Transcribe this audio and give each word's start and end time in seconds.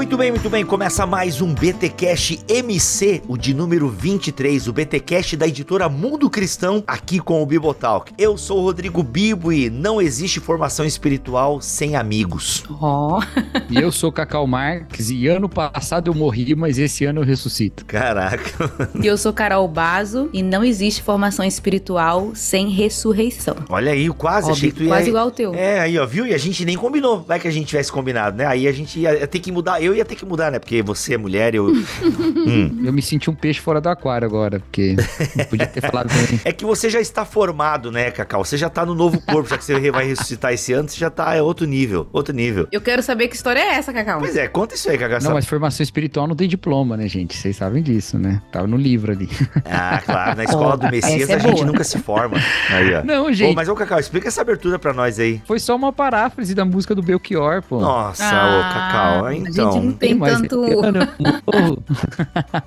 Muito 0.00 0.16
bem, 0.16 0.30
muito 0.30 0.48
bem. 0.48 0.64
Começa 0.64 1.04
mais 1.04 1.42
um 1.42 1.52
BTcast 1.52 2.40
MC, 2.48 3.20
o 3.28 3.36
de 3.36 3.52
número 3.52 3.86
23, 3.86 4.66
o 4.66 4.72
BTcast 4.72 5.36
da 5.36 5.46
editora 5.46 5.90
Mundo 5.90 6.30
Cristão, 6.30 6.82
aqui 6.86 7.18
com 7.18 7.42
o 7.42 7.44
Bibotalk. 7.44 8.10
Eu 8.16 8.38
sou 8.38 8.60
o 8.60 8.62
Rodrigo 8.62 9.02
Bibo 9.02 9.52
e 9.52 9.68
não 9.68 10.00
existe 10.00 10.40
formação 10.40 10.86
espiritual 10.86 11.60
sem 11.60 11.96
amigos. 11.96 12.64
Oh. 12.80 13.20
e 13.68 13.76
eu 13.76 13.92
sou 13.92 14.10
Cacau 14.10 14.46
Marques 14.46 15.10
e 15.10 15.26
ano 15.26 15.50
passado 15.50 16.08
eu 16.08 16.14
morri, 16.14 16.54
mas 16.54 16.78
esse 16.78 17.04
ano 17.04 17.20
eu 17.20 17.24
ressuscito. 17.24 17.84
Caraca. 17.84 18.72
E 19.02 19.06
eu 19.06 19.18
sou 19.18 19.34
Carol 19.34 19.68
Bazo 19.68 20.30
e 20.32 20.42
não 20.42 20.64
existe 20.64 21.02
formação 21.02 21.44
espiritual 21.44 22.30
sem 22.34 22.70
ressurreição. 22.70 23.54
Olha 23.68 23.92
aí, 23.92 24.08
quase 24.08 24.50
Óbvio, 24.50 24.52
achei 24.52 24.70
que 24.70 24.76
tu 24.76 24.82
ia... 24.84 24.88
Quase 24.88 25.08
igual 25.10 25.26
o 25.26 25.30
teu. 25.30 25.54
É, 25.54 25.80
aí 25.80 25.98
ó, 25.98 26.06
viu? 26.06 26.26
E 26.26 26.32
a 26.32 26.38
gente 26.38 26.64
nem 26.64 26.78
combinou. 26.78 27.20
Vai 27.20 27.38
que 27.38 27.46
a 27.46 27.50
gente 27.50 27.66
tivesse 27.66 27.92
combinado, 27.92 28.38
né? 28.38 28.46
Aí 28.46 28.66
a 28.66 28.72
gente 28.72 28.98
ia 28.98 29.26
ter 29.26 29.40
que 29.40 29.52
mudar. 29.52 29.82
Eu 29.82 29.89
ia 29.94 30.04
ter 30.04 30.14
que 30.14 30.24
mudar, 30.24 30.50
né? 30.50 30.58
Porque 30.58 30.82
você 30.82 31.14
é 31.14 31.18
mulher, 31.18 31.54
eu. 31.54 31.66
hum. 31.70 32.82
Eu 32.84 32.92
me 32.92 33.02
senti 33.02 33.30
um 33.30 33.34
peixe 33.34 33.60
fora 33.60 33.80
do 33.80 33.88
aquário 33.88 34.26
agora, 34.26 34.60
porque 34.60 34.96
não 35.36 35.44
podia 35.44 35.66
ter 35.66 35.80
falado 35.80 36.08
bem. 36.08 36.40
É 36.50 36.52
que 36.52 36.64
você 36.64 36.88
já 36.88 37.00
está 37.00 37.24
formado, 37.24 37.92
né, 37.92 38.10
Cacau? 38.10 38.44
Você 38.44 38.56
já 38.56 38.66
está 38.66 38.84
no 38.84 38.94
novo 38.94 39.20
corpo, 39.20 39.48
já 39.48 39.58
que 39.58 39.64
você 39.64 39.90
vai 39.90 40.06
ressuscitar 40.06 40.52
esse 40.52 40.72
ano, 40.72 40.88
você 40.88 40.98
já 40.98 41.08
está 41.08 41.34
é 41.34 41.42
outro 41.42 41.66
nível, 41.66 42.08
outro 42.12 42.34
nível. 42.34 42.66
Eu 42.72 42.80
quero 42.80 43.02
saber 43.02 43.28
que 43.28 43.36
história 43.36 43.60
é 43.60 43.74
essa, 43.74 43.92
Cacau. 43.92 44.20
Pois 44.20 44.36
é, 44.36 44.48
conta 44.48 44.74
isso 44.74 44.90
aí, 44.90 44.98
Cacau. 44.98 45.18
Não, 45.22 45.32
mas 45.32 45.46
formação 45.46 45.84
espiritual 45.84 46.26
não 46.26 46.34
tem 46.34 46.48
diploma, 46.48 46.96
né, 46.96 47.06
gente? 47.08 47.36
Vocês 47.36 47.56
sabem 47.56 47.82
disso, 47.82 48.18
né? 48.18 48.40
Tava 48.50 48.66
no 48.66 48.76
livro 48.76 49.12
ali. 49.12 49.28
Ah, 49.72 50.00
claro, 50.04 50.36
na 50.36 50.44
escola 50.44 50.76
do 50.76 50.88
Messias 50.90 51.28
é 51.28 51.34
a 51.34 51.38
gente 51.38 51.64
nunca 51.64 51.84
se 51.84 51.98
forma. 51.98 52.36
Aí, 52.70 52.94
ó. 52.94 53.04
Não, 53.04 53.32
gente. 53.32 53.54
Mas, 53.54 53.68
ô, 53.68 53.74
Cacau, 53.74 54.00
explica 54.00 54.28
essa 54.28 54.40
abertura 54.40 54.78
pra 54.78 54.92
nós 54.92 55.18
aí. 55.18 55.40
Foi 55.46 55.58
só 55.60 55.76
uma 55.76 55.92
paráfrase 55.92 56.54
da 56.54 56.64
música 56.64 56.94
do 56.94 57.02
Belchior, 57.02 57.62
pô. 57.62 57.80
Nossa, 57.80 58.24
ah, 58.24 58.58
ô, 58.58 58.62
Cacau, 58.62 59.32
então. 59.32 59.79
Não 59.82 59.92
tem 59.92 60.18
tanto 60.18 60.60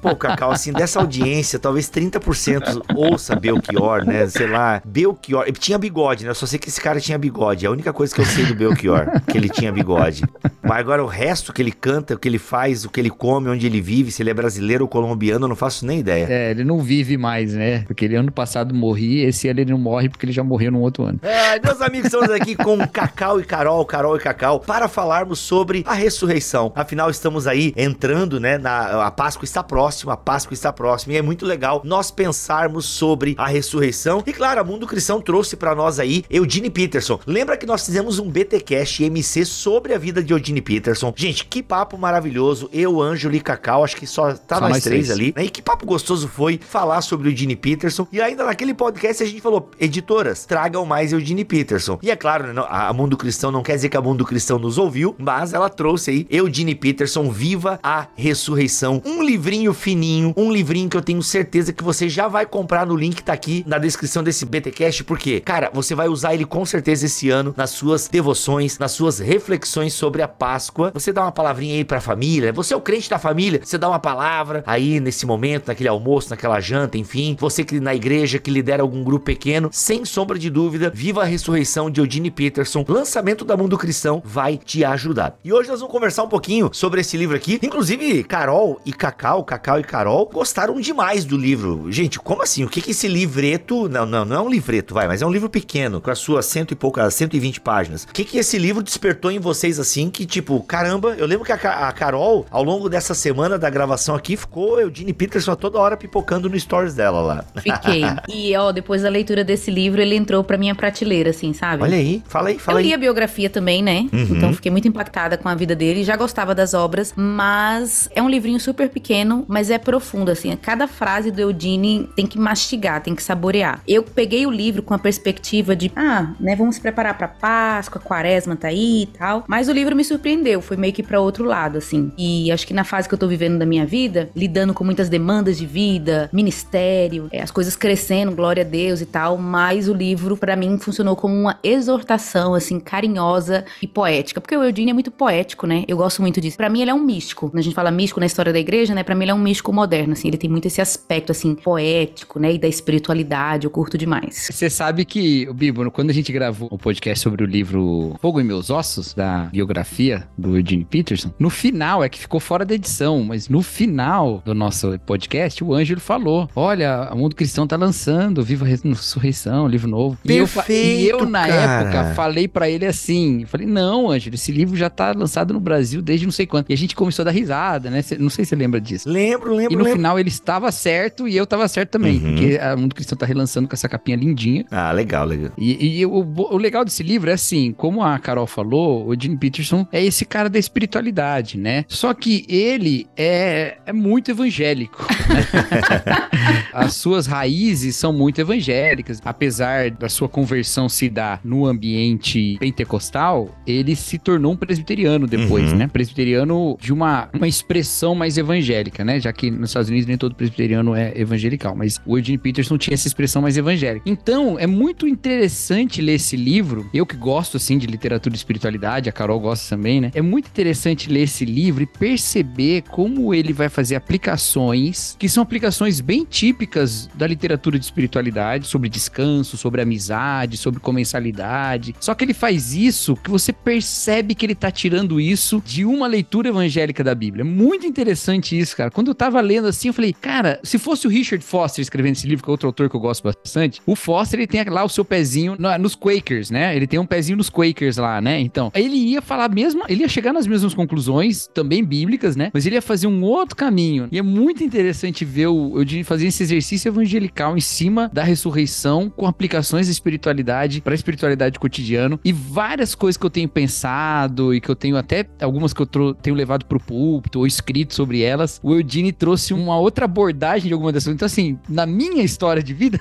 Pô, 0.01 0.15
Cacau, 0.15 0.51
assim, 0.51 0.71
dessa 0.71 0.99
audiência, 0.99 1.59
talvez 1.59 1.89
30% 1.89 2.81
ouça 2.95 3.35
Belchior, 3.35 4.05
né? 4.05 4.27
Sei 4.27 4.47
lá, 4.47 4.81
Belchior. 4.85 5.45
Ele 5.47 5.57
tinha 5.57 5.77
bigode, 5.77 6.23
né? 6.23 6.31
Eu 6.31 6.35
só 6.35 6.45
sei 6.45 6.59
que 6.59 6.69
esse 6.69 6.81
cara 6.81 6.99
tinha 6.99 7.17
bigode. 7.17 7.65
É 7.65 7.69
a 7.69 7.71
única 7.71 7.93
coisa 7.93 8.13
que 8.13 8.21
eu 8.21 8.25
sei 8.25 8.45
do 8.45 8.55
Belchior, 8.55 9.21
que 9.27 9.37
ele 9.37 9.49
tinha 9.49 9.71
bigode. 9.71 10.23
Mas 10.61 10.79
agora 10.79 11.03
o 11.03 11.07
resto 11.07 11.51
que 11.51 11.61
ele 11.61 11.71
canta, 11.71 12.13
o 12.13 12.17
que 12.17 12.27
ele 12.27 12.39
faz, 12.39 12.85
o 12.85 12.89
que 12.89 12.99
ele 12.99 13.09
come, 13.09 13.49
onde 13.49 13.65
ele 13.65 13.81
vive, 13.81 14.11
se 14.11 14.21
ele 14.21 14.29
é 14.29 14.33
brasileiro 14.33 14.83
ou 14.83 14.87
colombiano, 14.87 15.45
eu 15.45 15.49
não 15.49 15.55
faço 15.55 15.85
nem 15.85 15.99
ideia. 15.99 16.27
É, 16.29 16.51
ele 16.51 16.63
não 16.63 16.79
vive 16.79 17.17
mais, 17.17 17.53
né? 17.53 17.83
Porque 17.85 18.05
ele 18.05 18.15
ano 18.15 18.31
passado 18.31 18.73
morri, 18.73 19.21
esse 19.21 19.47
ano 19.47 19.59
ele 19.59 19.71
não 19.71 19.77
morre 19.77 20.09
porque 20.09 20.25
ele 20.25 20.33
já 20.33 20.43
morreu 20.43 20.71
no 20.71 20.79
outro 20.79 21.03
ano. 21.03 21.19
É, 21.21 21.59
meus 21.59 21.81
amigos, 21.81 22.05
estamos 22.05 22.29
aqui 22.29 22.55
com 22.55 22.77
Cacau 22.87 23.39
e 23.39 23.43
Carol, 23.43 23.85
Carol 23.85 24.15
e 24.15 24.19
Cacau, 24.19 24.59
para 24.59 24.87
falarmos 24.87 25.39
sobre 25.39 25.83
a 25.85 25.93
ressurreição. 25.93 26.71
Afinal, 26.75 27.02
estamos 27.09 27.47
aí 27.47 27.73
entrando, 27.75 28.39
né, 28.39 28.57
na 28.57 29.05
a 29.05 29.11
Páscoa 29.11 29.45
está 29.45 29.63
próxima, 29.63 30.13
a 30.13 30.17
Páscoa 30.17 30.53
está 30.53 30.71
próxima 30.71 31.13
e 31.13 31.17
é 31.17 31.21
muito 31.21 31.45
legal 31.45 31.81
nós 31.83 32.11
pensarmos 32.11 32.85
sobre 32.85 33.35
a 33.37 33.47
ressurreição. 33.47 34.23
E 34.25 34.33
claro, 34.33 34.61
a 34.61 34.63
Mundo 34.63 34.87
Cristão 34.87 35.21
trouxe 35.21 35.55
para 35.55 35.75
nós 35.75 35.99
aí 35.99 36.23
Eugene 36.29 36.69
Peterson. 36.69 37.19
Lembra 37.25 37.57
que 37.57 37.65
nós 37.65 37.85
fizemos 37.85 38.19
um 38.19 38.29
BTcast 38.29 39.03
MC 39.03 39.45
sobre 39.45 39.93
a 39.93 39.97
vida 39.97 40.23
de 40.23 40.33
Eugene 40.33 40.61
Peterson? 40.61 41.13
Gente, 41.15 41.45
que 41.45 41.61
papo 41.61 41.97
maravilhoso. 41.97 42.69
Eu, 42.71 43.01
Ângelo 43.01 43.35
e 43.35 43.39
Cacau, 43.39 43.83
acho 43.83 43.95
que 43.95 44.07
só 44.07 44.33
tá 44.33 44.55
só 44.55 44.61
nós, 44.61 44.71
nós 44.71 44.83
três, 44.83 45.07
três 45.07 45.11
ali. 45.11 45.33
Né? 45.35 45.45
E 45.45 45.49
que 45.49 45.61
papo 45.61 45.85
gostoso 45.85 46.27
foi 46.27 46.59
falar 46.61 47.01
sobre 47.01 47.27
o 47.27 47.31
Eugene 47.31 47.55
Peterson. 47.55 48.07
E 48.11 48.21
ainda 48.21 48.45
naquele 48.45 48.73
podcast 48.73 49.23
a 49.23 49.25
gente 49.25 49.41
falou: 49.41 49.69
editoras, 49.79 50.45
tragam 50.45 50.85
mais 50.85 51.11
Eugene 51.13 51.45
Peterson. 51.45 51.99
E 52.01 52.11
é 52.11 52.15
claro, 52.15 52.53
né, 52.53 52.63
a 52.67 52.91
Mundo 52.93 53.17
Cristão 53.17 53.51
não 53.51 53.63
quer 53.63 53.75
dizer 53.75 53.89
que 53.89 53.97
a 53.97 54.01
Mundo 54.01 54.25
Cristão 54.25 54.57
nos 54.59 54.77
ouviu, 54.77 55.15
mas 55.17 55.53
ela 55.53 55.69
trouxe 55.69 56.11
aí 56.11 56.27
Eugene 56.29 56.75
Peterson 56.75 56.92
Viva 57.31 57.79
a 57.81 58.07
Ressurreição. 58.15 59.01
Um 59.05 59.23
livrinho 59.23 59.73
fininho, 59.73 60.33
um 60.37 60.51
livrinho 60.51 60.89
que 60.89 60.97
eu 60.97 61.01
tenho 61.01 61.21
certeza 61.21 61.73
que 61.73 61.83
você 61.83 62.07
já 62.07 62.27
vai 62.27 62.45
comprar 62.45 62.85
no 62.85 62.95
link 62.95 63.15
que 63.15 63.23
tá 63.23 63.33
aqui 63.33 63.63
na 63.67 63.77
descrição 63.77 64.23
desse 64.23 64.45
BTcast, 64.45 65.03
porque, 65.03 65.39
cara, 65.39 65.69
você 65.73 65.95
vai 65.95 66.07
usar 66.07 66.33
ele 66.33 66.45
com 66.45 66.65
certeza 66.65 67.05
esse 67.05 67.29
ano 67.29 67.53
nas 67.55 67.69
suas 67.69 68.07
devoções, 68.07 68.77
nas 68.79 68.91
suas 68.91 69.19
reflexões 69.19 69.93
sobre 69.93 70.21
a 70.21 70.27
Páscoa. 70.27 70.91
Você 70.93 71.13
dá 71.13 71.21
uma 71.21 71.31
palavrinha 71.31 71.75
aí 71.75 71.85
pra 71.85 72.01
família, 72.01 72.51
você 72.51 72.73
é 72.73 72.77
o 72.77 72.81
crente 72.81 73.09
da 73.09 73.19
família, 73.19 73.61
você 73.63 73.77
dá 73.77 73.87
uma 73.87 73.99
palavra 73.99 74.63
aí 74.65 74.99
nesse 74.99 75.25
momento, 75.25 75.67
naquele 75.67 75.89
almoço, 75.89 76.29
naquela 76.29 76.59
janta, 76.59 76.97
enfim. 76.97 77.37
Você 77.39 77.63
que 77.63 77.79
na 77.79 77.95
igreja 77.95 78.39
que 78.39 78.51
lidera 78.51 78.81
algum 78.81 79.03
grupo 79.03 79.25
pequeno, 79.25 79.69
sem 79.71 80.05
sombra 80.05 80.37
de 80.37 80.49
dúvida, 80.49 80.91
Viva 80.93 81.21
a 81.21 81.25
Ressurreição 81.25 81.89
de 81.89 82.01
Eugene 82.01 82.31
Peterson, 82.31 82.83
lançamento 82.87 83.45
da 83.45 83.57
Mundo 83.57 83.77
Cristão, 83.77 84.21
vai 84.25 84.57
te 84.57 84.83
ajudar. 84.83 85.37
E 85.43 85.51
hoje 85.51 85.69
nós 85.69 85.79
vamos 85.79 85.91
conversar 85.91 86.23
um 86.23 86.29
pouquinho 86.29 86.69
sobre 86.83 86.99
esse 86.99 87.15
livro 87.15 87.33
aqui. 87.33 87.57
Inclusive, 87.63 88.25
Carol 88.25 88.77
e 88.85 88.91
Cacau, 88.91 89.41
Cacau 89.45 89.79
e 89.79 89.83
Carol 89.85 90.29
gostaram 90.33 90.81
demais 90.81 91.23
do 91.23 91.37
livro. 91.37 91.89
Gente, 91.89 92.19
como 92.19 92.41
assim? 92.41 92.65
O 92.65 92.67
que 92.67 92.81
que 92.81 92.91
esse 92.91 93.07
livreto. 93.07 93.87
Não, 93.87 94.05
não, 94.05 94.25
não 94.25 94.35
é 94.35 94.41
um 94.41 94.49
livreto, 94.49 94.93
vai, 94.93 95.07
mas 95.07 95.21
é 95.21 95.25
um 95.25 95.31
livro 95.31 95.49
pequeno, 95.49 96.01
com 96.01 96.11
as 96.11 96.19
suas 96.19 96.45
cento 96.45 96.71
e 96.71 96.75
poucas, 96.75 97.13
120 97.13 97.61
páginas. 97.61 98.03
O 98.03 98.07
que 98.11 98.25
que 98.25 98.37
esse 98.37 98.57
livro 98.57 98.83
despertou 98.83 99.31
em 99.31 99.39
vocês 99.39 99.79
assim? 99.79 100.09
Que 100.09 100.25
tipo, 100.25 100.61
caramba, 100.63 101.15
eu 101.17 101.25
lembro 101.25 101.45
que 101.45 101.53
a, 101.53 101.87
a 101.87 101.91
Carol, 101.93 102.45
ao 102.51 102.61
longo 102.61 102.89
dessa 102.89 103.13
semana 103.13 103.57
da 103.57 103.69
gravação 103.69 104.13
aqui, 104.13 104.35
ficou 104.35 104.81
Eugene 104.81 105.13
Peterson 105.13 105.55
toda 105.55 105.79
hora 105.79 105.95
pipocando 105.95 106.49
no 106.49 106.59
stories 106.59 106.93
dela 106.93 107.21
lá. 107.21 107.45
Fiquei. 107.61 108.03
e 108.27 108.53
ó, 108.57 108.73
depois 108.73 109.03
da 109.03 109.09
leitura 109.09 109.41
desse 109.45 109.71
livro, 109.71 110.01
ele 110.01 110.17
entrou 110.17 110.43
pra 110.43 110.57
minha 110.57 110.75
prateleira, 110.75 111.29
assim, 111.29 111.53
sabe? 111.53 111.81
Olha 111.81 111.95
aí, 111.95 112.21
fala 112.27 112.49
aí, 112.49 112.59
fala 112.59 112.75
eu 112.75 112.79
aí. 112.79 112.83
Eu 112.83 112.87
li 112.89 112.93
a 112.93 112.97
biografia 112.97 113.49
também, 113.49 113.81
né? 113.81 114.09
Uhum. 114.11 114.27
Então 114.31 114.53
fiquei 114.53 114.69
muito 114.69 114.85
impactada 114.85 115.37
com 115.37 115.47
a 115.47 115.55
vida 115.55 115.73
dele, 115.73 116.03
já 116.03 116.17
gostava 116.17 116.53
das 116.63 116.73
obras, 116.73 117.13
mas 117.15 118.07
é 118.15 118.21
um 118.21 118.29
livrinho 118.29 118.59
super 118.59 118.89
pequeno, 118.89 119.43
mas 119.49 119.69
é 119.69 119.77
profundo, 119.77 120.31
assim. 120.31 120.55
Cada 120.55 120.87
frase 120.87 121.29
do 121.29 121.41
Eudine 121.41 122.09
tem 122.15 122.25
que 122.25 122.39
mastigar, 122.39 123.03
tem 123.03 123.13
que 123.13 123.21
saborear. 123.21 123.81
Eu 123.85 124.01
peguei 124.01 124.45
o 124.45 124.51
livro 124.51 124.81
com 124.81 124.93
a 124.93 124.99
perspectiva 124.99 125.75
de, 125.75 125.91
ah, 125.93 126.33
né, 126.39 126.55
vamos 126.55 126.75
se 126.75 126.81
preparar 126.81 127.17
pra 127.17 127.27
Páscoa, 127.27 128.01
quaresma 128.01 128.55
tá 128.55 128.69
aí 128.69 129.03
e 129.03 129.05
tal. 129.07 129.43
Mas 129.45 129.67
o 129.67 129.73
livro 129.73 129.93
me 129.93 130.05
surpreendeu, 130.05 130.61
foi 130.61 130.77
meio 130.77 130.93
que 130.93 131.03
para 131.03 131.19
outro 131.19 131.43
lado, 131.43 131.77
assim. 131.77 132.11
E 132.17 132.49
acho 132.49 132.65
que 132.65 132.73
na 132.73 132.85
fase 132.85 133.09
que 133.09 133.13
eu 133.13 133.19
tô 133.19 133.27
vivendo 133.27 133.59
da 133.59 133.65
minha 133.65 133.85
vida, 133.85 134.29
lidando 134.33 134.73
com 134.73 134.85
muitas 134.85 135.09
demandas 135.09 135.57
de 135.57 135.65
vida, 135.65 136.29
ministério, 136.31 137.27
é, 137.31 137.41
as 137.41 137.51
coisas 137.51 137.75
crescendo, 137.75 138.33
glória 138.33 138.63
a 138.63 138.65
Deus 138.65 139.01
e 139.01 139.05
tal, 139.05 139.37
mas 139.37 139.89
o 139.89 139.93
livro, 139.93 140.37
para 140.37 140.55
mim, 140.55 140.77
funcionou 140.77 141.17
como 141.17 141.35
uma 141.35 141.59
exortação, 141.61 142.53
assim, 142.53 142.79
carinhosa 142.79 143.65
e 143.81 143.87
poética. 143.87 144.39
Porque 144.39 144.55
o 144.55 144.63
Eudine 144.63 144.91
é 144.91 144.93
muito 144.93 145.11
poético, 145.11 145.67
né? 145.67 145.83
Eu 145.87 145.97
gosto 145.97 146.21
muito 146.21 146.39
disso. 146.39 146.52
Para 146.55 146.69
mim, 146.69 146.81
ele 146.81 146.91
é 146.91 146.93
um 146.93 147.03
místico. 147.03 147.49
Quando 147.49 147.59
a 147.59 147.61
gente 147.61 147.73
fala 147.73 147.91
místico 147.91 148.19
na 148.19 148.25
história 148.25 148.51
da 148.53 148.59
igreja, 148.59 148.93
né? 148.93 149.03
Pra 149.03 149.15
mim, 149.15 149.23
ele 149.23 149.31
é 149.31 149.33
um 149.33 149.39
místico 149.39 149.71
moderno, 149.73 150.13
assim. 150.13 150.27
Ele 150.27 150.37
tem 150.37 150.49
muito 150.49 150.67
esse 150.67 150.81
aspecto, 150.81 151.31
assim, 151.31 151.55
poético, 151.55 152.39
né? 152.39 152.53
E 152.53 152.57
da 152.59 152.67
espiritualidade. 152.67 153.65
Eu 153.65 153.71
curto 153.71 153.97
demais. 153.97 154.49
Você 154.51 154.69
sabe 154.69 155.05
que, 155.05 155.47
o 155.49 155.53
Bibo, 155.53 155.89
quando 155.91 156.09
a 156.09 156.13
gente 156.13 156.31
gravou 156.31 156.69
um 156.71 156.77
podcast 156.77 157.23
sobre 157.23 157.43
o 157.43 157.47
livro 157.47 158.15
Fogo 158.21 158.39
em 158.39 158.43
Meus 158.43 158.69
Ossos, 158.69 159.13
da 159.13 159.49
biografia 159.51 160.27
do 160.37 160.57
Eugene 160.57 160.85
Peterson, 160.85 161.31
no 161.39 161.49
final, 161.49 162.03
é 162.03 162.09
que 162.09 162.19
ficou 162.19 162.39
fora 162.39 162.65
da 162.65 162.73
edição, 162.73 163.23
mas 163.23 163.49
no 163.49 163.61
final 163.61 164.41
do 164.45 164.53
nosso 164.53 164.97
podcast, 165.05 165.63
o 165.63 165.73
Ângelo 165.73 165.99
falou: 165.99 166.49
Olha, 166.55 167.09
o 167.11 167.17
mundo 167.17 167.35
cristão 167.35 167.67
tá 167.67 167.75
lançando 167.75 168.43
Viva 168.43 168.65
a 168.65 168.67
Ressurreição, 168.67 169.67
livro 169.67 169.89
novo. 169.89 170.17
Perfeito, 170.25 170.71
e 170.71 171.09
eu, 171.09 171.19
e 171.19 171.21
eu 171.21 171.29
na 171.29 171.47
cara. 171.47 171.53
época, 171.53 172.13
falei 172.13 172.47
para 172.47 172.69
ele 172.69 172.85
assim: 172.85 173.45
falei, 173.45 173.67
não, 173.67 174.09
Ângelo, 174.09 174.35
esse 174.35 174.51
livro 174.51 174.75
já 174.75 174.89
tá 174.89 175.11
lançado 175.11 175.53
no 175.53 175.59
Brasil 175.59 176.01
desde 176.01 176.25
não 176.25 176.31
sei 176.31 176.42
quanto. 176.47 176.69
E 176.69 176.73
a 176.73 176.77
gente 176.77 176.95
começou 176.95 177.23
a 177.23 177.25
dar 177.25 177.31
risada, 177.31 177.89
né? 177.89 178.03
Não 178.19 178.29
sei 178.29 178.45
se 178.45 178.49
você 178.49 178.55
lembra 178.55 178.79
disso. 178.79 179.09
Lembro, 179.09 179.55
lembro. 179.55 179.73
E 179.73 179.75
no 179.75 179.83
lembro. 179.83 179.97
final 179.97 180.19
ele 180.19 180.29
estava 180.29 180.71
certo 180.71 181.27
e 181.27 181.35
eu 181.35 181.45
tava 181.45 181.67
certo 181.67 181.91
também, 181.91 182.17
uhum. 182.17 182.31
porque 182.31 182.57
o 182.57 182.77
mundo 182.77 182.95
cristão 182.95 183.17
tá 183.17 183.25
relançando 183.25 183.67
com 183.67 183.75
essa 183.75 183.89
capinha 183.89 184.17
lindinha. 184.17 184.65
Ah, 184.71 184.91
legal, 184.91 185.25
legal. 185.25 185.51
E, 185.57 185.99
e 185.99 186.05
o, 186.05 186.11
o, 186.11 186.57
legal 186.57 186.83
desse 186.83 187.03
livro 187.03 187.29
é 187.29 187.33
assim, 187.33 187.71
como 187.71 188.03
a 188.03 188.17
Carol 188.19 188.47
falou, 188.47 189.07
o 189.07 189.19
Jim 189.19 189.35
Peterson 189.37 189.87
é 189.91 190.03
esse 190.03 190.25
cara 190.25 190.49
da 190.49 190.59
espiritualidade, 190.59 191.57
né? 191.57 191.85
Só 191.87 192.13
que 192.13 192.45
ele 192.49 193.07
é, 193.15 193.77
é 193.85 193.93
muito 193.93 194.31
evangélico. 194.31 195.05
As 196.73 196.95
suas 196.95 197.27
raízes 197.27 197.95
são 197.95 198.11
muito 198.11 198.39
evangélicas. 198.41 199.21
Apesar 199.23 199.91
da 199.91 200.09
sua 200.09 200.27
conversão 200.27 200.89
se 200.89 201.09
dar 201.09 201.39
no 201.43 201.65
ambiente 201.65 202.57
pentecostal, 202.59 203.49
ele 203.65 203.95
se 203.95 204.17
tornou 204.17 204.53
um 204.53 204.55
presbiteriano 204.55 205.27
depois, 205.27 205.71
uhum. 205.71 205.77
né? 205.77 205.87
presbiteriano 205.87 206.32
de 206.79 206.93
uma, 206.93 207.29
uma 207.33 207.47
expressão 207.47 208.15
mais 208.15 208.37
evangélica, 208.37 209.03
né? 209.03 209.19
Já 209.19 209.31
que 209.31 209.49
nos 209.51 209.69
Estados 209.69 209.89
Unidos 209.89 210.07
nem 210.07 210.17
todo 210.17 210.35
presbiteriano 210.35 210.95
é 210.95 211.13
evangelical, 211.15 211.75
mas 211.75 211.99
o 212.05 212.17
Eugene 212.17 212.37
Peterson 212.37 212.77
tinha 212.77 212.93
essa 212.93 213.07
expressão 213.07 213.41
mais 213.41 213.57
evangélica. 213.57 214.09
Então, 214.09 214.57
é 214.59 214.67
muito 214.67 215.07
interessante 215.07 216.01
ler 216.01 216.13
esse 216.13 216.35
livro. 216.35 216.89
Eu 216.93 217.05
que 217.05 217.15
gosto, 217.15 217.57
assim, 217.57 217.77
de 217.77 217.87
literatura 217.87 218.35
e 218.35 218.37
espiritualidade, 218.37 219.09
a 219.09 219.11
Carol 219.11 219.39
gosta 219.39 219.75
também, 219.75 220.01
né? 220.01 220.11
É 220.13 220.21
muito 220.21 220.47
interessante 220.47 221.09
ler 221.09 221.23
esse 221.23 221.45
livro 221.45 221.83
e 221.83 221.85
perceber 221.85 222.83
como 222.89 223.33
ele 223.33 223.53
vai 223.53 223.69
fazer 223.69 223.95
aplicações 223.95 225.15
que 225.17 225.29
são 225.29 225.43
aplicações 225.43 225.99
bem 225.99 226.25
típicas 226.25 227.09
da 227.15 227.27
literatura 227.27 227.77
de 227.77 227.85
espiritualidade, 227.85 228.67
sobre 228.67 228.89
descanso, 228.89 229.57
sobre 229.57 229.81
amizade, 229.81 230.57
sobre 230.57 230.79
comensalidade. 230.79 231.95
Só 231.99 232.13
que 232.13 232.23
ele 232.23 232.33
faz 232.33 232.73
isso 232.73 233.15
que 233.15 233.29
você 233.29 233.51
percebe 233.51 234.35
que 234.35 234.45
ele 234.45 234.55
tá 234.55 234.71
tirando 234.71 235.19
isso 235.19 235.61
de 235.65 235.85
uma 235.85 236.07
leitura 236.07 236.22
evangélica 236.45 237.03
da 237.03 237.13
Bíblia. 237.15 237.45
Muito 237.45 237.85
interessante 237.85 238.57
isso, 238.57 238.75
cara. 238.75 238.91
Quando 238.91 239.09
eu 239.09 239.15
tava 239.15 239.39
lendo 239.41 239.67
assim, 239.67 239.89
eu 239.89 239.93
falei, 239.93 240.13
cara, 240.13 240.59
se 240.63 240.77
fosse 240.77 241.07
o 241.07 241.09
Richard 241.09 241.43
Foster 241.43 241.81
escrevendo 241.81 242.13
esse 242.13 242.27
livro, 242.27 242.43
que 242.43 242.49
é 242.49 242.51
outro 242.51 242.67
autor 242.67 242.89
que 242.89 242.95
eu 242.95 242.99
gosto 242.99 243.23
bastante, 243.23 243.81
o 243.85 243.95
Foster 243.95 244.39
ele 244.39 244.47
tem 244.47 244.63
lá 244.65 244.83
o 244.83 244.89
seu 244.89 245.05
pezinho 245.05 245.55
nos 245.79 245.95
Quakers, 245.95 246.49
né? 246.49 246.75
Ele 246.75 246.87
tem 246.87 246.99
um 246.99 247.05
pezinho 247.05 247.37
nos 247.37 247.49
Quakers 247.49 247.97
lá, 247.97 248.21
né? 248.21 248.39
Então, 248.39 248.71
ele 248.73 248.95
ia 248.95 249.21
falar 249.21 249.49
mesmo, 249.49 249.83
ele 249.87 250.01
ia 250.01 250.09
chegar 250.09 250.33
nas 250.33 250.47
mesmas 250.47 250.73
conclusões, 250.73 251.47
também 251.47 251.83
bíblicas, 251.83 252.35
né? 252.35 252.49
Mas 252.53 252.65
ele 252.65 252.75
ia 252.75 252.81
fazer 252.81 253.07
um 253.07 253.23
outro 253.23 253.55
caminho. 253.55 254.07
E 254.11 254.17
é 254.17 254.21
muito 254.21 254.63
interessante 254.63 255.25
ver 255.25 255.47
o 255.47 255.79
Eugene 255.79 256.03
fazer 256.03 256.27
esse 256.27 256.43
exercício 256.43 256.89
evangelical 256.89 257.57
em 257.57 257.61
cima 257.61 258.09
da 258.13 258.23
ressurreição 258.23 259.09
com 259.09 259.27
aplicações 259.27 259.87
de 259.87 259.91
espiritualidade 259.91 260.81
para 260.81 260.93
a 260.93 260.95
espiritualidade 260.95 261.59
cotidiano 261.59 262.19
e 262.23 262.31
várias 262.31 262.95
coisas 262.95 263.17
que 263.17 263.25
eu 263.25 263.29
tenho 263.29 263.49
pensado 263.49 264.53
e 264.53 264.61
que 264.61 264.69
eu 264.69 264.75
tenho 264.75 264.97
até 264.97 265.25
algumas 265.41 265.73
que 265.73 265.81
eu 265.81 266.12
tenho 266.13 266.35
levado 266.35 266.65
pro 266.65 266.79
púlpito 266.79 267.39
ou 267.39 267.47
escrito 267.47 267.93
sobre 267.93 268.21
elas. 268.21 268.59
O 268.63 268.73
Eugene 268.73 269.11
trouxe 269.11 269.53
uma 269.53 269.77
outra 269.77 270.05
abordagem 270.05 270.67
de 270.67 270.73
alguma 270.73 270.91
dessas. 270.91 271.13
Então, 271.13 271.25
assim, 271.25 271.57
na 271.67 271.85
minha 271.85 272.23
história 272.23 272.61
de 272.61 272.73
vida, 272.73 272.99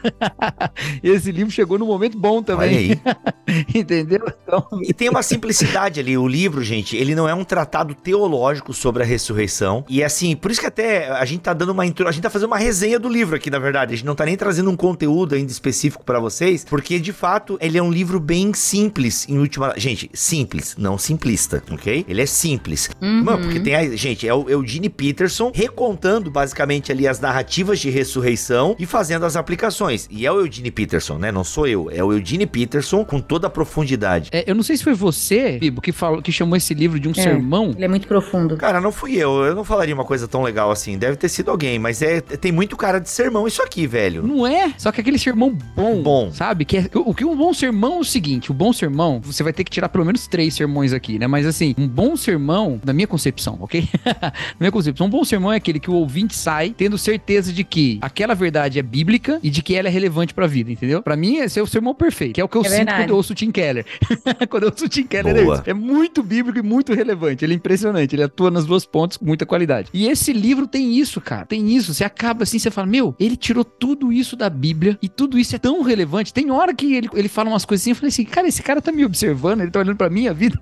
esse 1.02 1.30
livro 1.32 1.52
chegou 1.52 1.78
num 1.78 1.86
momento 1.86 2.18
bom 2.18 2.42
também. 2.42 3.00
Entendeu? 3.74 4.22
Então... 4.42 4.66
E 4.82 4.92
tem 4.92 5.08
uma 5.08 5.22
simplicidade 5.22 6.00
ali. 6.00 6.16
O 6.16 6.26
livro, 6.26 6.62
gente, 6.62 6.96
ele 6.96 7.14
não 7.14 7.28
é 7.28 7.34
um 7.34 7.44
tratado 7.44 7.94
teológico 7.94 8.72
sobre 8.72 9.02
a 9.02 9.06
ressurreição. 9.06 9.84
E 9.88 10.02
assim, 10.02 10.36
por 10.36 10.50
isso 10.50 10.60
que 10.60 10.66
até 10.66 11.10
a 11.10 11.24
gente 11.24 11.40
tá 11.40 11.52
dando 11.52 11.70
uma 11.70 11.86
intro... 11.86 12.08
a 12.08 12.12
gente 12.12 12.22
tá 12.22 12.30
fazendo 12.30 12.48
uma 12.48 12.58
resenha 12.58 12.98
do 12.98 13.08
livro 13.08 13.36
aqui, 13.36 13.50
na 13.50 13.58
verdade. 13.58 13.94
A 13.94 13.96
gente 13.96 14.06
não 14.06 14.14
tá 14.14 14.24
nem 14.24 14.36
trazendo 14.36 14.70
um 14.70 14.76
conteúdo 14.76 15.34
ainda 15.34 15.50
específico 15.50 16.04
para 16.04 16.18
vocês, 16.18 16.64
porque 16.64 16.98
de 16.98 17.12
fato 17.12 17.58
ele 17.60 17.78
é 17.78 17.82
um 17.82 17.90
livro 17.90 18.18
bem 18.18 18.52
simples 18.54 19.28
em 19.28 19.38
última. 19.38 19.74
Gente, 19.76 20.10
simples, 20.14 20.76
não 20.78 20.96
simplista, 20.98 21.62
ok? 21.70 22.04
Ele 22.08 22.20
é 22.20 22.26
simples. 22.26 22.90
Uhum. 23.02 23.24
Mano, 23.24 23.42
porque 23.42 23.58
tem 23.58 23.74
a. 23.74 23.96
Gente, 23.96 24.26
é 24.26 24.32
o 24.32 24.48
Eugene 24.48 24.88
Peterson 24.88 25.50
recontando 25.52 26.30
basicamente 26.30 26.92
ali 26.92 27.08
as 27.08 27.20
narrativas 27.20 27.80
de 27.80 27.90
ressurreição 27.90 28.76
e 28.78 28.86
fazendo 28.86 29.26
as 29.26 29.36
aplicações. 29.36 30.08
E 30.10 30.24
é 30.24 30.30
o 30.30 30.40
Eugene 30.40 30.70
Peterson, 30.70 31.18
né? 31.18 31.32
Não 31.32 31.42
sou 31.42 31.66
eu. 31.66 31.90
É 31.90 32.02
o 32.02 32.12
Eugene 32.12 32.46
Peterson 32.46 33.04
com 33.04 33.20
toda 33.20 33.48
a 33.48 33.50
profundidade. 33.50 34.30
É, 34.32 34.44
eu 34.46 34.54
não 34.54 34.62
sei 34.62 34.76
se 34.76 34.84
foi 34.84 34.94
você, 34.94 35.58
Bibo, 35.58 35.80
que, 35.80 35.90
falou, 35.92 36.22
que 36.22 36.30
chamou 36.30 36.56
esse 36.56 36.72
livro 36.74 37.00
de 37.00 37.08
um 37.08 37.12
é, 37.12 37.14
sermão. 37.14 37.72
Ele 37.74 37.84
é 37.84 37.88
muito 37.88 38.06
profundo. 38.06 38.56
Cara, 38.56 38.80
não 38.80 38.92
fui 38.92 39.16
eu. 39.16 39.44
Eu 39.44 39.54
não 39.54 39.64
falaria 39.64 39.94
uma 39.94 40.04
coisa 40.04 40.28
tão 40.28 40.42
legal 40.42 40.70
assim. 40.70 40.96
Deve 40.96 41.16
ter 41.16 41.28
sido 41.28 41.50
alguém, 41.50 41.78
mas 41.78 42.02
é 42.02 42.20
tem 42.20 42.52
muito 42.52 42.76
cara 42.76 43.00
de 43.00 43.10
sermão 43.10 43.46
isso 43.46 43.62
aqui, 43.62 43.86
velho. 43.86 44.22
Não 44.22 44.46
é? 44.46 44.72
Só 44.78 44.92
que 44.92 45.00
aquele 45.00 45.18
sermão 45.18 45.56
bom. 45.74 46.02
Bom. 46.02 46.30
Sabe? 46.32 46.64
Que 46.64 46.78
é, 46.78 46.90
o 46.94 47.14
que 47.14 47.24
um 47.24 47.36
bom 47.36 47.52
sermão 47.52 47.96
é 47.96 48.00
o 48.00 48.04
seguinte: 48.04 48.50
o 48.50 48.54
bom 48.54 48.72
sermão, 48.72 49.20
você 49.22 49.42
vai 49.42 49.52
ter 49.52 49.64
que 49.64 49.70
tirar 49.70 49.88
pelo 49.88 50.04
menos 50.04 50.26
três 50.26 50.54
sermões 50.54 50.92
aqui, 50.92 51.18
né? 51.18 51.26
Mas 51.26 51.46
assim, 51.46 51.74
um 51.76 51.88
bom 51.88 52.16
sermão, 52.16 52.80
na 52.92 52.94
minha 52.94 53.06
concepção, 53.06 53.56
ok? 53.60 53.88
na 54.04 54.32
minha 54.60 54.70
concepção, 54.70 55.06
um 55.06 55.10
bom 55.10 55.24
sermão 55.24 55.52
é 55.52 55.56
aquele 55.56 55.80
que 55.80 55.90
o 55.90 55.94
ouvinte 55.94 56.36
sai 56.36 56.74
tendo 56.76 56.98
certeza 56.98 57.52
de 57.52 57.64
que 57.64 57.98
aquela 58.02 58.34
verdade 58.34 58.78
é 58.78 58.82
bíblica 58.82 59.40
e 59.42 59.50
de 59.50 59.62
que 59.62 59.74
ela 59.74 59.88
é 59.88 59.90
relevante 59.90 60.34
pra 60.34 60.46
vida, 60.46 60.70
entendeu? 60.70 61.02
Pra 61.02 61.16
mim, 61.16 61.36
esse 61.36 61.58
é 61.58 61.62
o 61.62 61.66
sermão 61.66 61.94
perfeito, 61.94 62.34
que 62.34 62.40
é 62.40 62.44
o 62.44 62.48
que 62.48 62.56
eu 62.56 62.62
é 62.62 62.68
sinto 62.68 62.76
verdade. 62.76 63.02
quando 63.02 63.10
eu 63.10 63.16
ouço 63.16 63.32
o 63.32 63.34
Tim 63.34 63.50
Keller. 63.50 63.86
quando 64.48 64.62
eu 64.64 64.68
ouço 64.70 64.84
o 64.84 64.88
Tim 64.88 65.04
Keller, 65.04 65.36
é, 65.36 65.42
isso. 65.42 65.62
é 65.66 65.74
muito 65.74 66.22
bíblico 66.22 66.58
e 66.58 66.62
muito 66.62 66.92
relevante. 66.92 67.44
Ele 67.44 67.54
é 67.54 67.56
impressionante, 67.56 68.14
ele 68.14 68.22
atua 68.22 68.50
nas 68.50 68.66
duas 68.66 68.84
pontas 68.84 69.16
com 69.16 69.24
muita 69.24 69.46
qualidade. 69.46 69.88
E 69.92 70.06
esse 70.06 70.32
livro 70.32 70.66
tem 70.66 70.94
isso, 70.98 71.20
cara. 71.20 71.46
Tem 71.46 71.74
isso. 71.74 71.94
Você 71.94 72.04
acaba 72.04 72.42
assim, 72.42 72.58
você 72.58 72.70
fala, 72.70 72.86
meu, 72.86 73.14
ele 73.18 73.36
tirou 73.36 73.64
tudo 73.64 74.12
isso 74.12 74.36
da 74.36 74.50
Bíblia 74.50 74.98
e 75.00 75.08
tudo 75.08 75.38
isso 75.38 75.56
é 75.56 75.58
tão 75.58 75.82
relevante. 75.82 76.32
Tem 76.32 76.50
hora 76.50 76.74
que 76.74 76.94
ele, 76.94 77.08
ele 77.14 77.28
fala 77.28 77.48
umas 77.48 77.64
coisinhas, 77.64 77.96
eu 77.96 78.00
falei 78.00 78.08
assim, 78.08 78.24
cara, 78.24 78.46
esse 78.46 78.62
cara 78.62 78.82
tá 78.82 78.92
me 78.92 79.04
observando, 79.04 79.62
ele 79.62 79.70
tá 79.70 79.80
olhando 79.80 79.96
pra 79.96 80.10
minha 80.10 80.34
vida. 80.34 80.60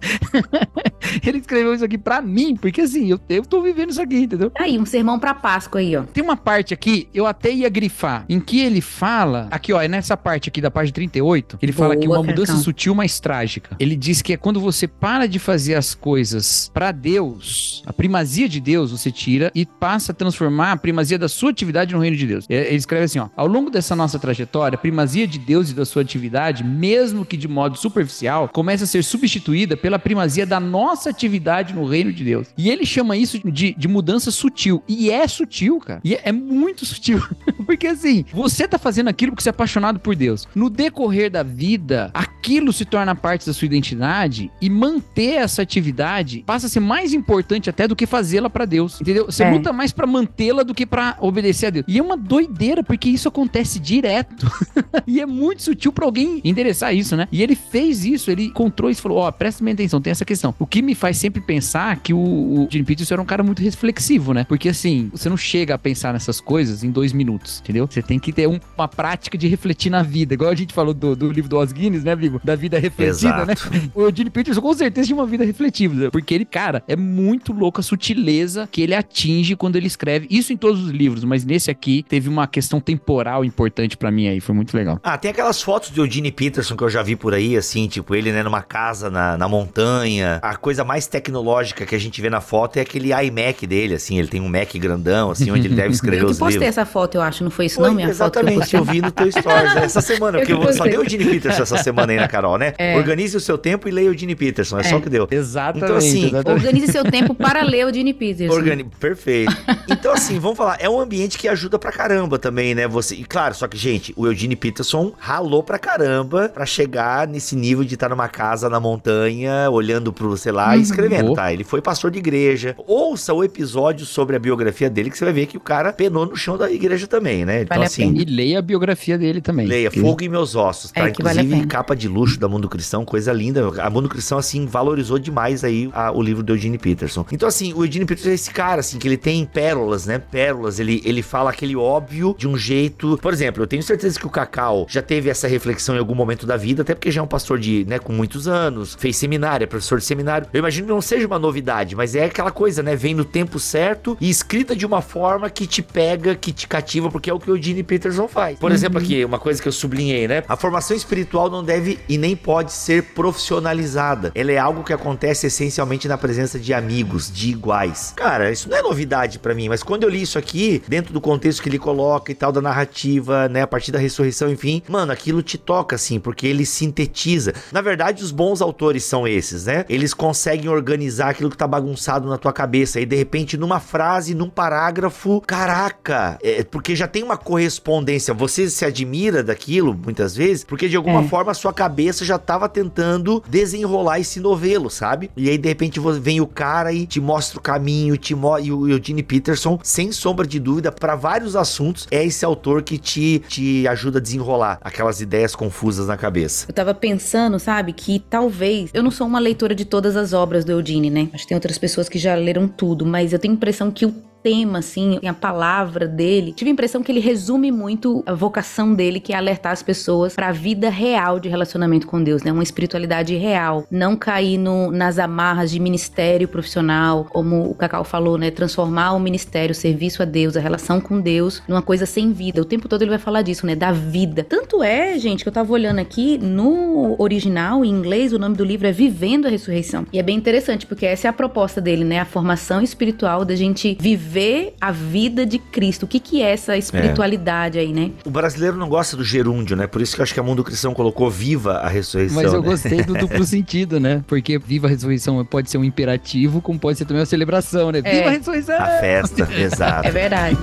ele 1.27 1.38
escreveu 1.38 1.75
isso 1.75 1.85
aqui 1.85 1.99
pra 1.99 2.10
mim, 2.23 2.57
porque 2.57 2.81
assim, 2.81 3.11
eu, 3.11 3.21
eu 3.29 3.45
tô 3.45 3.61
vivendo 3.61 3.91
isso 3.91 4.01
aqui, 4.01 4.21
entendeu? 4.21 4.51
Aí, 4.59 4.79
um 4.79 4.87
sermão 4.87 5.19
pra 5.19 5.35
Páscoa 5.35 5.81
aí, 5.83 5.95
ó. 5.95 6.05
Tem 6.05 6.25
uma 6.25 6.37
parte 6.37 6.73
aqui, 6.73 7.09
eu 7.12 7.27
até 7.27 7.51
ia 7.53 7.69
grifar, 7.69 8.25
em 8.27 8.41
que 8.41 8.61
ele 8.61 8.81
fala, 8.81 9.49
aqui 9.51 9.71
ó, 9.75 9.83
é 9.83 9.87
nessa 9.87 10.17
parte 10.17 10.49
aqui 10.49 10.62
da 10.62 10.71
página 10.71 10.95
38, 10.95 11.59
ele 11.61 11.73
Boa, 11.73 11.89
fala 11.89 12.01
que 12.01 12.09
uma 12.09 12.23
mudança 12.23 12.57
sutil, 12.57 12.95
mas 12.95 13.21
trágica. 13.21 13.77
Ele 13.79 13.95
diz 13.95 14.23
que 14.23 14.33
é 14.33 14.37
quando 14.39 14.61
você 14.61 14.89
para 14.89 15.27
de 15.27 15.39
fazer 15.39 15.75
as 15.75 15.95
coisas 15.95 16.71
para 16.73 16.91
Deus, 16.93 17.83
a 17.85 17.93
primazia 17.93 18.49
de 18.49 18.61
Deus 18.61 18.91
você 18.91 19.11
tira 19.11 19.53
e 19.55 19.67
passa 19.67 20.13
a 20.13 20.15
transformar 20.15 20.73
a 20.73 20.77
primazia 20.77 21.19
da 21.19 21.29
sua 21.29 21.51
atividade 21.51 21.95
no 21.95 22.01
reino 22.01 22.17
de 22.17 22.27
Deus. 22.27 22.47
Ele 22.49 22.77
escreve 22.77 23.05
assim, 23.05 23.19
ó, 23.19 23.29
ao 23.37 23.47
longo 23.47 23.71
dessa 23.71 23.95
nossa 23.95 24.19
trajetória, 24.19 24.77
a 24.77 24.79
primazia 24.79 25.27
de 25.27 25.39
Deus 25.39 25.71
e 25.71 25.75
da 25.75 25.85
sua 25.85 26.03
atividade, 26.03 26.65
mesmo 26.65 27.25
que 27.25 27.37
de 27.37 27.49
modo 27.49 27.77
superficial, 27.77 28.49
começa 28.49 28.85
a 28.85 28.87
ser 28.87 29.05
substituída 29.05 29.77
pela 29.77 29.99
primazia 29.99 30.47
da 30.47 30.59
nossa 30.59 31.11
atividade 31.11 31.75
no 31.75 31.85
reino 31.85 32.00
de 32.08 32.25
Deus. 32.25 32.49
E 32.56 32.70
ele 32.70 32.87
chama 32.87 33.17
isso 33.17 33.38
de, 33.50 33.75
de 33.76 33.88
mudança 33.88 34.31
sutil. 34.31 34.82
E 34.88 35.11
é 35.11 35.26
sutil, 35.29 35.79
cara. 35.79 36.00
E 36.05 36.14
é, 36.14 36.20
é 36.25 36.32
muito 36.32 36.85
sutil. 36.87 37.23
porque 37.67 37.87
assim, 37.87 38.25
você 38.32 38.67
tá 38.67 38.79
fazendo 38.79 39.08
aquilo 39.08 39.32
porque 39.32 39.43
você 39.43 39.49
é 39.49 39.50
apaixonado 39.50 40.00
por 40.00 40.17
Deus. 40.17 40.49
No 40.55 40.70
decorrer 40.70 41.31
da 41.31 41.43
vida, 41.43 42.11
aquilo 42.14 42.73
se 42.73 42.85
torna 42.85 43.14
parte 43.14 43.47
da 43.47 43.52
sua 43.52 43.67
identidade 43.67 44.50
e 44.61 44.70
manter 44.70 45.35
essa 45.35 45.62
atividade 45.62 46.43
passa 46.47 46.67
a 46.67 46.70
ser 46.70 46.81
mais 46.81 47.12
importante 47.12 47.69
até 47.69 47.87
do 47.87 47.97
que 47.97 48.06
fazê-la 48.06 48.49
para 48.49 48.64
Deus. 48.64 49.00
Entendeu? 49.00 49.26
Você 49.26 49.44
é. 49.44 49.50
luta 49.50 49.73
mais 49.73 49.93
para 49.93 50.06
mantê-la 50.06 50.62
do 50.62 50.75
que 50.75 50.87
para 50.87 51.17
obedecer 51.20 51.67
a 51.67 51.70
Deus. 51.70 51.85
E 51.87 51.99
é 51.99 52.03
uma 52.03 52.17
doideira, 52.17 52.82
porque 52.82 53.08
isso 53.08 53.29
acontece 53.29 53.79
direto. 53.79 54.50
e 55.06 55.20
é 55.20 55.26
muito 55.26 55.62
sutil 55.62 55.93
para 55.93 56.05
alguém 56.05 56.41
endereçar 56.44 56.94
isso, 56.94 57.17
né? 57.17 57.29
E 57.31 57.43
ele 57.43 57.55
fez 57.55 58.05
isso, 58.05 58.31
ele 58.31 58.44
encontrou 58.44 58.91
isso 58.91 59.00
e 59.00 59.03
falou: 59.03 59.19
Ó, 59.19 59.29
oh, 59.29 59.32
presta 59.32 59.62
minha 59.62 59.75
atenção, 59.75 60.00
tem 60.00 60.11
essa 60.11 60.25
questão. 60.25 60.55
O 60.58 60.67
que 60.67 60.82
me 60.82 60.94
faz 60.94 61.17
sempre 61.17 61.41
pensar 61.41 61.90
que 61.97 62.13
o, 62.13 62.19
o 62.19 62.69
Jim 62.71 62.85
Peterson 62.85 63.15
era 63.15 63.23
um 63.23 63.27
cara 63.27 63.43
muito 63.43 63.63
reflexivo, 63.63 64.33
né? 64.33 64.45
Porque 64.45 64.69
assim, 64.69 65.11
você 65.13 65.29
não 65.29 65.37
chega 65.37 65.75
a 65.75 65.79
pensar 65.79 66.13
nessas 66.13 66.41
coisas 66.41 66.85
em 66.85 66.91
dois 66.91 67.13
minutos, 67.13 67.61
entendeu? 67.61 67.87
Você 67.87 68.03
tem 68.03 68.19
que 68.19 68.33
ter 68.33 68.49
um, 68.49 68.59
uma 68.77 68.89
prática 68.89 69.37
de 69.37 69.49
refletir 69.49 69.91
na 69.91 70.03
vida. 70.03 70.35
Igual 70.35 70.51
a 70.51 70.55
gente 70.55 70.73
falou 70.75 70.94
do, 70.94 71.15
do 71.15 71.31
livro 71.31 71.49
do 71.49 71.59
Os 71.59 71.73
Guinness, 71.73 72.05
né, 72.05 72.15
Vigo? 72.15 72.41
Da 72.43 72.55
vida 72.55 72.79
refletida, 72.79 73.44
né? 73.44 73.53
Exato. 73.53 73.70
né? 73.70 73.91
O 73.94 74.11
Jim 74.15 74.27
Peterson 74.27 74.61
com 74.61 74.75
certeza 74.75 75.06
tinha 75.06 75.17
uma 75.17 75.27
vida 75.27 75.44
refletiva, 75.44 76.11
porque 76.11 76.35
ele, 76.35 76.44
cara, 76.44 76.82
é 76.87 76.97
muito 76.97 77.53
louco 77.53 77.81
a 77.81 77.82
sutileza 77.82 78.69
que 78.70 78.81
ele 78.81 78.94
atinge 78.94 79.56
quando 79.56 79.77
ele 79.77 79.87
escreve. 79.87 80.27
Isso 80.31 80.53
em 80.53 80.56
todos 80.56 80.85
os 80.85 80.91
livros, 80.91 81.25
mas 81.25 81.44
nesse 81.44 81.70
aqui 81.70 82.05
teve 82.09 82.29
uma 82.29 82.47
questão 82.47 82.81
temporal 82.81 83.44
importante 83.44 83.97
para 83.97 84.11
mim 84.11 84.29
aí, 84.29 84.41
foi 84.41 84.55
muito 84.55 84.77
legal. 84.77 84.99
Ah, 85.03 85.19
tem 85.19 85.31
aquelas 85.31 85.61
fotos 85.63 85.91
do 85.91 86.05
Eugene 86.05 86.31
Peterson 86.31 86.77
que 86.77 86.85
eu 86.85 86.91
já 86.91 87.03
vi 87.03 87.17
por 87.17 87.35
aí, 87.35 87.56
assim, 87.56 87.89
tipo, 87.89 88.15
ele, 88.15 88.32
né, 88.32 88.43
numa 88.43 88.63
casa 88.63 89.11
na, 89.11 89.37
na 89.37 89.49
montanha. 89.49 90.39
A 90.43 90.56
coisa 90.56 90.85
mais 90.85 91.06
tecnológica 91.06 91.80
que 91.87 91.94
a 91.94 91.99
gente 91.99 92.20
vê 92.20 92.31
na 92.31 92.41
foto 92.41 92.77
é 92.77 92.81
aquele 92.81 93.10
iMac 93.13 93.67
dele, 93.67 93.94
assim, 93.94 94.19
ele 94.19 94.29
tem 94.29 94.41
um 94.41 94.49
Mac 94.49 94.75
grandão, 94.75 95.31
assim, 95.31 95.51
onde 95.51 95.67
ele 95.67 95.75
deve 95.75 95.91
escrever 95.91 96.25
os 96.25 96.32
livros. 96.32 96.41
Eu 96.41 96.46
postei 96.46 96.69
essa 96.69 96.84
foto, 96.84 97.15
eu 97.17 97.22
acho, 97.22 97.44
não 97.44 97.51
foi 97.51 97.67
isso 97.67 97.77
foi, 97.77 97.89
não, 97.89 97.94
minha 97.94 98.08
exatamente, 98.08 98.55
foto? 98.55 98.63
Exatamente, 98.63 98.77
eu 98.77 98.84
vi 98.84 99.01
no 99.01 99.10
teu 99.10 99.31
stories 99.31 99.77
essa 99.77 100.01
semana, 100.01 100.39
porque 100.41 100.53
eu, 100.53 100.72
só 100.72 100.84
deu 100.84 101.01
o 101.01 101.05
Eugene 101.05 101.25
Peterson 101.25 101.63
essa 101.63 101.79
semana 101.79 102.13
aí 102.13 102.19
na 102.19 102.29
Carol, 102.29 102.58
né? 102.58 102.75
É. 102.79 102.96
Organize 102.96 103.37
o 103.37 103.41
seu 103.41 103.58
tempo 103.58 103.89
e 103.89 103.91
leia 103.91 104.08
o 104.08 104.13
Eugene 104.13 104.34
Peterson, 104.34 104.79
é, 104.79 104.81
é. 104.81 104.84
só 104.84 104.96
o 104.96 105.01
que 105.01 105.08
deu. 105.08 105.29
Exatamente. 105.31 105.84
Então, 105.84 105.96
assim, 105.96 106.27
exatamente. 106.27 106.67
organize 106.67 106.93
seu 106.93 107.05
tempo 107.05 107.34
para 107.34 107.63
ler 107.63 107.84
o 107.84 107.89
Eugene 107.89 108.15
Peterson. 108.15 108.55
Organi... 108.55 108.84
Perfeito. 108.84 109.56
Então, 109.89 110.13
assim, 110.13 110.39
vamos 110.39 110.56
falar, 110.56 110.79
é 110.81 110.89
um 110.89 111.01
ambiente 111.01 111.39
que 111.39 111.49
ajuda 111.49 111.79
pra 111.79 111.93
caramba 111.93 112.39
também, 112.39 112.75
né? 112.75 112.87
Você... 112.89 113.15
E 113.15 113.25
claro, 113.25 113.55
só 113.55 113.67
que, 113.67 113.77
gente, 113.77 114.13
o 114.17 114.27
Eugene 114.27 114.56
Peterson 114.56 115.13
ralou 115.19 115.63
pra 115.63 115.79
caramba 115.79 116.49
pra 116.49 116.67
chegar 116.67 117.27
nesse 117.27 117.56
nível 117.56 117.84
de 117.84 117.94
estar 117.94 118.08
numa 118.08 118.29
casa 118.29 118.69
na 118.69 118.81
montanha, 118.81 119.69
olhando 119.70 120.13
pro, 120.13 120.37
sei 120.37 120.53
lá, 120.53 120.77
e 120.77 120.82
escrevendo, 120.82 121.34
tá? 121.34 121.53
Ele 121.53 121.65
foi 121.70 121.81
pastor 121.81 122.10
de 122.10 122.19
igreja. 122.19 122.74
Ouça 122.84 123.32
o 123.32 123.44
episódio 123.44 124.05
sobre 124.05 124.34
a 124.34 124.41
biografia 124.41 124.91
dele, 124.91 125.08
que 125.08 125.17
você 125.17 125.24
vai 125.24 125.32
ver 125.32 125.46
que 125.46 125.56
o 125.56 125.60
cara 125.60 125.93
penou 125.93 126.27
no 126.27 126.34
chão 126.34 126.58
da 126.58 126.69
igreja 126.69 127.06
também, 127.06 127.44
né? 127.44 127.62
Então, 127.62 127.77
vale 127.77 127.86
assim. 127.86 128.12
E 128.12 128.24
leia 128.24 128.58
a 128.58 128.62
biografia 128.62 129.17
dele 129.17 129.41
também. 129.41 129.69
Leia, 129.69 129.89
Fogo 129.89 130.24
em 130.24 130.29
Meus 130.29 130.56
Ossos, 130.56 130.91
tá? 130.91 131.06
É, 131.06 131.10
Inclusive, 131.10 131.48
vale 131.48 131.67
capa 131.67 131.94
de 131.94 132.08
luxo 132.08 132.41
da 132.41 132.48
Mundo 132.48 132.69
Cristão, 132.69 133.05
coisa 133.05 133.32
linda. 133.32 133.70
A 133.81 133.89
Mundo 133.89 134.08
Cristão, 134.08 134.36
assim, 134.36 134.67
valorizou 134.67 135.17
demais 135.17 135.62
aí 135.62 135.89
a, 135.93 136.10
o 136.10 136.20
livro 136.20 136.43
do 136.43 136.55
Eugene 136.55 136.77
Peterson. 136.77 137.24
Então, 137.31 137.48
assim, 137.48 137.72
o 137.72 137.84
Eugene 137.84 138.05
Peterson 138.05 138.31
é 138.31 138.34
esse 138.34 138.50
cara, 138.50 138.81
assim, 138.81 138.98
que 138.98 139.06
ele 139.06 139.17
tem 139.17 139.46
pérolas, 139.46 140.06
né? 140.06 140.19
Pérolas, 140.19 140.81
ele, 140.81 141.00
ele 141.05 141.22
fala 141.22 141.50
aquele 141.50 141.77
óbvio 141.77 142.34
de 142.36 142.48
um 142.48 142.56
jeito. 142.56 143.17
Por 143.22 143.32
exemplo, 143.32 143.62
eu 143.62 143.67
tenho 143.69 143.82
certeza 143.84 144.19
que 144.19 144.27
o 144.27 144.31
Cacau 144.31 144.86
já 144.89 145.03
teve 145.03 145.31
essa 145.31 145.46
reflexão 145.46 145.94
em 145.94 146.00
algum 146.00 146.17
momento 146.17 146.46
da 146.46 146.56
vida, 146.56 146.82
até 146.82 146.96
porque 146.96 147.12
já 147.12 147.20
é 147.20 147.24
um 147.24 147.29
pastor 147.29 147.60
de, 147.60 147.84
né, 147.86 148.00
com 148.00 148.12
muitos 148.12 148.48
anos, 148.48 148.96
fez 148.98 149.17
seminário, 149.17 149.62
é 149.62 149.67
professor 149.69 150.00
de 150.00 150.05
seminário. 150.05 150.48
Eu 150.53 150.58
imagino 150.58 150.89
que 150.89 150.93
não 150.93 151.00
seja 151.00 151.29
uma 151.29 151.39
novidade, 151.39 151.59
mas 151.94 152.14
é 152.14 152.24
aquela 152.24 152.50
coisa, 152.50 152.82
né? 152.82 152.96
Vem 152.96 153.14
no 153.14 153.24
tempo 153.24 153.58
certo 153.58 154.17
e 154.20 154.29
escrita 154.29 154.74
de 154.74 154.86
uma 154.86 155.02
forma 155.02 155.48
que 155.50 155.67
te 155.67 155.82
pega, 155.82 156.34
que 156.34 156.52
te 156.52 156.67
cativa, 156.67 157.10
porque 157.10 157.31
é 157.31 157.34
o 157.34 157.38
que 157.38 157.50
o 157.50 157.56
Eugene 157.56 157.82
Peterson 157.82 158.29
faz. 158.29 158.58
Por 158.58 158.70
uhum. 158.70 158.74
exemplo, 158.74 158.98
aqui, 158.98 159.24
uma 159.24 159.38
coisa 159.38 159.60
que 159.60 159.69
eu 159.69 159.72
sublinhei, 159.72 160.26
né? 160.26 160.43
A 160.48 160.56
formação 160.56 160.96
espiritual 160.96 161.50
não 161.50 161.62
deve 161.62 161.98
e 162.08 162.19
nem 162.19 162.36
pode 162.36 162.72
ser 162.72 163.02
profissionalizada. 163.14 164.32
Ela 164.34 164.52
é 164.52 164.58
algo 164.58 164.84
que 164.84 164.93
acontece 164.93 165.46
essencialmente 165.46 166.08
na 166.08 166.19
presença 166.19 166.58
de 166.58 166.72
amigos, 166.72 167.31
de 167.31 167.50
iguais. 167.50 168.12
Cara, 168.17 168.50
isso 168.50 168.69
não 168.69 168.76
é 168.76 168.82
novidade 168.82 169.38
para 169.38 169.55
mim, 169.55 169.69
mas 169.69 169.82
quando 169.82 170.05
eu 170.05 170.08
li 170.08 170.22
isso 170.22 170.38
aqui, 170.38 170.82
dentro 170.88 171.12
do 171.12 171.20
contexto 171.20 171.62
que 171.62 171.69
ele 171.69 171.79
coloca 171.79 172.32
e 172.32 172.34
tal, 172.34 172.52
da 172.52 172.60
narrativa, 172.60 173.48
né, 173.48 173.62
a 173.62 173.67
partir 173.67 173.93
da 173.93 173.98
ressurreição, 173.98 174.50
enfim, 174.50 174.82
mano, 174.88 175.12
aquilo 175.12 175.43
te 175.43 175.58
toca 175.58 175.96
assim, 175.96 176.19
porque 176.19 176.46
ele 176.46 176.64
sintetiza. 176.64 177.52
Na 177.72 177.81
verdade, 177.81 178.22
os 178.22 178.31
bons 178.31 178.60
autores 178.60 179.05
são 179.05 179.26
esses, 179.26 179.67
né? 179.67 179.84
Eles 179.88 180.14
conseguem 180.14 180.69
organizar 180.69 181.31
aquilo 181.31 181.50
que 181.51 181.57
tá 181.57 181.67
bagunçado 181.67 182.29
na 182.29 182.39
tua 182.39 182.53
cabeça 182.53 183.01
e 183.01 183.07
de 183.07 183.17
repente 183.17 183.57
numa 183.57 183.81
frase, 183.81 184.35
num 184.35 184.49
parágrafo, 184.49 185.41
caraca, 185.41 186.39
é, 186.43 186.63
porque 186.63 186.95
já 186.95 187.07
tem 187.07 187.23
uma 187.23 187.37
correspondência. 187.37 188.33
Você 188.35 188.69
se 188.71 188.85
admira 188.85 189.43
daquilo 189.43 189.95
muitas 189.95 190.35
vezes, 190.35 190.65
porque 190.65 190.89
de 190.89 190.97
alguma 190.97 191.23
é. 191.23 191.29
forma 191.29 191.53
a 191.53 191.55
sua 191.55 191.73
cabeça 191.73 192.25
já 192.25 192.39
tava 192.39 192.69
tentando 192.69 193.43
desenrolar 193.49 194.21
esse 194.21 194.41
novelo, 194.41 194.91
sabe? 194.91 195.31
E 195.37 195.49
aí 195.49 195.59
de 195.59 195.69
repente 195.69 196.01
vem 196.21 196.41
o 196.41 196.47
cara 196.47 196.93
e 196.93 197.07
te 197.07 197.21
mostra 197.21 197.59
o 197.59 197.63
caminho, 197.63 198.17
te 198.17 198.35
mo 198.35 198.59
e 198.59 198.73
o 198.73 198.89
Eugene 198.89 199.23
Peterson, 199.23 199.79
sem 199.83 200.13
sombra 200.13 200.47
de 200.47 200.59
dúvida, 200.59 200.91
para 200.91 201.15
vários 201.15 201.57
assuntos, 201.57 202.07
é 202.11 202.25
esse 202.25 202.45
autor 202.45 202.83
que 202.83 202.99
te, 202.99 203.43
te 203.49 203.87
ajuda 203.87 204.19
a 204.19 204.23
desenrolar 204.23 204.79
aquelas 204.81 205.21
ideias 205.21 205.55
confusas 205.55 206.07
na 206.07 206.17
cabeça. 206.17 206.67
Eu 206.69 206.75
tava 206.75 206.95
pensando, 206.95 207.59
sabe, 207.59 207.93
que 207.93 208.19
talvez. 208.19 208.91
Eu 208.93 209.03
não 209.03 209.11
sou 209.11 209.27
uma 209.27 209.39
leitora 209.39 209.75
de 209.75 209.85
todas 209.85 210.17
as 210.17 210.33
obras 210.33 210.65
do 210.65 210.73
Eugene, 210.73 211.11
né? 211.11 211.29
Acho 211.41 211.47
que 211.47 211.49
tem 211.49 211.56
outras 211.56 211.79
pessoas 211.79 212.06
que 212.06 212.19
já 212.19 212.35
leram 212.35 212.69
tudo, 212.69 213.06
mas 213.06 213.32
eu 213.32 213.39
tenho 213.39 213.55
a 213.55 213.56
impressão 213.56 213.91
que 213.91 214.05
o 214.05 214.15
tema, 214.43 214.79
assim, 214.79 215.19
a 215.27 215.35
palavra 215.35 216.06
dele. 216.06 216.53
Tive 216.53 216.70
a 216.70 216.73
impressão 216.73 217.03
que 217.03 217.13
ele 217.13 217.20
resume 217.20 217.70
muito 217.70 218.23
a 218.27 218.35
vocação 218.35 218.94
dele, 218.94 219.20
que 219.20 219.32
é 219.32 219.37
alertar 219.37 219.73
as 219.73 219.82
pessoas 219.82 220.35
para 220.35 220.49
a 220.49 220.53
vida 220.53 220.89
real 220.89 221.39
de 221.39 221.49
relacionamento 221.49 222.06
com 222.06 222.23
Deus, 222.23 222.43
né? 222.43 222.53
Uma 222.53 222.63
espiritualidade 222.63 223.37
real. 223.37 223.87
Não 223.91 224.17
cair 224.17 224.59
no, 224.59 224.91
nas 224.91 225.19
amarras 225.19 225.70
de 225.70 225.79
ministério 225.79 226.49
profissional, 226.49 227.25
como 227.25 227.70
o 227.70 227.75
Cacau 227.75 228.05
falou, 228.05 228.39
né? 228.39 228.51
Transformar 228.51 229.13
o 229.13 229.20
ministério, 229.20 229.73
o 229.73 229.75
serviço 229.75 230.23
a 230.23 230.25
Deus, 230.25 230.56
a 230.56 230.61
relação 230.61 231.01
com 231.01 231.20
Deus, 231.20 231.63
numa 231.69 231.82
coisa 231.82 232.06
sem 232.06 232.32
vida. 232.32 232.61
O 232.61 232.65
tempo 232.65 232.89
todo 232.89 233.03
ele 233.03 233.11
vai 233.11 233.19
falar 233.19 233.43
disso, 233.43 233.67
né? 233.67 233.75
Da 233.75 233.93
vida. 233.93 234.44
Tanto 234.44 234.82
é, 234.82 235.19
gente, 235.19 235.43
que 235.43 235.49
eu 235.49 235.53
tava 235.53 235.73
olhando 235.73 235.99
aqui, 235.99 236.39
no 236.39 237.15
original, 237.19 237.85
em 237.85 237.89
inglês, 237.89 238.32
o 238.32 238.39
nome 238.39 238.56
do 238.56 238.65
livro 238.65 238.87
é 238.87 238.93
Vivendo 238.93 239.47
a 239.47 239.51
Ressurreição. 239.51 240.06
E 240.13 240.19
é 240.19 240.23
bem 240.23 240.37
interessante, 240.37 240.87
porque 240.87 241.06
essa 241.06 241.29
é 241.29 241.31
a 241.31 241.32
proposta 241.32 241.81
dele, 241.81 242.05
né? 242.05 242.20
A 242.20 242.25
formação 242.25 242.81
espiritual 242.81 243.44
da 243.44 243.55
gente 243.55 243.97
viver 244.01 244.30
viver 244.31 244.75
a 244.81 244.93
vida 244.93 245.44
de 245.44 245.58
Cristo. 245.58 246.05
O 246.05 246.06
que, 246.06 246.20
que 246.20 246.41
é 246.41 246.53
essa 246.53 246.77
espiritualidade 246.77 247.79
é. 247.79 247.82
aí, 247.82 247.93
né? 247.93 248.13
O 248.25 248.31
brasileiro 248.31 248.77
não 248.77 248.89
gosta 248.89 249.17
do 249.17 249.25
gerúndio, 249.25 249.77
né? 249.77 249.87
Por 249.89 250.01
isso 250.01 250.15
que 250.15 250.20
eu 250.20 250.22
acho 250.22 250.32
que 250.32 250.39
a 250.39 250.43
Mundo 250.43 250.63
Cristão 250.63 250.94
colocou 250.94 251.29
viva 251.29 251.79
a 251.79 251.89
ressurreição. 251.89 252.43
Mas 252.43 252.53
eu 252.53 252.63
né? 252.63 252.69
gostei 252.69 253.03
do 253.03 253.15
duplo 253.15 253.43
sentido, 253.44 253.99
né? 253.99 254.22
Porque 254.27 254.58
viva 254.58 254.87
a 254.87 254.91
ressurreição 254.91 255.44
pode 255.44 255.69
ser 255.69 255.79
um 255.79 255.84
imperativo, 255.84 256.60
como 256.63 256.79
pode 256.79 256.99
ser 256.99 257.05
também 257.05 257.20
uma 257.20 257.27
celebração, 257.27 257.91
né? 257.91 258.01
É. 258.05 258.19
Viva 258.19 258.29
a 258.29 258.32
ressurreição! 258.32 258.77
A 258.77 258.87
festa, 259.01 259.49
exato. 259.58 260.06
É 260.06 260.10
verdade. 260.10 260.56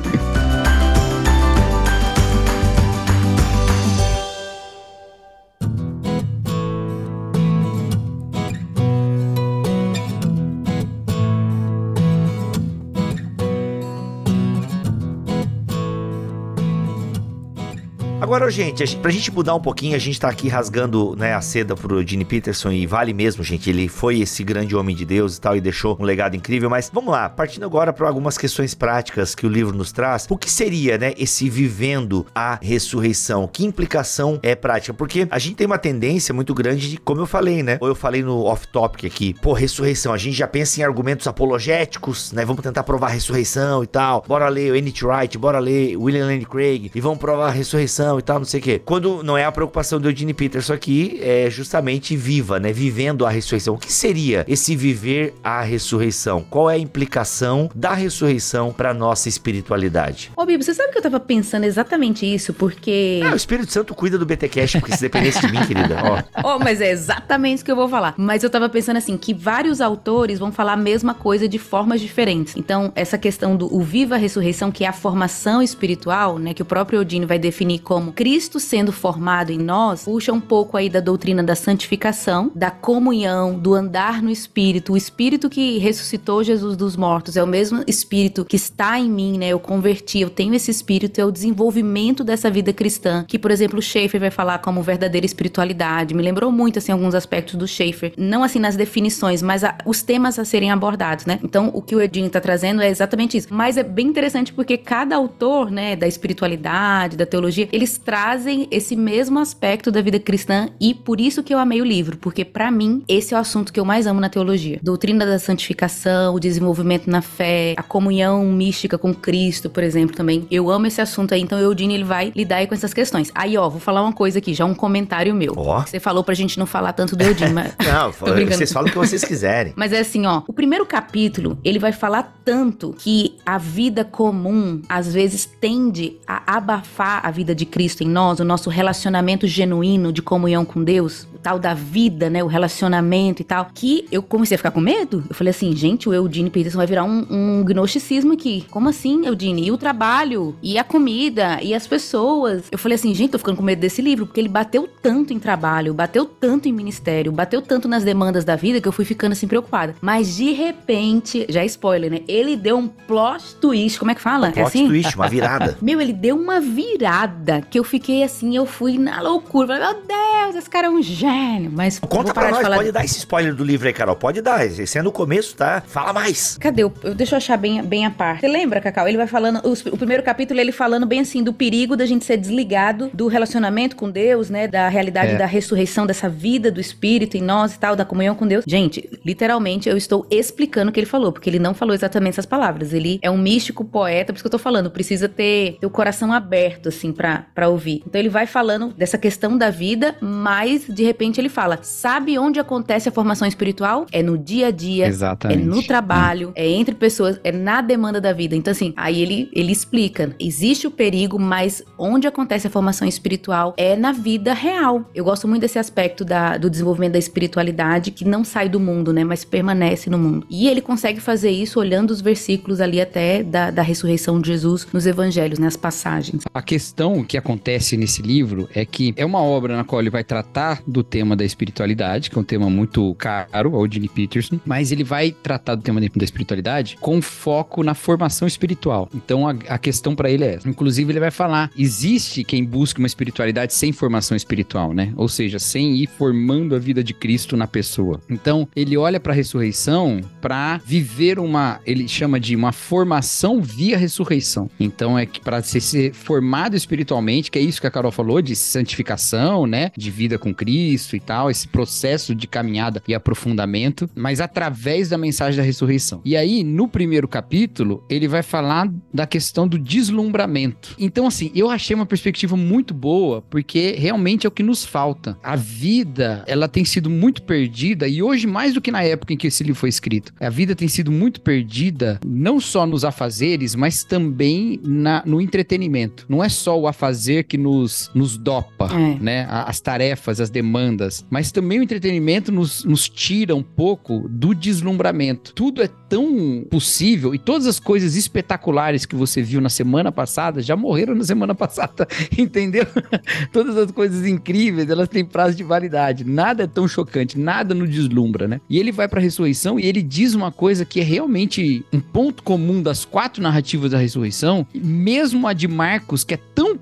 Agora, 18.37 18.51
gente, 18.51 18.95
pra 18.97 19.09
gente 19.09 19.31
mudar 19.31 19.55
um 19.55 19.59
pouquinho, 19.59 19.95
a 19.95 19.99
gente 19.99 20.19
tá 20.19 20.29
aqui 20.29 20.47
rasgando 20.47 21.15
né, 21.15 21.33
a 21.33 21.41
seda 21.41 21.75
pro 21.75 22.05
Gene 22.05 22.23
Peterson 22.23 22.71
e 22.71 22.85
vale 22.85 23.11
mesmo, 23.11 23.43
gente. 23.43 23.67
Ele 23.67 23.87
foi 23.87 24.19
esse 24.19 24.43
grande 24.43 24.75
homem 24.75 24.95
de 24.95 25.05
Deus 25.05 25.37
e 25.37 25.41
tal 25.41 25.57
e 25.57 25.59
deixou 25.59 25.97
um 25.99 26.03
legado 26.03 26.35
incrível. 26.35 26.69
Mas 26.69 26.87
vamos 26.93 27.11
lá, 27.11 27.29
partindo 27.29 27.65
agora 27.65 27.91
para 27.91 28.07
algumas 28.07 28.37
questões 28.37 28.75
práticas 28.75 29.33
que 29.33 29.43
o 29.43 29.49
livro 29.49 29.75
nos 29.75 29.91
traz. 29.91 30.27
O 30.29 30.37
que 30.37 30.51
seria, 30.51 30.99
né, 30.99 31.15
esse 31.17 31.49
vivendo 31.49 32.27
a 32.35 32.59
ressurreição? 32.61 33.49
Que 33.51 33.65
implicação 33.65 34.39
é 34.43 34.53
prática? 34.53 34.93
Porque 34.93 35.27
a 35.31 35.39
gente 35.39 35.55
tem 35.55 35.65
uma 35.65 35.79
tendência 35.79 36.31
muito 36.31 36.53
grande 36.53 36.91
de, 36.91 36.97
como 36.97 37.21
eu 37.21 37.25
falei, 37.25 37.63
né? 37.63 37.79
Ou 37.81 37.87
eu 37.87 37.95
falei 37.95 38.21
no 38.21 38.43
off-topic 38.43 39.05
aqui, 39.05 39.33
pô, 39.41 39.51
ressurreição. 39.53 40.13
A 40.13 40.17
gente 40.17 40.37
já 40.37 40.47
pensa 40.47 40.79
em 40.79 40.83
argumentos 40.83 41.25
apologéticos, 41.25 42.31
né? 42.33 42.45
Vamos 42.45 42.61
tentar 42.61 42.83
provar 42.83 43.07
a 43.07 43.13
ressurreição 43.13 43.83
e 43.83 43.87
tal. 43.87 44.23
Bora 44.27 44.47
ler 44.47 44.73
o 44.73 44.75
N.T. 44.75 45.03
Wright, 45.07 45.35
bora 45.39 45.57
ler 45.57 45.97
William 45.97 46.27
Lane 46.27 46.45
Craig 46.45 46.91
e 46.93 47.01
vamos 47.01 47.17
provar 47.17 47.47
a 47.47 47.51
ressurreição 47.51 48.19
e 48.19 48.26
tal, 48.27 48.39
não 48.39 48.45
sei 48.45 48.59
o 48.59 48.63
quê. 48.63 48.81
Quando 48.83 49.23
não 49.23 49.37
é 49.37 49.45
a 49.45 49.51
preocupação 49.51 50.01
do 50.01 50.09
Eugene 50.09 50.33
Peterson 50.33 50.73
aqui, 50.73 51.17
é 51.21 51.49
justamente 51.49 52.15
viva, 52.17 52.59
né? 52.59 52.73
Vivendo 52.73 53.25
a 53.25 53.29
ressurreição. 53.29 53.75
O 53.75 53.77
que 53.77 53.91
seria 53.91 54.45
esse 54.49 54.75
viver 54.75 55.33
a 55.41 55.61
ressurreição? 55.61 56.45
Qual 56.49 56.69
é 56.69 56.75
a 56.75 56.77
implicação 56.77 57.69
da 57.73 57.93
ressurreição 57.93 58.73
para 58.73 58.93
nossa 58.93 59.29
espiritualidade? 59.29 60.29
Ô, 60.35 60.45
Bibo, 60.45 60.61
você 60.61 60.73
sabe 60.73 60.91
que 60.91 60.97
eu 60.97 61.01
tava 61.01 61.21
pensando 61.21 61.63
exatamente 61.63 62.25
isso, 62.25 62.53
porque. 62.53 63.21
Ah, 63.23 63.31
o 63.31 63.37
Espírito 63.37 63.71
Santo 63.71 63.95
cuida 63.95 64.17
do 64.17 64.25
BTCast, 64.25 64.79
porque 64.79 64.95
se 64.95 65.01
dependesse 65.01 65.39
de 65.39 65.51
mim, 65.51 65.65
querida, 65.65 65.97
ó. 66.03 66.17
Oh, 66.57 66.59
mas 66.59 66.81
é 66.81 66.91
exatamente 66.91 67.55
isso 67.55 67.65
que 67.65 67.71
eu 67.71 67.75
vou 67.75 67.87
falar. 67.87 68.13
Mas 68.17 68.43
eu 68.43 68.49
tava 68.49 68.67
pensando 68.67 68.97
assim, 68.97 69.17
que 69.17 69.33
vários 69.33 69.79
autores 69.79 70.37
vão 70.37 70.51
falar 70.51 70.73
a 70.73 70.77
mesma 70.77 71.13
coisa 71.13 71.47
de 71.47 71.57
formas 71.57 72.01
diferentes. 72.01 72.55
Então, 72.57 72.91
essa 72.95 73.17
questão 73.17 73.55
do 73.55 73.73
o 73.73 73.81
viva 73.81 74.15
a 74.15 74.17
ressurreição, 74.17 74.71
que 74.71 74.83
é 74.83 74.87
a 74.87 74.93
formação 74.93 75.61
espiritual, 75.61 76.37
né? 76.37 76.53
Que 76.53 76.61
o 76.61 76.65
próprio 76.65 76.99
Eudine 76.99 77.25
vai 77.25 77.39
definir 77.39 77.79
como 77.79 78.11
Cristo 78.17 78.59
sendo 78.59 78.91
formado 78.91 79.51
em 79.51 79.59
nós, 79.59 80.05
puxa 80.05 80.33
um 80.33 80.41
pouco 80.41 80.75
aí 80.75 80.89
da 80.89 80.99
doutrina 80.99 81.43
da 81.43 81.53
santificação, 81.53 82.51
da 82.55 82.71
comunhão, 82.71 83.53
do 83.53 83.75
andar 83.75 84.23
no 84.23 84.31
Espírito. 84.31 84.93
O 84.93 84.97
Espírito 84.97 85.47
que 85.47 85.77
ressuscitou 85.77 86.43
Jesus 86.43 86.75
dos 86.75 86.95
mortos 86.95 87.37
é 87.37 87.43
o 87.43 87.47
mesmo 87.47 87.83
Espírito 87.85 88.43
que 88.43 88.55
está 88.55 88.99
em 88.99 89.07
mim, 89.07 89.37
né? 89.37 89.49
Eu 89.49 89.59
converti, 89.59 90.19
eu 90.19 90.31
tenho 90.31 90.55
esse 90.55 90.71
Espírito, 90.71 91.21
é 91.21 91.25
o 91.25 91.31
desenvolvimento 91.31 92.23
dessa 92.23 92.49
vida 92.49 92.73
cristã, 92.73 93.23
que, 93.27 93.37
por 93.37 93.51
exemplo, 93.51 93.79
Schaefer 93.79 94.19
vai 94.19 94.31
falar 94.31 94.57
como 94.57 94.81
verdadeira 94.81 95.23
espiritualidade. 95.23 96.15
Me 96.15 96.23
lembrou 96.23 96.51
muito, 96.51 96.79
assim, 96.79 96.91
alguns 96.91 97.13
aspectos 97.13 97.53
do 97.53 97.67
Schaefer. 97.67 98.13
Não, 98.17 98.43
assim, 98.43 98.57
nas 98.57 98.75
definições, 98.75 99.43
mas 99.43 99.63
a, 99.63 99.77
os 99.85 100.01
temas 100.01 100.39
a 100.39 100.43
serem 100.43 100.71
abordados, 100.71 101.27
né? 101.27 101.39
Então, 101.43 101.69
o 101.71 101.83
que 101.83 101.95
o 101.95 102.01
Edinho 102.01 102.25
está 102.25 102.41
trazendo 102.41 102.81
é 102.81 102.89
exatamente 102.89 103.37
isso. 103.37 103.49
Mas 103.51 103.77
é 103.77 103.83
bem 103.83 104.07
interessante 104.07 104.51
porque 104.51 104.75
cada 104.75 105.15
autor, 105.15 105.69
né, 105.69 105.95
da 105.95 106.07
espiritualidade, 106.07 107.15
da 107.15 107.25
teologia, 107.27 107.69
eles 107.71 107.96
trazem 107.97 108.67
esse 108.71 108.95
mesmo 108.95 109.39
aspecto 109.39 109.91
da 109.91 110.01
vida 110.01 110.19
cristã 110.19 110.69
e 110.79 110.93
por 110.93 111.19
isso 111.19 111.43
que 111.43 111.53
eu 111.53 111.59
amei 111.59 111.81
o 111.81 111.85
livro, 111.85 112.17
porque 112.17 112.43
para 112.45 112.69
mim 112.71 113.03
esse 113.07 113.33
é 113.33 113.37
o 113.37 113.39
assunto 113.39 113.71
que 113.71 113.79
eu 113.79 113.85
mais 113.85 114.07
amo 114.07 114.19
na 114.19 114.29
teologia. 114.29 114.79
Doutrina 114.81 115.25
da 115.25 115.39
santificação, 115.39 116.35
o 116.35 116.39
desenvolvimento 116.39 117.09
na 117.09 117.21
fé, 117.21 117.73
a 117.77 117.83
comunhão 117.83 118.45
mística 118.45 118.97
com 118.97 119.13
Cristo, 119.13 119.69
por 119.69 119.83
exemplo, 119.83 120.15
também. 120.15 120.47
Eu 120.51 120.69
amo 120.69 120.87
esse 120.87 121.01
assunto 121.01 121.33
aí, 121.33 121.41
então 121.41 121.57
o 121.57 121.61
Eudine 121.61 121.95
ele 121.95 122.03
vai 122.03 122.31
lidar 122.35 122.57
aí 122.57 122.67
com 122.67 122.73
essas 122.73 122.93
questões. 122.93 123.31
Aí, 123.33 123.57
ó, 123.57 123.69
vou 123.69 123.79
falar 123.79 124.01
uma 124.01 124.13
coisa 124.13 124.39
aqui, 124.39 124.53
já 124.53 124.65
um 124.65 124.75
comentário 124.75 125.33
meu. 125.33 125.53
Oh. 125.55 125.81
Você 125.81 125.99
falou 125.99 126.23
pra 126.23 126.33
gente 126.33 126.59
não 126.59 126.65
falar 126.65 126.93
tanto 126.93 127.15
do 127.15 127.23
Eudine, 127.23 127.53
mas 127.53 127.73
Não, 127.85 128.11
vocês 128.47 128.71
falam 128.71 128.89
o 128.89 128.91
que 128.91 128.97
vocês 128.97 129.23
quiserem. 129.23 129.73
Mas 129.75 129.93
é 129.93 129.99
assim, 129.99 130.25
ó, 130.25 130.41
o 130.47 130.53
primeiro 130.53 130.85
capítulo, 130.85 131.57
ele 131.63 131.79
vai 131.79 131.91
falar 131.91 132.37
tanto 132.43 132.95
que 132.97 133.35
a 133.45 133.57
vida 133.57 134.03
comum 134.03 134.81
às 134.87 135.13
vezes 135.13 135.45
tende 135.45 136.17
a 136.27 136.57
abafar 136.57 137.25
a 137.25 137.31
vida 137.31 137.53
de 137.55 137.65
Cristo 137.65 137.86
Cristo 137.87 138.03
em 138.03 138.09
nós, 138.09 138.41
o 138.41 138.43
nosso 138.43 138.69
relacionamento 138.69 139.47
genuíno 139.47 140.11
de 140.11 140.21
comunhão 140.21 140.65
com 140.65 140.83
Deus, 140.83 141.25
o 141.33 141.37
tal 141.37 141.57
da 141.57 141.73
vida, 141.73 142.29
né? 142.29 142.43
O 142.43 142.47
relacionamento 142.47 143.41
e 143.41 143.45
tal, 143.45 143.69
que 143.73 144.05
eu 144.11 144.21
comecei 144.21 144.55
a 144.55 144.57
ficar 144.57 144.71
com 144.71 144.81
medo. 144.81 145.23
Eu 145.29 145.33
falei 145.33 145.51
assim, 145.51 145.73
gente, 145.73 146.09
o 146.09 146.13
Eudine 146.13 146.49
Peterson 146.49 146.77
vai 146.77 146.85
virar 146.85 147.05
um, 147.05 147.25
um 147.29 147.63
gnosticismo 147.63 148.33
aqui. 148.33 148.65
Como 148.69 148.89
assim, 148.89 149.25
Eudine? 149.25 149.67
E 149.67 149.71
o 149.71 149.77
trabalho? 149.77 150.53
E 150.61 150.77
a 150.77 150.83
comida? 150.83 151.59
E 151.61 151.73
as 151.73 151.87
pessoas? 151.87 152.63
Eu 152.69 152.77
falei 152.77 152.95
assim, 152.95 153.15
gente, 153.15 153.31
tô 153.31 153.37
ficando 153.37 153.55
com 153.55 153.63
medo 153.63 153.79
desse 153.79 154.01
livro, 154.01 154.25
porque 154.25 154.41
ele 154.41 154.49
bateu 154.49 154.89
tanto 155.01 155.33
em 155.33 155.39
trabalho, 155.39 155.93
bateu 155.93 156.25
tanto 156.25 156.67
em 156.67 156.73
ministério, 156.73 157.31
bateu 157.31 157.61
tanto 157.61 157.87
nas 157.87 158.03
demandas 158.03 158.43
da 158.43 158.57
vida 158.57 158.81
que 158.81 158.87
eu 158.87 158.91
fui 158.91 159.05
ficando 159.05 159.31
assim 159.31 159.47
preocupada. 159.47 159.95
Mas 160.01 160.35
de 160.35 160.51
repente, 160.51 161.45
já 161.47 161.61
é 161.61 161.65
spoiler, 161.65 162.11
né? 162.11 162.19
Ele 162.27 162.57
deu 162.57 162.77
um 162.77 162.87
plot 162.89 163.55
twist, 163.61 163.97
como 163.97 164.11
é 164.11 164.15
que 164.15 164.21
fala? 164.21 164.47
Um 164.47 164.49
é 164.49 164.53
plot 164.53 164.67
assim? 164.67 164.87
twist, 164.87 165.15
uma 165.15 165.29
virada. 165.29 165.77
Meu, 165.81 166.01
ele 166.01 166.11
deu 166.11 166.35
uma 166.35 166.59
virada 166.59 167.61
que 167.61 167.76
eu 167.77 167.83
fiquei 167.83 168.23
assim, 168.23 168.55
eu 168.55 168.65
fui 168.65 168.97
na 168.97 169.21
loucura. 169.21 169.67
Falei, 169.67 169.83
meu 169.83 169.93
Deus, 170.05 170.55
esse 170.55 170.69
cara 170.69 170.87
é 170.87 170.89
um 170.89 171.01
gênio. 171.01 171.71
Mas 171.73 171.99
Conta 171.99 172.23
vou 172.25 172.33
pra 172.33 172.49
nós, 172.51 172.61
falar 172.61 172.77
pode 172.77 172.91
dar 172.91 173.03
esse 173.05 173.17
spoiler 173.19 173.53
do 173.55 173.63
livro 173.63 173.87
aí, 173.87 173.93
Carol. 173.93 174.15
Pode 174.15 174.41
dar. 174.41 174.65
Esse 174.65 174.97
é 174.97 175.01
no 175.01 175.11
começo, 175.11 175.55
tá? 175.55 175.81
Fala 175.85 176.13
mais. 176.13 176.57
Cadê? 176.57 176.83
Eu, 176.83 176.93
eu- 177.03 177.15
deixa 177.15 177.35
eu 177.35 177.37
achar 177.37 177.57
bem, 177.57 177.81
bem 177.83 178.05
a 178.05 178.11
parte. 178.11 178.41
Você 178.41 178.47
lembra, 178.47 178.81
Cacau? 178.81 179.07
Ele 179.07 179.17
vai 179.17 179.27
falando. 179.27 179.61
os- 179.67 179.85
o 179.85 179.97
primeiro 179.97 180.23
capítulo, 180.23 180.59
ele 180.59 180.71
falando 180.71 181.05
bem 181.05 181.19
assim 181.21 181.43
do 181.43 181.53
perigo 181.53 181.95
da 181.95 182.05
gente 182.05 182.25
ser 182.25 182.37
desligado 182.37 183.09
do 183.13 183.27
relacionamento 183.27 183.95
com 183.95 184.09
Deus, 184.09 184.49
né? 184.49 184.67
Da 184.67 184.87
realidade 184.89 185.33
É. 185.33 185.37
da 185.37 185.45
ressurreição 185.45 186.05
dessa 186.05 186.27
vida 186.29 186.71
do 186.71 186.79
Espírito 186.81 187.37
em 187.37 187.41
nós 187.41 187.73
e 187.75 187.79
tal, 187.79 187.95
da 187.95 188.05
comunhão 188.05 188.35
com 188.35 188.47
Deus. 188.47 188.63
Gente, 188.67 189.09
literalmente 189.25 189.87
eu 189.89 189.95
estou 189.97 190.25
explicando 190.31 190.89
o 190.89 190.93
que 190.93 190.99
ele 190.99 191.05
falou, 191.07 191.31
porque 191.31 191.49
ele 191.49 191.59
não 191.59 191.73
falou 191.73 191.93
exatamente 191.93 192.33
essas 192.33 192.45
palavras. 192.45 192.93
Ele 192.93 193.19
é 193.21 193.29
um 193.29 193.37
místico 193.37 193.83
poeta, 193.85 194.31
por 194.33 194.37
isso 194.37 194.43
que 194.43 194.47
eu 194.47 194.51
tô 194.51 194.59
falando. 194.59 194.89
Precisa 194.91 195.27
ter, 195.29 195.77
ter 195.79 195.85
o 195.85 195.89
coração 195.89 196.31
aberto, 196.33 196.89
assim, 196.89 197.11
pra, 197.11 197.45
pra 197.53 197.66
ouvir. 197.67 198.03
Então 198.05 198.19
ele 198.19 198.29
vai 198.29 198.45
falando 198.47 198.93
dessa 198.97 199.17
questão 199.17 199.57
da 199.57 199.69
vida, 199.69 200.15
mas 200.21 200.85
de 200.87 201.03
repente 201.03 201.39
ele 201.39 201.49
fala: 201.49 201.79
sabe 201.81 202.37
onde 202.37 202.59
acontece 202.59 203.09
a 203.09 203.11
formação 203.11 203.47
espiritual? 203.47 204.05
É 204.11 204.21
no 204.23 204.37
dia 204.37 204.67
a 204.67 204.71
dia, 204.71 205.07
Exatamente. 205.07 205.61
é 205.61 205.65
no 205.65 205.83
trabalho, 205.83 206.51
é 206.55 206.67
entre 206.67 206.95
pessoas, 206.95 207.39
é 207.43 207.51
na 207.51 207.81
demanda 207.81 208.19
da 208.21 208.33
vida. 208.33 208.55
Então, 208.55 208.71
assim, 208.71 208.93
aí 208.95 209.21
ele, 209.21 209.49
ele 209.53 209.71
explica: 209.71 210.35
existe 210.39 210.87
o 210.87 210.91
perigo, 210.91 211.39
mas 211.39 211.83
onde 211.97 212.27
acontece 212.27 212.67
a 212.67 212.69
formação 212.69 213.07
espiritual 213.07 213.73
é 213.77 213.95
na 213.95 214.11
vida 214.11 214.53
real. 214.53 215.09
Eu 215.13 215.23
gosto 215.23 215.47
muito 215.47 215.61
desse 215.61 215.79
aspecto 215.79 216.23
da- 216.25 216.57
do 216.57 216.69
desenvolvimento 216.69 217.13
da 217.13 217.19
espiritualidade 217.19 218.11
que 218.11 218.25
não 218.25 218.43
sai 218.43 218.69
do 218.69 218.79
mundo, 218.79 219.11
né? 219.13 219.23
Mas 219.23 219.43
permanece 219.43 220.09
no 220.09 220.17
mundo. 220.17 220.45
E 220.49 220.67
ele 220.67 220.81
consegue 220.81 221.19
fazer 221.19 221.49
isso 221.51 221.79
olhando 221.79 222.11
os 222.11 222.21
versículos 222.21 222.81
ali 222.81 222.99
até 223.01 223.43
da, 223.43 223.71
da 223.71 223.81
ressurreição 223.81 224.39
de 224.39 224.47
Jesus 224.51 224.87
nos 224.93 225.05
evangelhos, 225.05 225.59
né? 225.59 225.67
As 225.67 225.77
passagens. 225.77 226.43
A 226.53 226.61
questão 226.61 227.23
que 227.23 227.37
acontece 227.37 227.56
nesse 227.97 228.21
livro 228.21 228.69
é 228.73 228.85
que 228.85 229.13
é 229.15 229.25
uma 229.25 229.41
obra 229.41 229.75
na 229.75 229.83
qual 229.83 230.01
ele 230.01 230.09
vai 230.09 230.23
tratar 230.23 230.81
do 230.85 231.03
tema 231.03 231.35
da 231.35 231.45
espiritualidade, 231.45 232.29
que 232.29 232.37
é 232.37 232.41
um 232.41 232.43
tema 232.43 232.69
muito 232.69 233.13
caro 233.15 233.75
ao 233.75 233.91
Gene 233.91 234.09
Peterson, 234.09 234.59
mas 234.65 234.91
ele 234.91 235.03
vai 235.03 235.31
tratar 235.31 235.75
do 235.75 235.81
tema 235.81 235.99
da 235.99 236.23
espiritualidade 236.23 236.97
com 236.99 237.21
foco 237.21 237.83
na 237.83 237.93
formação 237.93 238.47
espiritual. 238.47 239.09
Então 239.13 239.47
a, 239.47 239.51
a 239.69 239.77
questão 239.77 240.15
pra 240.15 240.29
ele 240.29 240.43
é 240.43 240.55
essa. 240.55 240.69
Inclusive 240.69 241.11
ele 241.11 241.19
vai 241.19 241.31
falar, 241.31 241.71
existe 241.77 242.43
quem 242.43 242.63
busque 242.63 242.99
uma 242.99 243.07
espiritualidade 243.07 243.73
sem 243.73 243.91
formação 243.91 244.35
espiritual, 244.35 244.93
né? 244.93 245.13
Ou 245.15 245.27
seja, 245.27 245.59
sem 245.59 245.95
ir 245.95 246.07
formando 246.07 246.75
a 246.75 246.79
vida 246.79 247.03
de 247.03 247.13
Cristo 247.13 247.57
na 247.57 247.67
pessoa. 247.67 248.21
Então 248.29 248.67
ele 248.75 248.97
olha 248.97 249.19
pra 249.19 249.33
ressurreição 249.33 250.21
pra 250.41 250.79
viver 250.85 251.39
uma, 251.39 251.79
ele 251.85 252.07
chama 252.07 252.39
de 252.39 252.55
uma 252.55 252.71
formação 252.71 253.61
via 253.61 253.97
ressurreição. 253.97 254.69
Então 254.79 255.17
é 255.17 255.25
que 255.25 255.39
para 255.39 255.61
ser 255.61 256.13
formado 256.13 256.75
espiritualmente, 256.75 257.46
que 257.51 257.59
é 257.59 257.61
isso 257.61 257.81
que 257.81 257.87
a 257.87 257.91
Carol 257.91 258.11
falou 258.11 258.41
de 258.41 258.55
santificação, 258.55 259.65
né, 259.67 259.91
de 259.97 260.09
vida 260.11 260.37
com 260.37 260.53
Cristo 260.53 261.15
e 261.15 261.19
tal, 261.19 261.49
esse 261.49 261.67
processo 261.67 262.33
de 262.33 262.47
caminhada 262.47 263.01
e 263.07 263.13
aprofundamento, 263.13 264.09
mas 264.15 264.39
através 264.41 265.09
da 265.09 265.17
mensagem 265.17 265.57
da 265.57 265.63
ressurreição. 265.63 266.21
E 266.25 266.35
aí, 266.35 266.63
no 266.63 266.87
primeiro 266.87 267.27
capítulo, 267.27 268.03
ele 268.09 268.27
vai 268.27 268.41
falar 268.43 268.91
da 269.13 269.25
questão 269.25 269.67
do 269.67 269.77
deslumbramento. 269.77 270.95
Então, 270.97 271.27
assim, 271.27 271.51
eu 271.53 271.69
achei 271.69 271.95
uma 271.95 272.05
perspectiva 272.05 272.55
muito 272.57 272.93
boa, 272.93 273.41
porque 273.49 273.95
realmente 273.97 274.45
é 274.45 274.47
o 274.47 274.51
que 274.51 274.63
nos 274.63 274.85
falta. 274.85 275.37
A 275.43 275.55
vida, 275.55 276.43
ela 276.47 276.67
tem 276.67 276.83
sido 276.85 277.09
muito 277.09 277.43
perdida, 277.43 278.07
e 278.07 278.21
hoje 278.21 278.47
mais 278.47 278.73
do 278.73 278.81
que 278.81 278.91
na 278.91 279.03
época 279.03 279.33
em 279.33 279.37
que 279.37 279.47
esse 279.47 279.63
livro 279.63 279.79
foi 279.79 279.89
escrito. 279.89 280.33
A 280.39 280.49
vida 280.49 280.75
tem 280.75 280.87
sido 280.87 281.11
muito 281.11 281.41
perdida, 281.41 282.19
não 282.25 282.59
só 282.59 282.85
nos 282.85 283.05
afazeres, 283.05 283.75
mas 283.75 284.03
também 284.03 284.79
na- 284.83 285.23
no 285.25 285.39
entretenimento. 285.41 286.25
Não 286.27 286.43
é 286.43 286.49
só 286.49 286.79
o 286.79 286.87
afazer 286.87 287.36
que 287.43 287.57
nos, 287.57 288.09
nos 288.13 288.37
dopa, 288.37 288.89
É. 288.93 289.17
né? 289.21 289.45
A- 289.49 289.67
As 289.69 289.79
tarefas, 289.81 290.39
as 290.39 290.49
demandas, 290.49 291.25
mas 291.29 291.51
também 291.51 291.79
o 291.79 291.83
entretenimento 291.83 292.51
nos, 292.51 292.83
nos 292.85 293.07
tira 293.09 293.55
um 293.55 293.63
pouco 293.63 294.25
do 294.29 294.53
deslumbramento. 294.55 295.53
Tudo 295.53 295.81
é 295.83 295.89
tão 296.09 296.65
possível 296.69 297.35
e 297.35 297.39
todas 297.39 297.67
as 297.67 297.79
coisas 297.79 298.15
espetaculares 298.15 299.05
que 299.05 299.15
você 299.15 299.41
viu 299.41 299.59
na 299.59 299.69
semana 299.69 300.11
passada 300.11 300.61
já 300.61 300.75
morreram 300.75 301.13
na 301.15 301.23
semana 301.23 301.53
passada, 301.55 302.07
entendeu? 302.37 302.85
todas 303.51 303.75
as 303.77 303.91
coisas 303.91 304.25
incríveis, 304.25 304.89
elas 304.89 305.09
têm 305.09 305.25
prazo 305.25 305.55
de 305.57 305.63
validade. 305.63 306.23
Nada 306.23 306.63
é 306.63 306.67
tão 306.67 306.87
chocante, 306.87 307.37
nada 307.37 307.73
nos 307.73 307.89
deslumbra, 307.89 308.47
né? 308.47 308.61
E 308.69 308.77
ele 308.79 308.91
vai 308.91 309.07
pra 309.07 309.19
ressurreição 309.21 309.79
e 309.79 309.85
ele 309.85 310.01
diz 310.01 310.33
uma 310.33 310.51
coisa 310.51 310.85
que 310.85 310.99
é 310.99 311.03
realmente 311.03 311.83
um 311.91 311.99
ponto 311.99 312.41
comum 312.43 312.81
das 312.81 313.03
quatro 313.05 313.41
narrativas 313.43 313.91
da 313.91 313.97
ressurreição, 313.97 314.65
mesmo 314.73 315.47
a 315.47 315.53
de 315.53 315.67
Marcos, 315.67 316.23
que 316.23 316.33
é 316.33 316.39
tão 316.55 316.77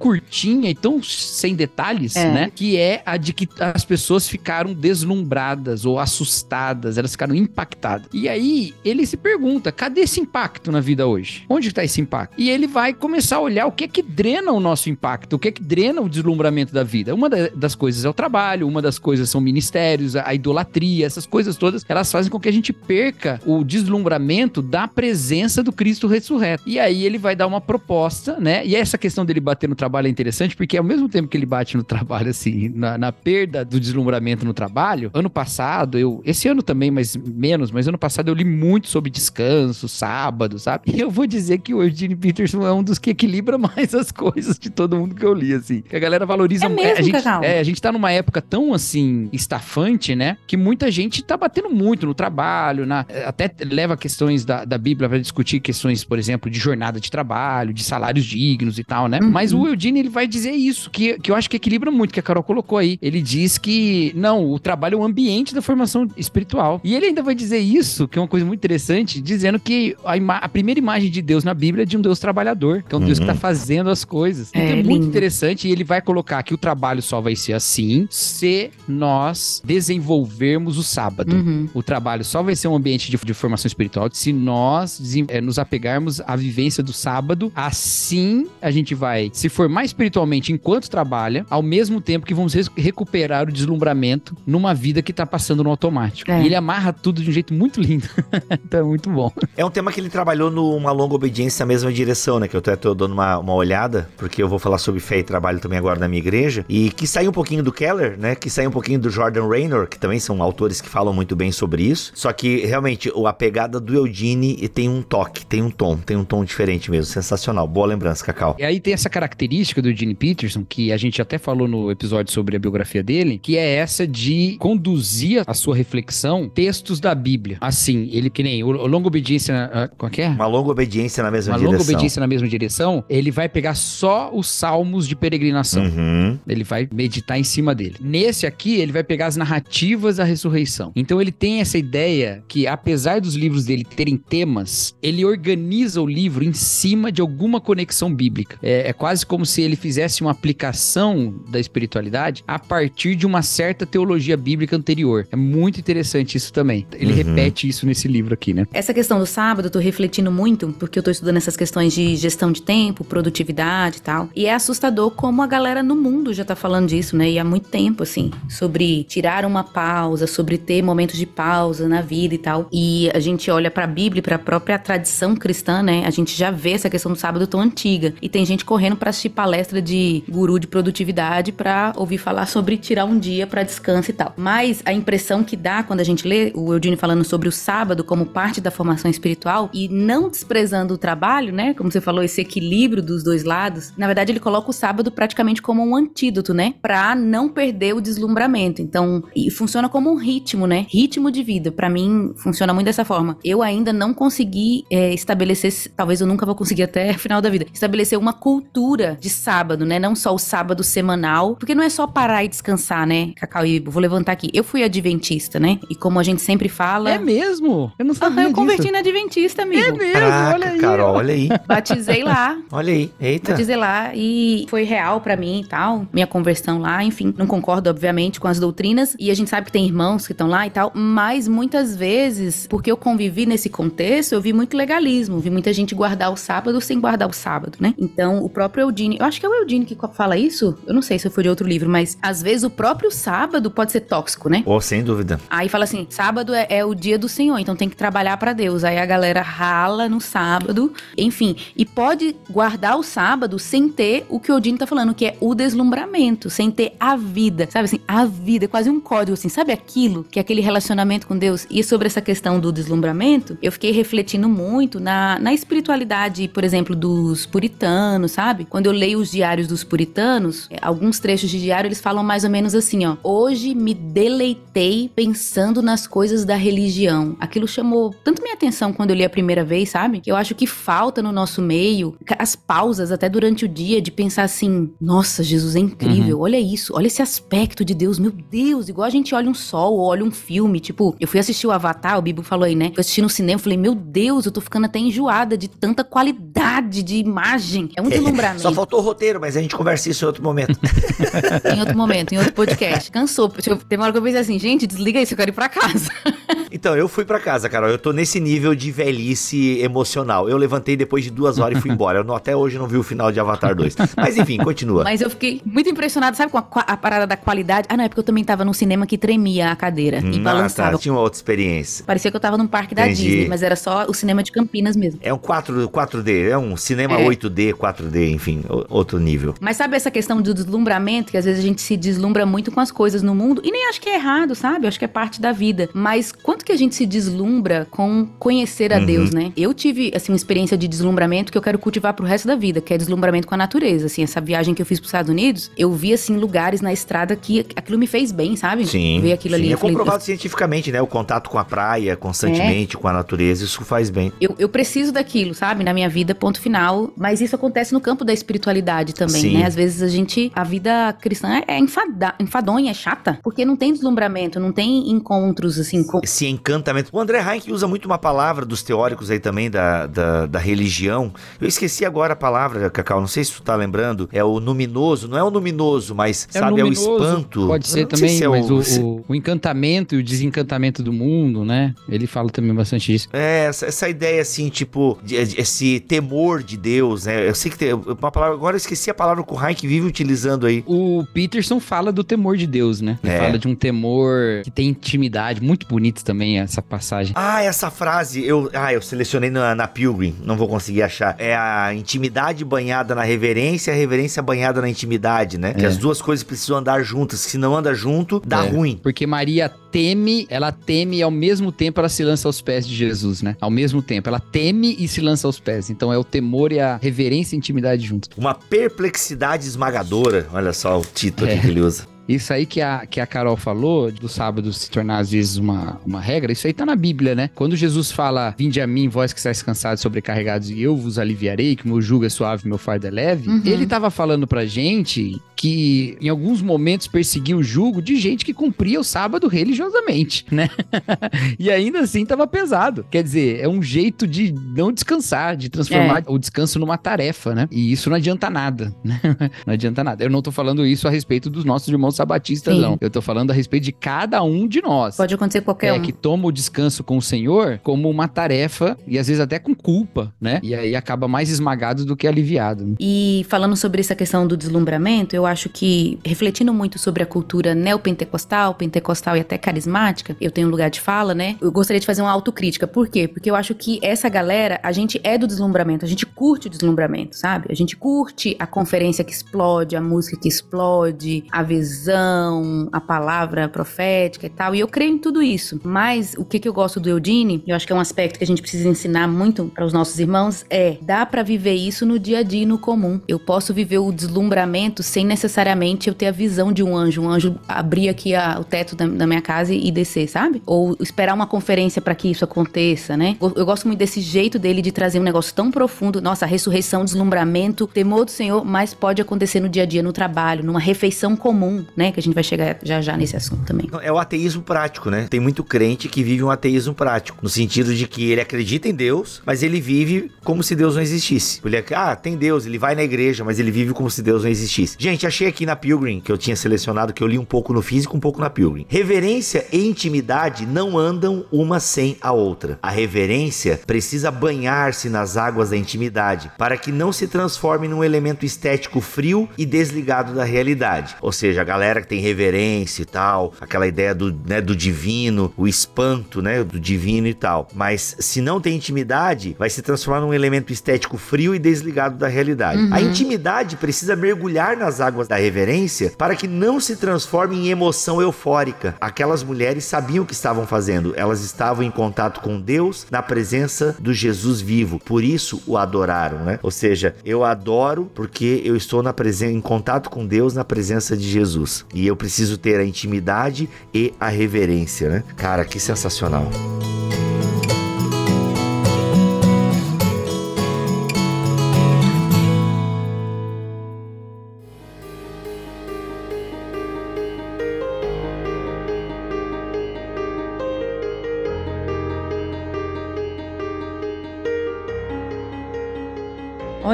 curtinha 0.46 0.70
e 0.70 0.76
tão 0.76 1.02
sem 1.02 1.56
detalhes, 1.56 2.16
É. 2.16 2.32
né? 2.32 2.52
Que 2.54 2.78
é 2.78 3.02
a 3.06 3.18
de 3.18 3.34
que 3.34 3.48
as 3.60 3.84
pessoas 3.84 4.28
ficaram 4.28 4.74
deslumbradas 4.74 5.86
ou 5.86 6.00
assustadas, 6.00 6.98
elas 6.98 7.12
ficaram 7.12 7.34
impactadas. 7.36 8.08
E 8.14 8.30
aí 8.30 8.74
ele 8.84 9.06
se 9.06 9.18
pergunta: 9.18 9.72
cadê 9.72 10.02
esse 10.02 10.20
impacto 10.20 10.72
na 10.72 10.80
vida 10.80 11.08
hoje? 11.08 11.44
Onde 11.50 11.70
está 11.70 11.84
esse 11.84 12.00
impacto? 12.02 12.34
E 12.38 12.50
ele 12.50 12.68
vai 12.68 12.94
começar 12.94 13.38
a 13.38 13.42
olhar 13.42 13.66
o 13.66 13.72
que 13.72 13.86
é 13.86 13.88
que 13.88 14.02
drena 14.02 14.52
o 14.52 14.60
nosso 14.60 14.90
impacto, 14.90 15.34
o 15.34 15.40
que 15.40 15.48
é 15.48 15.52
que 15.52 15.62
drena 15.64 16.02
o 16.02 16.10
deslumbramento 16.10 16.74
da 16.74 16.84
vida. 16.84 17.14
Uma 17.16 17.30
da- 17.30 17.50
das 17.56 17.76
coisas 17.76 18.06
é 18.06 18.10
o 18.10 18.14
trabalho, 18.14 18.68
uma 18.68 18.82
das 18.82 19.00
coisas 19.00 19.30
são 19.30 19.42
ministérios, 19.42 20.16
a, 20.16 20.28
a 20.30 20.34
idolatria, 20.34 21.06
essas 21.06 21.26
coisas 21.26 21.56
todas, 21.58 21.84
elas 21.88 22.12
fazem 22.12 22.32
com 22.32 22.40
que 22.40 22.50
a 22.50 22.54
gente 22.54 22.72
perca 22.74 23.40
o 23.46 23.64
deslumbramento 23.64 24.62
da 24.62 24.88
presença 24.88 25.64
do 25.64 25.72
Cristo 25.72 26.08
ressurreto. 26.08 26.64
E 26.66 26.80
aí 26.80 27.04
ele 27.06 27.18
vai 27.18 27.36
dar 27.36 27.48
uma 27.48 27.62
proposta, 27.62 28.38
né? 28.40 28.66
E 28.66 28.76
essa 28.76 28.98
questão 28.98 29.26
dele 29.26 29.40
bater 29.40 29.68
no 29.70 29.76
trabalho 29.76 30.08
é 30.08 30.10
interessante, 30.10 30.25
porque 30.56 30.78
ao 30.78 30.84
mesmo 30.84 31.10
tempo 31.10 31.28
que 31.28 31.38
ele 31.38 31.46
bate 31.46 31.78
no 31.78 31.84
trabalho, 31.84 32.30
assim, 32.30 32.70
na, 32.74 32.98
na 32.98 33.12
perda 33.12 33.64
do 33.64 33.80
deslumbramento 33.80 34.46
no 34.46 34.54
trabalho, 34.54 35.12
ano 35.14 35.30
passado, 35.30 35.98
eu. 35.98 36.22
Esse 36.26 36.48
ano 36.48 36.62
também, 36.62 36.92
mas 36.92 37.16
menos, 37.16 37.72
mas 37.72 37.88
ano 37.88 37.98
passado 37.98 38.30
eu 38.30 38.34
li 38.34 38.46
muito 38.46 38.88
sobre 38.88 39.10
descanso, 39.10 39.88
sábado, 39.88 40.58
sabe? 40.60 40.84
E 40.94 41.00
eu 41.00 41.10
vou 41.10 41.28
dizer 41.28 41.60
que 41.60 41.74
o 41.74 41.84
Eugene 41.84 42.16
Peterson 42.16 42.66
é 42.66 42.72
um 42.72 42.84
dos 42.84 43.00
que 43.00 43.10
equilibra 43.10 43.58
mais 43.60 43.94
as 43.94 44.12
coisas 44.12 44.58
de 44.58 44.70
todo 44.70 44.98
mundo 44.98 45.16
que 45.16 45.26
eu 45.26 45.34
li, 45.34 45.54
assim. 45.54 45.82
Que 45.82 45.96
a 45.96 46.00
galera 46.00 46.26
valoriza 46.26 46.66
É 46.66 46.70
mesmo, 46.70 46.98
a 46.98 47.02
gente, 47.02 47.28
é, 47.44 47.60
a 47.60 47.64
gente 47.64 47.82
tá 47.82 47.92
numa 47.92 48.12
época 48.12 48.42
tão 48.42 48.74
assim, 48.74 49.30
estafante, 49.32 50.16
né? 50.16 50.38
Que 50.48 50.58
muita 50.58 50.90
gente 50.92 51.24
tá 51.24 51.38
batendo 51.38 51.70
muito 51.70 52.06
no 52.06 52.14
trabalho, 52.14 52.86
na, 52.86 53.06
até 53.26 53.52
leva 53.66 53.98
questões 53.98 54.46
da, 54.46 54.66
da 54.66 54.78
Bíblia 54.78 55.10
para 55.10 55.20
discutir 55.20 55.60
questões, 55.60 56.04
por 56.04 56.18
exemplo, 56.18 56.50
de 56.50 56.60
jornada 56.60 57.00
de 57.00 57.10
trabalho, 57.10 57.74
de 57.74 57.84
salários 57.84 58.26
dignos 58.26 58.80
e 58.80 58.84
tal, 58.84 59.08
né? 59.08 59.20
Uhum. 59.22 59.32
Mas 59.32 59.54
o 59.54 59.66
Eugene, 59.68 60.00
ele 60.00 60.10
vai 60.16 60.28
dizer 60.28 60.52
isso, 60.52 60.90
que, 60.90 61.20
que 61.20 61.30
eu 61.30 61.36
acho 61.36 61.50
que 61.50 61.58
equilibra 61.58 61.92
muito, 61.92 62.14
que 62.14 62.20
a 62.20 62.24
Carol 62.24 62.42
colocou 62.42 62.78
aí. 62.78 62.98
Ele 63.02 63.22
diz 63.22 63.58
que, 63.58 64.12
não, 64.16 64.50
o 64.52 64.58
trabalho 64.58 64.96
é 64.96 64.98
o 64.98 65.04
ambiente 65.04 65.54
da 65.54 65.62
formação 65.62 66.08
espiritual. 66.18 66.80
E 66.84 66.96
ele 66.96 67.08
ainda 67.08 67.22
vai 67.22 67.36
dizer 67.36 67.60
isso, 67.60 68.08
que 68.08 68.18
é 68.18 68.22
uma 68.22 68.28
coisa 68.28 68.46
muito 68.46 68.60
interessante, 68.60 69.20
dizendo 69.22 69.60
que 69.60 69.96
a, 70.06 70.16
ima- 70.18 70.38
a 70.38 70.48
primeira 70.50 70.80
imagem 70.80 71.12
de 71.12 71.22
Deus 71.22 71.44
na 71.44 71.54
Bíblia 71.54 71.84
é 71.84 71.86
de 71.86 71.98
um 71.98 72.02
Deus 72.02 72.18
trabalhador, 72.18 72.82
que 72.88 72.96
é 72.96 72.98
um 72.98 73.02
Deus 73.02 73.20
que 73.20 73.26
Uhum. 73.26 73.34
tá 73.34 73.36
fazendo 73.36 73.90
as 73.90 74.06
coisas. 74.06 74.50
É, 74.54 74.60
Então 74.64 74.72
é 74.72 74.76
muito 74.84 74.88
lindo. 74.94 75.06
interessante 75.08 75.68
e 75.68 75.72
ele 75.72 75.84
vai 75.84 76.02
colocar 76.02 76.42
que 76.44 76.54
o 76.54 76.58
trabalho 76.58 77.02
só 77.02 77.20
vai 77.20 77.36
ser 77.36 77.54
assim 77.54 78.08
se 78.10 78.72
nós 78.88 79.62
desenvolvermos 79.66 80.78
o 80.78 80.84
sábado. 80.84 81.36
Uhum. 81.36 81.68
O 81.74 81.82
trabalho 81.84 82.24
só 82.24 82.42
vai 82.42 82.56
ser 82.56 82.68
um 82.68 82.76
ambiente 82.76 83.10
de, 83.12 83.18
de 83.18 83.34
formação 83.34 83.68
espiritual 83.68 84.10
se 84.12 84.32
nós 84.32 85.02
eh, 85.30 85.42
nos 85.42 85.58
apegarmos 85.60 86.22
à 86.22 86.36
vivência 86.36 86.82
do 86.84 86.94
sábado. 86.94 87.52
Assim, 87.56 88.48
a 88.62 88.72
gente 88.72 88.94
vai 88.96 89.30
se 89.34 89.50
formar 89.50 89.84
espiritualmente 89.84 90.05
enquanto 90.52 90.90
trabalha, 90.90 91.46
ao 91.50 91.62
mesmo 91.62 92.00
tempo 92.02 92.26
que 92.26 92.34
vamos 92.34 92.54
recuperar 92.76 93.48
o 93.48 93.52
deslumbramento 93.52 94.36
numa 94.46 94.74
vida 94.74 95.02
que 95.02 95.14
tá 95.14 95.26
passando 95.26 95.64
no 95.64 95.70
automático. 95.70 96.32
É. 96.32 96.42
E 96.42 96.46
ele 96.46 96.56
amarra 96.56 96.92
tudo 96.94 97.22
de 97.22 97.30
um 97.30 97.34
jeito 97.34 97.54
muito 97.54 97.82
lindo. 97.82 98.08
então 98.52 98.80
é 98.80 98.84
muito 98.84 99.10
bom. 99.10 99.32
É 99.56 99.66
um 99.66 99.70
tema 99.70 99.92
que 99.92 100.00
ele 100.00 100.10
trabalhou 100.10 100.50
numa 100.52 100.92
longa 100.92 101.16
obediência 101.16 101.64
na 101.64 101.68
mesma 101.68 101.92
direção, 101.92 102.40
né? 102.40 102.48
Que 102.48 102.56
eu 102.56 102.60
até 102.60 102.76
tô 102.76 102.94
dando 102.94 103.14
uma, 103.14 103.38
uma 103.40 103.54
olhada, 103.54 104.10
porque 104.18 104.42
eu 104.42 104.48
vou 104.50 104.60
falar 104.60 104.78
sobre 104.78 105.00
fé 105.00 105.20
e 105.20 105.24
trabalho 105.24 105.60
também 105.60 105.78
agora 105.78 106.00
na 106.00 106.08
minha 106.08 106.20
igreja. 106.20 106.66
E 106.70 106.90
que 106.92 107.08
saiu 107.08 107.30
um 107.30 107.34
pouquinho 107.34 107.64
do 107.64 107.72
Keller, 107.72 108.18
né? 108.20 108.36
Que 108.36 108.50
saiu 108.50 108.70
um 108.70 108.74
pouquinho 108.74 109.00
do 109.00 109.10
Jordan 109.10 109.48
Raynor, 109.48 109.88
que 109.88 109.98
também 110.00 110.20
são 110.20 110.42
autores 110.42 110.82
que 110.82 110.90
falam 110.90 111.14
muito 111.14 111.36
bem 111.36 111.52
sobre 111.52 111.84
isso. 111.84 112.12
Só 112.16 112.32
que 112.32 112.66
realmente 112.66 113.12
o- 113.14 113.28
a 113.28 113.34
pegada 113.34 113.80
do 113.80 113.94
Eugene 113.96 114.56
tem 114.70 114.90
um 114.90 115.02
toque, 115.02 115.46
tem 115.46 115.62
um 115.62 115.70
tom, 115.70 115.98
tem 115.98 116.16
um 116.18 116.24
tom 116.24 116.44
diferente 116.44 116.90
mesmo. 116.92 117.06
Sensacional. 117.12 117.68
Boa 117.68 117.88
lembrança, 117.88 118.24
Cacau. 118.26 118.56
E 118.60 118.64
aí 118.64 118.80
tem 118.80 118.94
essa 118.94 119.10
característica 119.10 119.82
do 119.82 119.94
Gene 119.96 120.16
Peterson, 120.16 120.66
que 120.68 120.92
a 120.92 120.98
gente 120.98 121.22
até 121.22 121.38
falou 121.38 121.68
no 121.68 121.92
episódio 121.92 122.32
sobre 122.32 122.56
a 122.56 122.60
biografia 122.60 123.02
dele, 123.02 123.40
que 123.42 123.58
é 123.58 123.76
essa 123.76 124.08
de 124.08 124.58
conduzir 124.60 125.44
a 125.46 125.54
sua 125.54 125.76
reflexão 125.76 126.50
textos 126.50 127.00
da 127.00 127.14
Bíblia. 127.16 127.58
Assim, 127.62 128.10
ele 128.12 128.30
que 128.30 128.44
nem 128.44 128.64
o, 128.64 128.68
o 128.68 128.88
longa 128.88 129.08
obediência, 129.08 129.70
ah, 129.74 129.88
qual 129.88 130.10
que 130.10 130.22
é? 130.22 130.30
Uma 130.30 130.48
longa 130.48 130.72
obediência 130.72 131.24
na 131.24 131.32
mesma 131.32 131.54
Uma 131.54 131.60
direção. 131.60 131.80
longa 131.80 131.92
obediência 131.92 132.20
na 132.20 132.28
mesma 132.28 132.48
direção, 132.48 133.04
ele 133.10 133.32
vai 133.32 133.48
pegar 133.50 133.76
só 133.76 134.32
os 134.34 134.48
salmos 134.48 135.08
de 135.08 135.16
peregrinação. 135.16 135.84
Uhum. 135.84 136.38
Ele 136.48 136.64
vai 136.64 136.88
meditar 136.94 137.40
em 137.40 137.44
cima 137.44 137.74
dele. 137.74 137.96
Nesse 138.02 138.46
aqui, 138.46 138.76
ele 138.76 138.92
vai 138.92 139.04
pegar 139.04 139.28
as 139.28 139.36
narrativas 139.36 140.18
da 140.18 140.24
ressurreição. 140.24 140.92
Então 140.96 141.22
ele 141.22 141.32
tem 141.32 141.62
essa 141.62 141.78
ideia 141.78 142.44
que, 142.48 142.68
apesar 142.68 143.22
dos 143.22 143.36
livros 143.36 143.66
dele 143.66 143.84
terem 143.84 144.18
temas, 144.18 144.96
ele 145.02 145.26
organiza 145.26 146.02
o 146.02 146.08
livro 146.08 146.44
em 146.44 146.54
cima 146.54 147.12
de 147.12 147.22
alguma 147.22 147.60
conexão 147.62 148.14
bíblica. 148.14 148.58
É, 148.62 148.90
é 148.90 148.94
quase 148.94 149.26
como 149.26 149.46
se 149.46 149.62
ele 149.62 149.76
fizesse 149.86 150.22
uma 150.24 150.32
aplicação 150.32 151.32
da 151.48 151.60
espiritualidade 151.60 152.44
a 152.48 152.58
partir 152.58 153.14
de 153.16 153.24
uma 153.28 153.44
certa 153.44 153.86
teologia 153.86 154.36
bíblica 154.36 154.76
anterior. 154.76 155.28
É 155.32 155.36
muito 155.36 155.80
interessante 155.80 156.36
isso 156.36 156.52
também. 156.52 156.88
Ele 156.94 157.12
Uhum. 157.12 157.18
repete 157.18 157.68
isso 157.68 157.86
nesse 157.86 158.08
livro 158.08 158.34
aqui, 158.34 158.52
né? 158.52 158.66
Essa 158.74 158.96
questão 158.96 159.20
do 159.20 159.28
sábado, 159.28 159.66
eu 159.68 159.70
tô 159.70 159.78
refletindo 159.78 160.32
muito, 160.32 160.70
porque 160.80 160.98
eu 160.98 161.04
tô 161.04 161.12
estudando 161.12 161.38
essas 161.38 161.56
questões 161.56 161.94
de 161.94 162.16
gestão 162.16 162.52
de 162.52 162.64
tempo, 162.64 163.04
produtividade 163.04 163.98
e 163.98 164.02
tal. 164.02 164.28
E 164.36 164.48
é 164.48 164.54
assustador 164.56 165.12
como 165.12 165.44
a 165.44 165.48
galera 165.48 165.84
no 165.84 165.96
mundo 165.96 166.34
já 166.34 166.44
tá 166.44 166.56
falando 166.56 166.88
disso, 166.88 167.16
né? 167.16 167.30
E 167.30 167.38
há 167.38 167.44
muito 167.44 167.70
tempo, 167.70 168.02
assim, 168.02 168.32
sobre 168.50 169.04
tirar 169.04 169.46
uma 169.46 169.64
pausa, 169.64 170.26
sobre 170.26 170.58
ter 170.58 170.82
momentos 170.82 171.16
de 171.18 171.28
pausa 171.28 171.88
na 171.88 172.02
vida 172.02 172.34
e 172.34 172.40
tal. 172.40 172.68
E 172.74 173.12
a 173.14 173.20
gente 173.20 173.52
olha 173.52 173.70
pra 173.70 173.86
Bíblia, 173.86 174.20
e 174.20 174.24
pra 174.24 174.40
própria 174.40 174.80
tradição 174.80 175.36
cristã, 175.36 175.84
né? 175.84 176.04
A 176.08 176.10
gente 176.10 176.36
já 176.36 176.50
vê 176.50 176.72
essa 176.72 176.90
questão 176.90 177.12
do 177.12 177.18
sábado 177.18 177.46
tão 177.46 177.60
antiga. 177.60 178.14
E 178.20 178.28
tem 178.28 178.44
gente 178.46 178.66
correndo 178.66 178.96
pra 178.96 179.12
assistir 179.12 179.30
palestra 179.30 179.75
de 179.82 180.24
guru 180.30 180.60
de 180.60 180.68
produtividade 180.68 181.52
pra 181.52 181.94
ouvir 181.96 182.18
falar 182.18 182.46
sobre 182.46 182.78
tirar 182.78 183.06
um 183.06 183.18
dia 183.18 183.48
pra 183.48 183.64
descanso 183.64 184.12
e 184.12 184.14
tal. 184.14 184.34
Mas 184.38 184.82
a 184.86 184.94
impressão 184.94 185.44
que 185.44 185.56
dá 185.56 185.84
quando 185.84 186.00
a 186.00 186.04
gente 186.04 186.28
lê 186.28 186.52
o 186.56 186.74
Eudine 186.74 186.96
falando 186.96 187.24
sobre 187.24 187.48
o 187.48 187.52
sábado 187.52 188.04
como 188.04 188.26
parte 188.26 188.62
da 188.62 188.72
formação 188.72 189.10
espiritual 189.10 189.70
e 189.74 189.88
não 189.88 190.30
desprezando 190.30 190.94
o 190.94 190.98
trabalho, 190.98 191.54
né? 191.54 191.74
Como 191.74 191.92
você 191.92 192.02
falou, 192.02 192.24
esse 192.24 192.42
equilíbrio 192.42 193.02
dos 193.02 193.24
dois 193.24 193.44
lados. 193.44 193.94
Na 193.98 194.06
verdade, 194.06 194.32
ele 194.32 194.40
coloca 194.40 194.70
o 194.70 194.74
sábado 194.74 195.12
praticamente 195.12 195.62
como 195.62 195.84
um 195.84 195.96
antídoto, 195.96 196.54
né? 196.54 196.74
Pra 196.82 197.16
não 197.16 197.50
perder 197.50 197.96
o 197.96 198.02
deslumbramento. 198.02 198.82
Então, 198.82 199.24
e 199.36 199.50
funciona 199.50 199.90
como 199.90 200.12
um 200.12 200.16
ritmo, 200.16 200.68
né? 200.68 200.86
Ritmo 200.90 201.32
de 201.32 201.44
vida. 201.44 201.72
Pra 201.72 201.90
mim, 201.90 202.34
funciona 202.36 202.74
muito 202.74 202.86
dessa 202.86 203.06
forma. 203.06 203.38
Eu 203.44 203.62
ainda 203.62 203.92
não 203.92 204.14
consegui 204.14 204.84
é, 204.92 205.14
estabelecer, 205.14 205.74
talvez 205.96 206.22
eu 206.22 206.28
nunca 206.28 206.46
vou 206.46 206.56
conseguir 206.56 206.84
até 206.84 207.12
o 207.12 207.20
final 207.20 207.42
da 207.42 207.50
vida, 207.50 207.66
estabelecer 207.74 208.18
uma 208.18 208.34
cultura 208.34 209.18
de 209.20 209.30
sábado, 209.30 209.65
né? 209.86 209.98
Não 209.98 210.16
só 210.16 210.34
o 210.36 210.38
sábado 210.38 210.84
semanal, 210.84 211.56
porque 211.56 211.74
não 211.74 211.84
é 211.84 211.90
só 211.90 212.06
parar 212.06 212.44
e 212.44 212.48
descansar, 212.48 213.08
né? 213.08 213.32
Cacau, 213.36 213.66
e 213.66 213.80
vou 213.80 214.02
levantar 214.02 214.34
aqui. 214.34 214.50
Eu 214.54 214.64
fui 214.64 214.84
adventista, 214.84 215.60
né? 215.60 215.80
E 215.90 215.96
como 215.96 216.20
a 216.20 216.24
gente 216.24 216.42
sempre 216.42 216.68
fala. 216.70 217.10
É 217.12 217.18
mesmo? 217.18 217.92
Eu 217.98 218.06
não 218.06 218.14
sabia 218.14 218.36
Aham, 218.36 218.42
eu 218.44 218.50
disso. 218.50 218.56
converti 218.62 218.92
na 218.92 219.00
adventista, 219.00 219.64
amigo. 219.64 219.82
É 219.82 219.92
mesmo, 219.92 220.14
Caraca, 220.14 220.54
olha 220.54 220.68
aí. 220.70 220.80
Carol, 220.80 221.16
olha 221.16 221.34
aí. 221.34 221.50
Batizei 221.68 222.24
lá. 222.24 222.58
Olha 222.72 222.92
aí. 222.92 223.12
Eita. 223.20 223.52
Batizei 223.52 223.76
lá 223.76 224.12
e 224.14 224.66
foi 224.70 224.84
real 224.84 225.22
pra 225.22 225.38
mim 225.38 225.62
e 225.62 225.68
tal, 225.68 226.06
minha 226.12 226.28
conversão 226.28 226.80
lá, 226.80 227.04
enfim. 227.04 227.34
Não 227.38 227.48
concordo, 227.48 227.90
obviamente, 227.90 228.40
com 228.40 228.48
as 228.48 228.60
doutrinas 228.60 229.16
e 229.20 229.32
a 229.32 229.34
gente 229.34 229.50
sabe 229.50 229.68
que 229.68 229.72
tem 229.72 229.86
irmãos 229.86 230.26
que 230.26 230.34
estão 230.34 230.48
lá 230.48 230.68
e 230.68 230.70
tal, 230.70 230.92
mas 230.94 231.48
muitas 231.48 231.96
vezes, 231.96 232.68
porque 232.68 232.92
eu 232.92 232.98
convivi 232.98 233.46
nesse 233.46 233.70
contexto, 233.70 234.34
eu 234.34 234.42
vi 234.42 234.52
muito 234.52 234.76
legalismo, 234.76 235.40
vi 235.40 235.50
muita 235.50 235.72
gente 235.72 235.96
guardar 235.96 236.32
o 236.32 236.36
sábado 236.36 236.82
sem 236.82 237.00
guardar 237.00 237.30
o 237.30 237.34
sábado, 237.34 237.78
né? 237.80 237.94
Então, 237.98 238.44
o 238.44 238.50
próprio 238.50 238.84
Eudine, 238.84 239.18
eu 239.20 239.26
acho 239.26 239.40
que 239.40 239.46
é 239.46 239.50
o 239.50 239.54
Eudine 239.56 239.86
que 239.86 239.98
fala 240.14 240.38
isso, 240.38 240.78
eu 240.86 240.94
não 240.94 241.02
sei 241.02 241.20
se 241.20 241.30
foi 241.30 241.44
de 241.44 241.50
outro 241.50 241.68
livro, 241.68 241.90
mas 241.90 242.18
às 242.22 242.42
vezes 242.42 242.64
o 242.64 242.70
próprio 242.70 243.12
sábado 243.12 243.70
pode 243.70 243.92
ser 243.92 244.02
tóxico, 244.02 244.50
né? 244.50 244.64
Oh, 244.66 244.80
sem 244.82 245.04
dúvida. 245.04 245.40
Aí 245.50 245.70
fala 245.70 245.84
assim: 245.84 246.08
sábado 246.10 246.54
é, 246.54 246.68
é 246.70 246.86
o 246.86 246.94
dia 246.94 247.18
do 247.18 247.30
Senhor, 247.30 247.58
então 247.60 247.76
tem 247.76 247.90
que 247.90 247.96
trabalhar 247.96 248.38
pra 248.38 248.54
Deus. 248.54 248.84
Aí 248.84 248.98
a 248.98 249.06
galera 249.06 249.42
rala 249.42 250.08
no 250.10 250.20
sábado, 250.20 250.94
enfim. 251.18 251.56
E 251.76 251.86
pode 251.86 252.36
guardar 252.50 252.98
o 252.98 253.04
sábado 253.04 253.60
sem 253.60 253.90
ter 253.90 254.26
o 254.30 254.40
que 254.40 254.52
o 254.52 254.56
Odine 254.56 254.78
tá 254.78 254.88
falando, 254.88 255.14
que 255.14 255.26
é 255.26 255.38
o 255.40 255.54
deslumbramento, 255.54 256.50
sem 256.50 256.72
ter 256.72 256.94
a 257.00 257.16
vida. 257.16 257.68
Sabe 257.72 257.86
assim, 257.86 258.00
a 258.08 258.26
vida, 258.26 258.66
é 258.66 258.68
quase 258.68 258.90
um 258.90 259.00
código 259.00 259.34
assim. 259.34 259.50
Sabe 259.50 259.72
aquilo 259.72 260.24
que 260.24 260.40
é 260.40 260.42
aquele 260.42 260.62
relacionamento 260.62 261.28
com 261.28 261.38
Deus? 261.38 261.68
E 261.70 261.84
sobre 261.84 262.08
essa 262.08 262.22
questão 262.22 262.60
do 262.60 262.72
deslumbramento, 262.72 263.58
eu 263.62 263.72
fiquei 263.72 263.92
refletindo 263.92 264.48
muito 264.50 265.00
na, 265.00 265.38
na 265.40 265.54
espiritualidade, 265.54 266.48
por 266.48 266.64
exemplo, 266.64 266.96
dos 266.96 267.46
puritanos, 267.46 268.32
sabe? 268.32 268.66
Quando 268.66 268.88
eu 268.88 268.92
leio 268.92 269.20
os 269.20 269.35
diários 269.36 269.68
dos 269.68 269.84
puritanos, 269.84 270.68
é, 270.72 270.78
alguns 270.82 271.20
trechos 271.20 271.50
de 271.50 271.60
diário 271.60 271.88
eles 271.88 272.00
falam 272.00 272.24
mais 272.24 272.44
ou 272.44 272.50
menos 272.50 272.74
assim, 272.74 273.06
ó. 273.06 273.18
Hoje 273.22 273.76
me 273.76 273.94
deleitei 273.94 275.12
pensando 275.14 275.82
nas 275.82 276.08
coisas 276.08 276.46
da 276.46 276.56
religião. 276.56 277.36
Aquilo 277.40 277.68
chamou 277.68 278.16
tanto 278.24 278.42
minha 278.42 278.54
atenção 278.54 278.94
quando 278.94 279.10
eu 279.10 279.16
li 279.16 279.24
a 279.24 279.30
primeira 279.30 279.64
vez, 279.64 279.90
sabe? 279.90 280.22
Que 280.22 280.32
eu 280.32 280.36
acho 280.36 280.56
que 280.56 280.66
falta 280.66 281.22
no 281.22 281.32
nosso 281.32 281.62
meio 281.62 282.16
as 282.40 282.56
pausas 282.56 283.12
até 283.12 283.28
durante 283.28 283.66
o 283.66 283.68
dia 283.68 284.02
de 284.02 284.12
pensar 284.12 284.44
assim: 284.44 284.92
nossa, 285.00 285.44
Jesus 285.44 285.76
é 285.76 285.80
incrível, 285.80 286.40
olha 286.40 286.60
isso, 286.60 286.94
olha 286.96 287.08
esse 287.08 287.22
aspecto 287.22 287.84
de 287.84 287.94
Deus, 287.94 288.18
meu 288.18 288.32
Deus, 288.32 288.88
igual 288.88 289.06
a 289.06 289.10
gente 289.10 289.36
olha 289.36 289.50
um 289.50 289.54
sol 289.54 289.98
ou 289.98 290.06
olha 290.06 290.24
um 290.24 290.32
filme. 290.32 290.80
Tipo, 290.80 291.16
eu 291.20 291.28
fui 291.28 291.40
assistir 291.40 291.68
o 291.68 291.72
Avatar, 291.72 292.18
o 292.18 292.22
Bibo 292.22 292.42
falou 292.42 292.66
aí, 292.66 292.76
né? 292.76 292.92
Fui 292.94 293.02
assistir 293.02 293.22
no 293.22 293.30
cinema, 293.30 293.60
falei, 293.60 293.78
meu 293.78 293.94
Deus, 293.94 294.46
eu 294.46 294.52
tô 294.52 294.62
ficando 294.62 294.86
até 294.86 295.00
enjoada 295.00 295.58
de 295.58 295.68
tanta 295.68 296.04
qualidade 296.04 297.04
de 297.04 297.18
imagem. 297.18 297.90
É 297.96 298.02
um 298.02 298.10
deslumbramento. 298.10 298.62
Só 298.62 298.72
faltou 298.72 299.00
o 299.00 299.04
roteiro, 299.04 299.25
mas 299.40 299.58
a 299.58 299.62
gente 299.62 299.76
conversa 299.76 300.10
isso 300.10 300.24
em 300.24 300.28
outro 300.28 300.44
momento. 300.44 300.78
em 301.76 301.80
outro 301.80 301.98
momento, 301.98 302.34
em 302.34 302.38
outro 302.38 302.54
podcast. 302.54 303.12
Cansou. 303.12 303.50
Teve 303.50 303.76
uma 303.98 304.04
hora 304.04 304.12
que 304.12 304.18
eu 304.20 304.24
pensei 304.24 304.40
assim, 304.42 304.60
gente, 304.60 304.86
desliga 304.88 305.20
isso, 305.22 305.34
eu 305.34 305.38
quero 305.38 305.52
ir 305.52 305.54
pra 305.54 305.70
casa. 305.70 306.10
Então, 306.72 306.94
eu 306.96 307.08
fui 307.08 307.24
pra 307.24 307.40
casa, 307.40 307.70
Carol. 307.70 307.90
Eu 307.90 307.98
tô 307.98 308.12
nesse 308.12 308.38
nível 308.38 308.76
de 308.76 308.92
velhice 308.92 309.80
emocional. 309.80 310.50
Eu 310.50 310.58
levantei 310.58 310.98
depois 310.98 311.24
de 311.24 311.30
duas 311.32 311.58
horas 311.58 311.78
e 311.78 311.82
fui 311.82 311.90
embora. 311.90 312.20
Eu 312.20 312.24
não- 312.26 312.36
até 312.36 312.54
hoje 312.54 312.78
não 312.78 312.86
vi 312.86 312.98
o 312.98 313.04
final 313.04 313.32
de 313.32 313.40
Avatar 313.40 313.74
2. 313.74 313.96
Mas 314.18 314.38
enfim, 314.38 314.58
continua. 314.58 315.04
Mas 315.06 315.22
eu 315.22 315.30
fiquei 315.30 315.62
muito 315.66 315.90
impressionada, 315.90 316.36
sabe, 316.36 316.52
com 316.52 316.58
a, 316.58 316.66
a 316.82 316.98
parada 316.98 317.26
da 317.26 317.38
qualidade. 317.38 317.88
Ah, 317.90 317.96
não, 317.96 318.04
é 318.04 318.10
porque 318.10 318.20
eu 318.20 318.24
também 318.26 318.44
tava 318.44 318.66
num 318.66 318.74
cinema 318.74 319.08
que 319.08 319.18
tremia 319.18 319.72
a 319.72 319.76
cadeira 319.76 320.18
e 320.20 320.26
Hum, 320.26 320.32
ah, 320.36 320.44
balançava. 320.44 320.92
tá. 320.92 320.98
Tinha 320.98 321.14
uma 321.14 321.22
outra 321.22 321.38
experiência. 321.38 322.04
Parecia 322.06 322.30
que 322.30 322.36
eu 322.36 322.42
tava 322.42 322.58
num 322.58 322.68
parque 322.68 322.94
da 322.94 323.06
Entendi. 323.08 323.24
Disney, 323.24 323.48
mas 323.48 323.64
era 323.64 323.78
só 323.78 324.06
o 324.10 324.14
cinema 324.14 324.44
de 324.44 324.52
Campinas 324.52 324.98
mesmo. 324.98 325.18
É 325.24 325.34
um 325.34 325.38
4, 325.38 325.88
4D, 325.90 326.50
é 326.50 326.58
um 326.58 326.76
cinema 326.76 327.18
É. 327.22 327.26
8D, 327.26 327.74
4D, 327.74 328.32
enfim, 328.34 328.64
o- 328.70 328.86
nível. 329.20 329.56
Mas 329.60 329.78
sabe 329.78 329.96
essa 329.96 330.12
questão 330.12 330.42
do 330.42 330.54
deslumbramento, 330.54 331.32
que 331.32 331.38
às 331.38 331.46
vezes 331.46 331.64
a 331.64 331.68
gente 331.68 331.82
se 331.82 331.96
deslumbra 331.96 332.46
muito 332.46 332.72
com 332.72 332.80
as 332.80 332.92
coisas 332.92 333.22
no 333.22 333.34
mundo, 333.34 333.62
e 333.64 333.72
nem 333.72 333.88
acho 333.90 334.02
que 334.02 334.10
é 334.10 334.16
errado, 334.16 334.56
sabe? 334.56 334.86
Eu 334.86 334.90
acho 334.90 335.00
que 335.00 335.06
é 335.06 335.08
parte 335.08 335.40
da 335.40 335.52
vida. 335.52 335.90
Mas 335.94 336.32
quanto 336.32 336.66
que 336.66 336.72
a 336.72 336.78
gente 336.78 336.96
se 336.96 337.06
deslumbra 337.06 337.88
com 337.90 338.28
conhecer 338.40 338.92
a 338.94 339.00
Uhum. 339.00 339.06
Deus, 339.06 339.32
né? 339.32 339.52
Eu 339.56 339.74
tive, 339.74 340.12
assim, 340.16 340.32
uma 340.32 340.36
experiência 340.36 340.78
de 340.78 340.88
deslumbramento 340.88 341.52
que 341.52 341.58
eu 341.58 341.62
quero 341.62 341.78
cultivar 341.78 342.14
pro 342.14 342.26
resto 342.26 342.48
da 342.48 342.56
vida, 342.56 342.82
que 342.82 342.94
é 342.94 342.98
deslumbramento 342.98 343.48
com 343.48 343.54
a 343.54 343.58
natureza. 343.58 344.08
Assim, 344.08 344.24
essa 344.24 344.42
viagem 344.42 344.74
que 344.74 344.82
eu 344.82 344.86
fiz 344.86 345.00
pros 345.00 345.10
Estados 345.10 345.30
Unidos, 345.30 345.72
eu 345.78 345.92
vi, 345.94 346.14
assim, 346.14 346.36
lugares 346.38 346.82
na 346.82 346.92
estrada 346.92 347.36
que 347.36 347.66
aquilo 347.76 347.98
me 347.98 348.08
fez 348.08 348.32
bem, 348.32 348.56
sabe? 348.56 348.86
Sim. 348.86 349.20
Ver 349.22 349.34
aquilo 349.34 349.56
sim. 349.56 349.62
ali. 349.62 349.70
É 349.70 349.74
eu 349.74 349.78
falei, 349.78 349.96
comprovado 349.96 350.24
cientificamente, 350.24 350.92
né? 350.92 351.02
O 351.02 351.08
contato 351.08 351.50
com 351.50 351.58
a 351.58 351.66
praia 351.66 352.16
constantemente, 352.16 352.98
com 352.98 353.08
a 353.08 353.14
natureza, 353.14 353.64
isso 353.64 353.84
faz 353.84 354.10
bem. 354.10 354.32
Eu, 354.40 354.56
eu 354.58 354.70
preciso 354.70 355.12
daquilo, 355.12 355.54
sabe? 355.54 355.84
Na 355.84 355.94
minha 355.94 356.10
vida, 356.10 356.34
ponto 356.34 356.60
final. 356.60 357.12
Mas 357.16 357.42
isso 357.42 357.56
acontece 357.56 357.94
no 357.94 358.02
campo 358.02 358.24
da 358.26 358.34
espiritualidade 358.34 359.05
também, 359.14 359.42
Sim. 359.42 359.58
né? 359.58 359.66
Às 359.66 359.76
vezes 359.76 360.02
a 360.02 360.08
gente. 360.08 360.52
A 360.56 360.64
vida 360.64 361.14
cristã 361.22 361.62
é 361.68 361.78
enfada, 361.80 362.34
enfadonha, 362.40 362.92
é 362.92 362.94
chata. 362.94 363.40
Porque 363.44 363.66
não 363.66 363.76
tem 363.76 363.92
deslumbramento, 363.94 364.60
não 364.60 364.72
tem 364.72 365.10
encontros, 365.12 365.80
assim. 365.80 366.04
Com... 366.06 366.20
Esse 366.24 366.46
encantamento. 366.48 367.10
O 367.12 367.20
André 367.20 367.40
Heinck 367.42 367.72
usa 367.72 367.88
muito 367.88 368.06
uma 368.06 368.18
palavra 368.18 368.66
dos 368.66 368.82
teóricos 368.84 369.30
aí 369.30 369.40
também 369.40 369.70
da, 369.70 370.08
da, 370.08 370.46
da 370.46 370.60
religião. 370.60 371.32
Eu 371.60 371.68
esqueci 371.68 372.06
agora 372.06 372.34
a 372.34 372.36
palavra, 372.36 372.90
Cacau, 372.90 373.20
não 373.20 373.28
sei 373.28 373.44
se 373.44 373.52
tu 373.54 373.62
tá 373.62 373.76
lembrando. 373.76 374.30
É 374.32 374.44
o 374.44 374.58
luminoso, 374.60 375.28
não 375.28 375.38
é 375.38 375.44
o 375.44 375.50
luminoso, 375.50 376.14
mas 376.16 376.48
É 376.54 376.60
sabe, 376.60 376.82
luminoso, 376.82 377.08
é 377.08 377.12
o 377.12 377.16
espanto. 377.18 377.68
Pode 377.68 377.88
ser 377.88 378.06
também, 378.08 378.30
se 378.38 378.44
é 378.44 378.48
mas 378.48 378.70
o, 378.70 378.82
se- 378.84 379.00
o- 379.00 379.24
o 379.28 379.36
encantamento 379.36 380.16
e 380.16 380.20
o 380.20 380.24
desencantamento 380.24 381.02
do 381.04 381.12
mundo, 381.14 381.64
né? 381.66 381.94
Ele 382.08 382.28
fala 382.28 382.50
também 382.50 382.74
bastante 382.74 383.12
disso. 383.12 383.28
É, 383.34 383.66
essa, 383.66 383.86
essa 383.88 384.10
ideia 384.10 384.42
assim, 384.42 384.70
tipo, 384.70 385.18
de- 385.24 385.44
de- 385.46 385.60
esse 385.62 386.00
temor 386.00 386.64
de 386.64 386.78
Deus, 386.78 387.26
né? 387.26 387.48
Eu 387.48 387.56
sei 387.56 387.72
que 387.72 387.78
tem 387.78 387.94
uma 387.94 388.32
palavra, 388.32 388.56
agora 388.56 388.76
eu 388.76 388.78
esqueci 388.78 388.95
a 389.12 389.14
palavra 389.14 389.44
que 389.44 389.54
o 389.54 389.60
Heinck 389.68 389.88
vive 389.88 390.06
utilizando 390.08 390.66
aí. 390.66 390.84
O 390.88 391.26
Peterson 391.34 391.80
fala 391.80 392.12
do 392.12 392.24
temor 392.24 392.58
de 392.58 392.68
Deus, 392.68 393.02
né? 393.02 393.18
Ele 393.24 393.34
É. 393.34 393.40
fala 393.40 393.60
de 393.60 393.68
um 393.68 393.76
temor 393.76 394.62
que 394.64 394.72
tem 394.72 394.90
intimidade, 394.90 395.62
muito 395.62 395.88
bonito 395.88 396.24
também 396.24 396.60
essa 396.60 396.82
passagem. 396.82 397.34
Ah, 397.36 397.62
essa 397.64 397.90
frase, 397.92 398.44
eu, 398.46 398.70
ah, 398.74 398.94
eu 398.94 399.02
selecionei 399.02 399.50
na, 399.50 399.74
na 399.76 399.88
Pilgrim, 399.88 400.36
não 400.44 400.56
vou 400.58 400.68
conseguir 400.68 401.02
achar. 401.04 401.36
É 401.40 401.56
a 401.56 401.94
intimidade 401.94 402.64
banhada 402.66 403.14
na 403.16 403.24
reverência, 403.24 403.94
a 403.94 403.96
reverência 403.96 404.42
banhada 404.42 404.82
na 404.82 404.90
intimidade, 404.90 405.58
né? 405.58 405.74
Que 405.74 405.84
É. 405.86 405.88
as 405.88 405.98
duas 405.98 406.22
coisas 406.22 406.44
precisam 406.44 406.78
andar 406.78 407.02
juntas, 407.04 407.40
se 407.40 407.58
não 407.58 407.76
anda 407.76 407.94
junto, 407.94 408.42
dá 408.46 408.66
É. 408.66 408.70
ruim. 408.70 409.00
Porque 409.02 409.26
Maria 409.28 409.72
teme, 409.96 410.46
ela 410.50 410.74
teme 410.74 411.20
e 411.20 411.22
ao 411.22 411.32
mesmo 411.32 411.72
tempo 411.72 412.02
ela 412.02 412.10
se 412.10 412.22
lança 412.22 412.50
aos 412.50 412.60
pés 412.60 412.86
de 412.86 412.94
Jesus, 412.94 413.42
né? 413.42 413.56
Ao 413.62 413.70
mesmo 413.70 414.02
tempo, 414.02 414.28
ela 414.28 414.42
teme 414.42 414.94
e 415.00 415.08
se 415.08 415.22
lança 415.22 415.48
aos 415.48 415.58
pés. 415.58 415.90
Então 415.90 416.12
é 416.12 416.18
o 416.18 416.24
temor 416.24 416.74
e 416.74 416.82
a 416.82 416.98
reverência 416.98 417.56
e 417.56 417.58
a 417.58 417.60
intimidade 417.60 418.06
juntos. 418.06 418.30
Uma 418.38 418.54
perplexidade 418.54 419.66
esmagadora, 419.66 420.50
olha 420.52 420.74
só 420.74 421.00
o 421.00 421.06
título 421.06 421.50
aqui 421.50 421.60
É. 421.60 421.62
que 421.62 421.68
ele 421.68 421.80
usa. 421.80 422.15
Isso 422.28 422.54
aí 422.54 422.66
que 422.66 422.82
a, 422.82 423.06
que 423.06 423.20
a 423.20 423.28
Carol 423.28 423.56
falou, 423.56 424.12
do 424.12 424.28
sábado 424.28 424.72
se 424.74 424.90
tornar 424.90 425.20
às 425.20 425.32
vezes 425.32 425.58
uma, 425.58 426.00
uma 426.06 426.20
regra, 426.20 426.52
isso 426.52 426.68
aí 426.68 426.74
tá 426.74 426.86
na 426.86 426.96
Bíblia, 426.96 427.36
né? 427.36 427.50
Quando 427.54 427.76
Jesus 427.76 428.12
fala, 428.12 428.56
vinde 428.58 428.82
a 428.82 428.88
mim, 428.88 429.08
vós 429.08 429.32
que 429.32 429.40
estáis 429.40 429.62
cansados, 429.62 430.02
sobrecarregados, 430.02 430.70
e 430.70 430.82
eu 430.82 430.96
vos 430.96 431.20
aliviarei, 431.20 431.76
que 431.76 431.88
meu 431.88 432.02
jugo 432.02 432.26
é 432.26 432.30
suave, 432.30 432.68
meu 432.68 432.78
fardo 432.78 433.08
é 433.08 433.12
leve, 433.12 433.50
uhum. 433.50 433.62
ele 433.66 433.86
tava 433.86 434.10
falando 434.10 434.48
pra 434.48 434.66
gente 434.66 435.40
que 435.56 436.18
em 436.20 436.30
alguns 436.30 436.62
momentos 436.62 437.08
perseguia 437.08 437.56
o 437.56 437.64
jugo 437.64 438.02
de 438.02 438.18
gente 438.18 438.44
que 438.44 438.54
cumpria 438.54 439.00
o 439.00 439.04
sábado 439.04 439.48
religiosamente, 439.48 440.46
né? 440.52 440.70
e 441.58 441.72
ainda 441.72 442.02
assim 442.02 442.26
tava 442.26 442.46
pesado. 442.46 443.06
Quer 443.10 443.24
dizer, 443.24 443.62
é 443.62 443.68
um 443.68 443.82
jeito 443.82 444.28
de 444.28 444.52
não 444.52 444.92
descansar, 444.92 445.56
de 445.56 445.70
transformar 445.70 446.20
é. 446.20 446.24
o 446.28 446.38
descanso 446.38 446.78
numa 446.80 446.98
tarefa, 446.98 447.56
né? 447.56 447.68
E 447.72 447.92
isso 447.92 448.10
não 448.10 448.18
adianta 448.18 448.50
nada, 448.50 448.94
né? 449.04 449.20
não 449.66 449.74
adianta 449.74 450.04
nada. 450.04 450.24
Eu 450.24 450.30
não 450.30 450.42
tô 450.42 450.52
falando 450.52 450.86
isso 450.86 451.08
a 451.08 451.12
respeito 451.12 451.50
dos 451.50 451.64
nossos 451.64 451.88
irmãos 451.88 452.15
sabatistas, 452.16 452.74
Sim. 452.74 452.82
não. 452.82 452.98
Eu 453.00 453.10
tô 453.10 453.22
falando 453.22 453.52
a 453.52 453.54
respeito 453.54 453.84
de 453.84 453.92
cada 453.92 454.42
um 454.44 454.68
de 454.68 454.82
nós. 454.82 455.16
Pode 455.16 455.34
acontecer 455.34 455.62
qualquer 455.62 455.88
é, 455.88 455.94
um. 455.94 456.02
que 456.02 456.12
toma 456.12 456.48
o 456.48 456.52
descanso 456.52 457.04
com 457.04 457.18
o 457.18 457.22
Senhor 457.22 457.80
como 457.84 458.10
uma 458.10 458.28
tarefa 458.28 458.98
e 459.08 459.20
às 459.20 459.28
vezes 459.28 459.42
até 459.42 459.60
com 459.60 459.76
culpa, 459.76 460.34
né? 460.40 460.60
E 460.64 460.74
aí 460.74 460.96
acaba 460.96 461.28
mais 461.28 461.50
esmagado 461.50 462.06
do 462.06 462.16
que 462.16 462.28
aliviado. 462.28 462.86
Né? 462.86 462.96
E 463.00 463.46
falando 463.50 463.76
sobre 463.76 464.02
essa 464.02 464.16
questão 464.16 464.48
do 464.48 464.58
deslumbramento, 464.58 465.36
eu 465.36 465.46
acho 465.46 465.70
que, 465.70 466.20
refletindo 466.26 466.74
muito 466.74 466.98
sobre 466.98 467.24
a 467.24 467.26
cultura 467.26 467.76
neopentecostal, 467.76 468.74
pentecostal 468.76 469.38
e 469.38 469.40
até 469.40 469.58
carismática, 469.58 470.36
eu 470.40 470.52
tenho 470.52 470.68
um 470.68 470.72
lugar 470.72 470.90
de 470.90 471.00
fala, 471.00 471.34
né? 471.34 471.56
Eu 471.62 471.72
gostaria 471.72 472.00
de 472.00 472.06
fazer 472.06 472.22
uma 472.22 472.32
autocrítica. 472.32 472.88
Por 472.88 473.08
quê? 473.08 473.28
Porque 473.28 473.50
eu 473.50 473.56
acho 473.56 473.74
que 473.76 474.00
essa 474.02 474.30
galera, 474.30 474.80
a 474.84 474.92
gente 474.92 475.20
é 475.24 475.38
do 475.38 475.48
deslumbramento, 475.48 476.06
a 476.06 476.08
gente 476.08 476.26
curte 476.26 476.68
o 476.68 476.70
deslumbramento, 476.70 477.36
sabe? 477.36 477.68
A 477.70 477.76
gente 477.76 477.96
curte 477.96 478.56
a 478.60 478.68
conferência 478.68 479.24
que 479.24 479.32
explode, 479.32 479.96
a 479.96 480.02
música 480.02 480.38
que 480.40 480.48
explode, 480.48 481.44
a 481.52 481.64
visão, 481.64 482.05
a 482.12 483.02
palavra 483.02 483.68
profética 483.68 484.46
e 484.46 484.50
tal. 484.50 484.76
E 484.76 484.80
eu 484.80 484.88
creio 484.88 485.14
em 485.14 485.18
tudo 485.18 485.42
isso. 485.42 485.80
Mas 485.84 486.36
o 486.38 486.46
que, 486.46 486.60
que 486.60 486.68
eu 486.68 486.74
gosto 486.74 487.00
do 487.00 487.10
Eudine, 487.10 487.64
eu 487.66 487.76
acho 487.76 487.86
que 487.86 487.94
é 487.94 487.96
um 487.96 488.00
aspecto 488.00 488.38
que 488.38 488.44
a 488.44 488.48
gente 488.48 488.62
precisa 488.62 488.88
ensinar 488.88 489.28
muito 489.28 489.66
para 489.74 489.86
os 489.86 489.94
nossos 489.94 490.20
irmãos, 490.20 490.66
é 490.70 490.98
dá 491.02 491.26
para 491.26 491.44
viver 491.44 491.74
isso 491.74 492.06
no 492.06 492.20
dia 492.20 492.40
a 492.40 492.44
dia, 492.44 492.66
no 492.66 492.78
comum. 492.78 493.20
Eu 493.28 493.40
posso 493.40 493.74
viver 493.74 494.00
o 494.00 494.12
deslumbramento 494.12 495.04
sem 495.04 495.26
necessariamente 495.26 496.08
eu 496.08 496.14
ter 496.14 496.28
a 496.28 496.32
visão 496.32 496.72
de 496.72 496.84
um 496.84 496.96
anjo. 496.96 497.22
Um 497.22 497.30
anjo 497.30 497.60
abrir 497.68 498.10
aqui 498.10 498.36
a, 498.36 498.60
o 498.60 498.64
teto 498.64 498.96
da, 498.96 499.06
da, 499.06 499.28
minha 499.28 499.42
casa 499.42 499.74
e 499.74 499.92
descer, 499.92 500.28
sabe? 500.28 500.62
Ou 500.66 500.96
esperar 501.00 501.34
uma 501.34 501.48
conferência 501.48 502.02
para 502.02 502.16
que 502.16 502.30
isso 502.30 502.44
aconteça, 502.44 503.16
né? 503.16 503.38
Eu, 503.42 503.54
eu 503.56 503.66
gosto 503.66 503.88
muito 503.88 504.00
desse 504.00 504.22
jeito 504.22 504.58
dele 504.58 504.82
de 504.82 504.92
trazer 504.92 505.20
um 505.20 505.24
negócio 505.24 505.54
tão 505.54 505.72
profundo. 505.72 506.22
Nossa, 506.22 506.46
ressurreição, 506.46 507.04
deslumbramento, 507.04 507.88
temor 507.88 508.26
do 508.26 508.32
Senhor, 508.32 508.64
mas 508.66 508.94
pode 508.94 509.22
acontecer 509.22 509.60
no 509.60 509.70
dia 509.70 509.84
a 509.84 509.86
dia, 509.86 510.04
no 510.04 510.14
trabalho, 510.14 510.64
numa 510.64 510.80
refeição 510.80 511.36
comum, 511.36 511.86
né? 511.96 512.12
Que 512.12 512.20
a 512.20 512.24
gente 512.24 512.34
vai 512.34 512.44
chegar 512.44 512.78
já 512.84 513.02
já 513.02 513.16
nesse 513.16 513.36
assunto 513.36 513.64
também. 513.66 513.90
É 514.02 514.12
o 514.12 514.18
ateísmo 514.18 514.62
prático, 514.62 515.10
né? 515.10 515.28
Tem 515.30 515.40
muito 515.40 515.64
crente 515.64 516.08
que 516.08 516.24
vive 516.24 516.44
um 516.44 516.50
ateísmo 516.50 516.94
prático, 516.94 517.40
no 517.42 517.50
sentido 517.50 517.94
de 517.94 518.08
que 518.08 518.32
ele 518.32 518.42
acredita 518.42 518.88
em 518.88 518.94
Deus, 518.94 519.42
mas 519.46 519.64
ele 519.64 519.80
vive 519.80 520.32
como 520.44 520.64
se 520.64 520.76
Deus 520.76 520.96
não 520.96 521.02
existisse. 521.02 521.62
Ele 521.64 521.78
é, 521.78 521.86
ah, 521.94 522.16
tem 522.16 522.36
Deus, 522.36 522.66
ele 522.66 522.78
vai 522.78 522.96
na 522.96 523.04
igreja, 523.04 523.44
mas 523.44 523.60
ele 523.60 523.72
vive 523.72 523.94
como 523.94 524.10
se 524.10 524.22
Deus 524.22 524.44
não 524.44 524.50
existisse. 524.50 524.96
Gente, 525.00 525.26
achei 525.26 525.48
aqui 525.48 525.66
na 525.66 525.76
Pilgrim, 525.76 526.20
que 526.20 526.32
eu 526.32 526.38
tinha 526.38 526.56
selecionado, 526.56 527.14
que 527.14 527.24
eu 527.24 527.28
li 527.28 527.38
um 527.38 527.46
pouco 527.46 527.74
no 527.74 527.82
físico, 527.82 528.18
um 528.18 528.20
pouco 528.20 528.42
na 528.42 528.50
Pilgrim. 528.50 528.86
Reverência 528.90 529.66
e 529.72 529.86
intimidade 529.86 530.66
não 530.66 530.98
andam 530.98 531.46
uma 531.52 531.80
sem 531.80 532.18
a 532.22 532.32
outra. 532.32 532.80
A 532.82 532.90
reverência 532.90 533.80
precisa 533.86 534.32
banhar-se 534.32 535.10
nas 535.10 535.38
águas 535.38 535.70
da 535.70 535.78
intimidade, 535.78 536.52
para 536.58 536.78
que 536.78 536.92
não 536.92 537.12
se 537.12 537.28
transforme 537.28 537.88
num 537.88 538.04
elemento 538.04 538.46
estético 538.46 539.00
frio 539.02 539.48
e 539.58 539.66
desligado 539.66 540.34
da 540.34 540.44
realidade. 540.44 541.16
Ou 541.22 541.32
seja, 541.32 541.62
a 541.62 541.66
galera 541.66 541.85
que 542.02 542.08
tem 542.08 542.20
reverência 542.20 543.02
e 543.02 543.06
tal, 543.06 543.54
aquela 543.60 543.88
ideia 543.88 544.14
do, 544.14 544.36
né, 544.46 544.62
do 544.62 544.76
divino, 544.76 545.54
o 545.58 545.68
espanto, 545.68 546.42
né, 546.42 546.64
do 546.64 546.80
divino 546.80 547.28
e 547.28 547.34
tal. 547.34 547.68
Mas 547.74 548.16
se 548.20 548.42
não 548.42 548.60
tem 548.60 548.76
intimidade, 548.76 549.56
vai 549.58 549.70
se 549.70 549.82
transformar 549.82 550.22
num 550.22 550.34
elemento 550.34 550.72
estético 550.72 551.18
frio 551.18 551.54
e 551.54 551.60
desligado 551.60 552.18
da 552.18 552.28
realidade. 552.28 552.82
Uhum. 552.82 552.94
A 552.94 553.02
intimidade 553.02 553.76
precisa 553.78 554.16
mergulhar 554.16 554.78
nas 554.78 555.00
águas 555.00 555.28
da 555.28 555.36
reverência 555.36 556.12
para 556.18 556.36
que 556.36 556.48
não 556.48 556.80
se 556.80 556.96
transforme 556.96 557.56
em 557.56 557.70
emoção 557.70 558.22
eufórica. 558.22 558.96
Aquelas 559.00 559.44
mulheres 559.44 559.86
sabiam 559.86 560.24
o 560.24 560.28
que 560.28 560.34
estavam 560.34 560.66
fazendo, 560.66 561.14
elas 561.16 561.42
estavam 561.42 561.84
em 561.84 561.92
contato 561.92 562.42
com 562.42 562.60
Deus 562.60 563.08
na 563.12 563.22
presença 563.22 563.96
do 564.00 564.14
Jesus 564.14 564.62
vivo. 564.62 565.00
Por 565.00 565.24
isso 565.24 565.62
o 565.66 565.78
adoraram, 565.78 566.40
né? 566.40 566.60
Ou 566.62 566.72
seja, 566.72 567.16
eu 567.26 567.44
adoro 567.44 568.10
porque 568.14 568.62
eu 568.64 568.76
estou 568.76 569.04
na 569.04 569.14
presença 569.14 569.52
em 569.52 569.62
contato 569.62 570.10
com 570.10 570.26
Deus 570.26 570.54
na 570.54 570.64
presença 570.64 571.16
de 571.18 571.28
Jesus. 571.28 571.75
E 571.94 572.06
eu 572.06 572.16
preciso 572.16 572.58
ter 572.58 572.80
a 572.80 572.86
intimidade 572.86 573.68
e 573.94 574.14
a 574.20 574.30
reverência, 574.30 575.10
né? 575.10 575.24
Cara, 575.36 575.66
que 575.66 575.80
sensacional. 575.80 576.50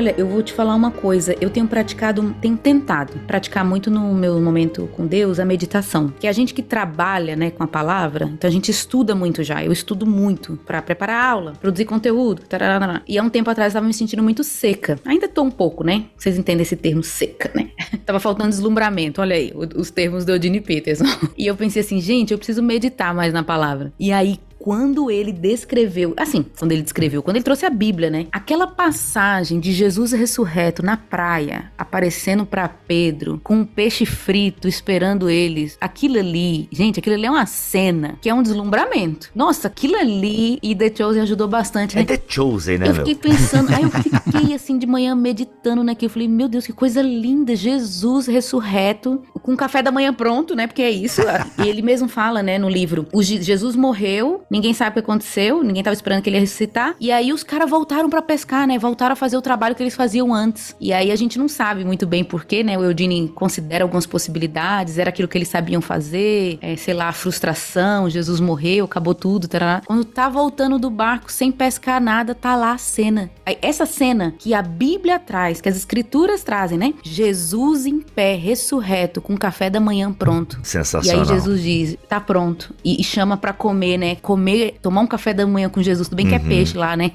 Olha, 0.01 0.15
eu 0.17 0.25
vou 0.25 0.41
te 0.41 0.51
falar 0.51 0.73
uma 0.73 0.89
coisa. 0.89 1.35
Eu 1.39 1.51
tenho 1.51 1.67
praticado, 1.67 2.35
tenho 2.41 2.57
tentado 2.57 3.19
praticar 3.27 3.63
muito 3.63 3.91
no 3.91 4.15
meu 4.15 4.41
momento 4.41 4.89
com 4.93 5.05
Deus 5.05 5.39
a 5.39 5.45
meditação. 5.45 6.11
Que 6.19 6.25
a 6.25 6.31
gente 6.31 6.55
que 6.55 6.63
trabalha, 6.63 7.35
né, 7.35 7.51
com 7.51 7.61
a 7.61 7.67
palavra, 7.67 8.25
então 8.33 8.47
a 8.47 8.51
gente 8.51 8.71
estuda 8.71 9.13
muito 9.13 9.43
já. 9.43 9.63
Eu 9.63 9.71
estudo 9.71 10.07
muito 10.07 10.57
para 10.65 10.81
preparar 10.81 11.23
aula, 11.23 11.53
produzir 11.53 11.85
conteúdo. 11.85 12.41
Tararara. 12.49 13.03
E 13.07 13.15
há 13.15 13.21
um 13.21 13.29
tempo 13.29 13.47
atrás 13.51 13.73
eu 13.73 13.77
tava 13.77 13.85
me 13.85 13.93
sentindo 13.93 14.23
muito 14.23 14.43
seca. 14.43 14.99
Ainda 15.05 15.27
tô 15.27 15.43
um 15.43 15.51
pouco, 15.51 15.83
né? 15.83 16.05
Vocês 16.17 16.35
entendem 16.35 16.63
esse 16.63 16.75
termo 16.75 17.03
seca, 17.03 17.51
né? 17.53 17.69
tava 18.03 18.19
faltando 18.19 18.49
deslumbramento. 18.49 19.21
Olha 19.21 19.35
aí, 19.35 19.53
os 19.75 19.91
termos 19.91 20.25
do 20.25 20.31
Eugene 20.31 20.61
Peterson. 20.61 21.05
e 21.37 21.45
eu 21.45 21.55
pensei 21.55 21.83
assim, 21.83 22.01
gente, 22.01 22.31
eu 22.31 22.39
preciso 22.39 22.63
meditar 22.63 23.13
mais 23.13 23.31
na 23.31 23.43
palavra. 23.43 23.93
E 23.99 24.11
aí, 24.11 24.39
quando 24.62 25.10
ele 25.10 25.32
descreveu, 25.32 26.13
assim, 26.15 26.45
quando 26.58 26.71
ele 26.71 26.84
descreveu, 26.84 27.24
quando 27.24 27.36
ele 27.38 27.43
trouxe 27.43 27.65
a 27.65 27.69
Bíblia, 27.69 28.12
né? 28.12 28.28
Aquela 28.32 28.67
passagem 28.67 29.60
de 29.60 29.71
Jesus 29.71 30.12
ressurreto 30.12 30.84
na 30.84 30.95
praia, 30.95 31.71
aparecendo 31.78 32.45
para 32.45 32.67
Pedro, 32.69 33.41
com 33.43 33.56
um 33.56 33.65
peixe 33.65 34.06
frito 34.06 34.67
esperando 34.67 35.30
eles. 35.30 35.78
Aquilo 35.82 36.19
ali, 36.19 36.67
gente, 36.71 37.00
aquilo 37.00 37.15
ali 37.15 37.26
é 37.26 37.32
uma 37.32 37.45
cena 37.47 38.17
que 38.21 38.30
é 38.30 38.34
um 38.34 38.43
deslumbramento. 38.43 39.32
Nossa, 39.34 39.67
aquilo 39.67 39.95
ali 39.95 40.60
e 40.62 40.76
The 40.76 40.91
Chosen 40.95 41.24
ajudou 41.24 41.47
bastante, 41.47 41.95
né? 41.95 42.04
É 42.04 42.06
The 42.06 42.21
Chosen, 42.28 42.78
né, 42.78 42.89
Eu 42.89 42.95
fiquei 42.95 43.13
meu? 43.13 43.21
pensando, 43.21 43.74
aí 43.74 43.84
eu 43.84 43.89
fiquei 43.89 44.54
assim 44.54 44.78
de 44.78 44.86
manhã 44.86 45.15
meditando 45.15 45.84
naquilo. 45.84 46.10
Eu 46.10 46.13
falei, 46.13 46.28
meu 46.28 46.47
Deus, 46.47 46.67
que 46.67 46.74
coisa 46.74 47.02
linda, 47.02 47.56
Jesus 47.56 48.28
ressurreto, 48.28 49.24
com 49.41 49.56
café 49.58 49.82
da 49.82 49.91
manhã 49.91 50.13
pronto, 50.13 50.56
né? 50.56 50.67
Porque 50.67 50.84
é 50.84 50.91
isso. 50.91 51.21
E 51.63 51.67
ele 51.67 51.82
mesmo 51.82 52.08
fala, 52.08 52.43
né, 52.43 52.60
no 52.60 52.69
livro, 52.69 53.08
o 53.12 53.24
Jesus 53.24 53.76
morreu, 53.76 54.43
Ninguém 54.51 54.73
sabe 54.73 54.89
o 54.89 54.93
que 54.95 54.99
aconteceu, 54.99 55.63
ninguém 55.63 55.81
tava 55.81 55.93
esperando 55.93 56.21
que 56.21 56.29
ele 56.29 56.35
ia 56.35 56.41
ressuscitar. 56.41 56.93
E 56.99 57.09
aí 57.09 57.31
os 57.31 57.41
caras 57.41 57.69
voltaram 57.69 58.09
para 58.09 58.21
pescar, 58.21 58.67
né? 58.67 58.77
Voltaram 58.77 59.13
a 59.13 59.15
fazer 59.15 59.37
o 59.37 59.41
trabalho 59.41 59.73
que 59.73 59.81
eles 59.81 59.95
faziam 59.95 60.33
antes. 60.33 60.75
E 60.77 60.91
aí 60.91 61.09
a 61.09 61.15
gente 61.15 61.39
não 61.39 61.47
sabe 61.47 61.85
muito 61.85 62.05
bem 62.05 62.21
porquê, 62.21 62.61
né? 62.61 62.77
O 62.77 62.83
Eudine 62.83 63.29
considera 63.29 63.85
algumas 63.85 64.05
possibilidades, 64.05 64.97
era 64.97 65.09
aquilo 65.09 65.29
que 65.29 65.37
eles 65.37 65.47
sabiam 65.47 65.81
fazer, 65.81 66.59
é, 66.61 66.75
sei 66.75 66.93
lá, 66.93 67.07
a 67.07 67.13
frustração, 67.13 68.09
Jesus 68.09 68.41
morreu, 68.41 68.83
acabou 68.83 69.15
tudo, 69.15 69.47
tarará. 69.47 69.81
Quando 69.85 70.03
tá 70.03 70.27
voltando 70.27 70.77
do 70.77 70.89
barco 70.89 71.31
sem 71.31 71.49
pescar 71.49 72.01
nada, 72.01 72.35
tá 72.35 72.53
lá 72.53 72.73
a 72.73 72.77
cena. 72.77 73.31
Aí, 73.45 73.57
essa 73.61 73.85
cena 73.85 74.35
que 74.37 74.53
a 74.53 74.61
Bíblia 74.61 75.17
traz, 75.17 75.61
que 75.61 75.69
as 75.69 75.77
escrituras 75.77 76.43
trazem, 76.43 76.77
né? 76.77 76.93
Jesus 77.01 77.85
em 77.85 78.01
pé, 78.01 78.35
ressurreto, 78.35 79.21
com 79.21 79.37
café 79.37 79.69
da 79.69 79.79
manhã 79.79 80.11
pronto. 80.11 80.59
Sensacional. 80.61 81.25
E 81.25 81.29
aí 81.29 81.35
Jesus 81.35 81.61
diz, 81.61 81.97
tá 82.09 82.19
pronto. 82.19 82.75
E, 82.83 82.99
e 82.99 83.03
chama 83.03 83.37
para 83.37 83.53
comer, 83.53 83.97
né? 83.97 84.15
Comer 84.15 84.40
comer, 84.41 84.75
tomar 84.82 85.01
um 85.01 85.08
café 85.08 85.34
da 85.34 85.45
manhã 85.45 85.69
com 85.69 85.82
Jesus. 85.82 86.08
Tudo 86.08 86.17
bem 86.17 86.27
que 86.27 86.34
é 86.34 86.39
uhum. 86.39 86.47
peixe 86.47 86.77
lá, 86.77 86.97
né? 86.97 87.12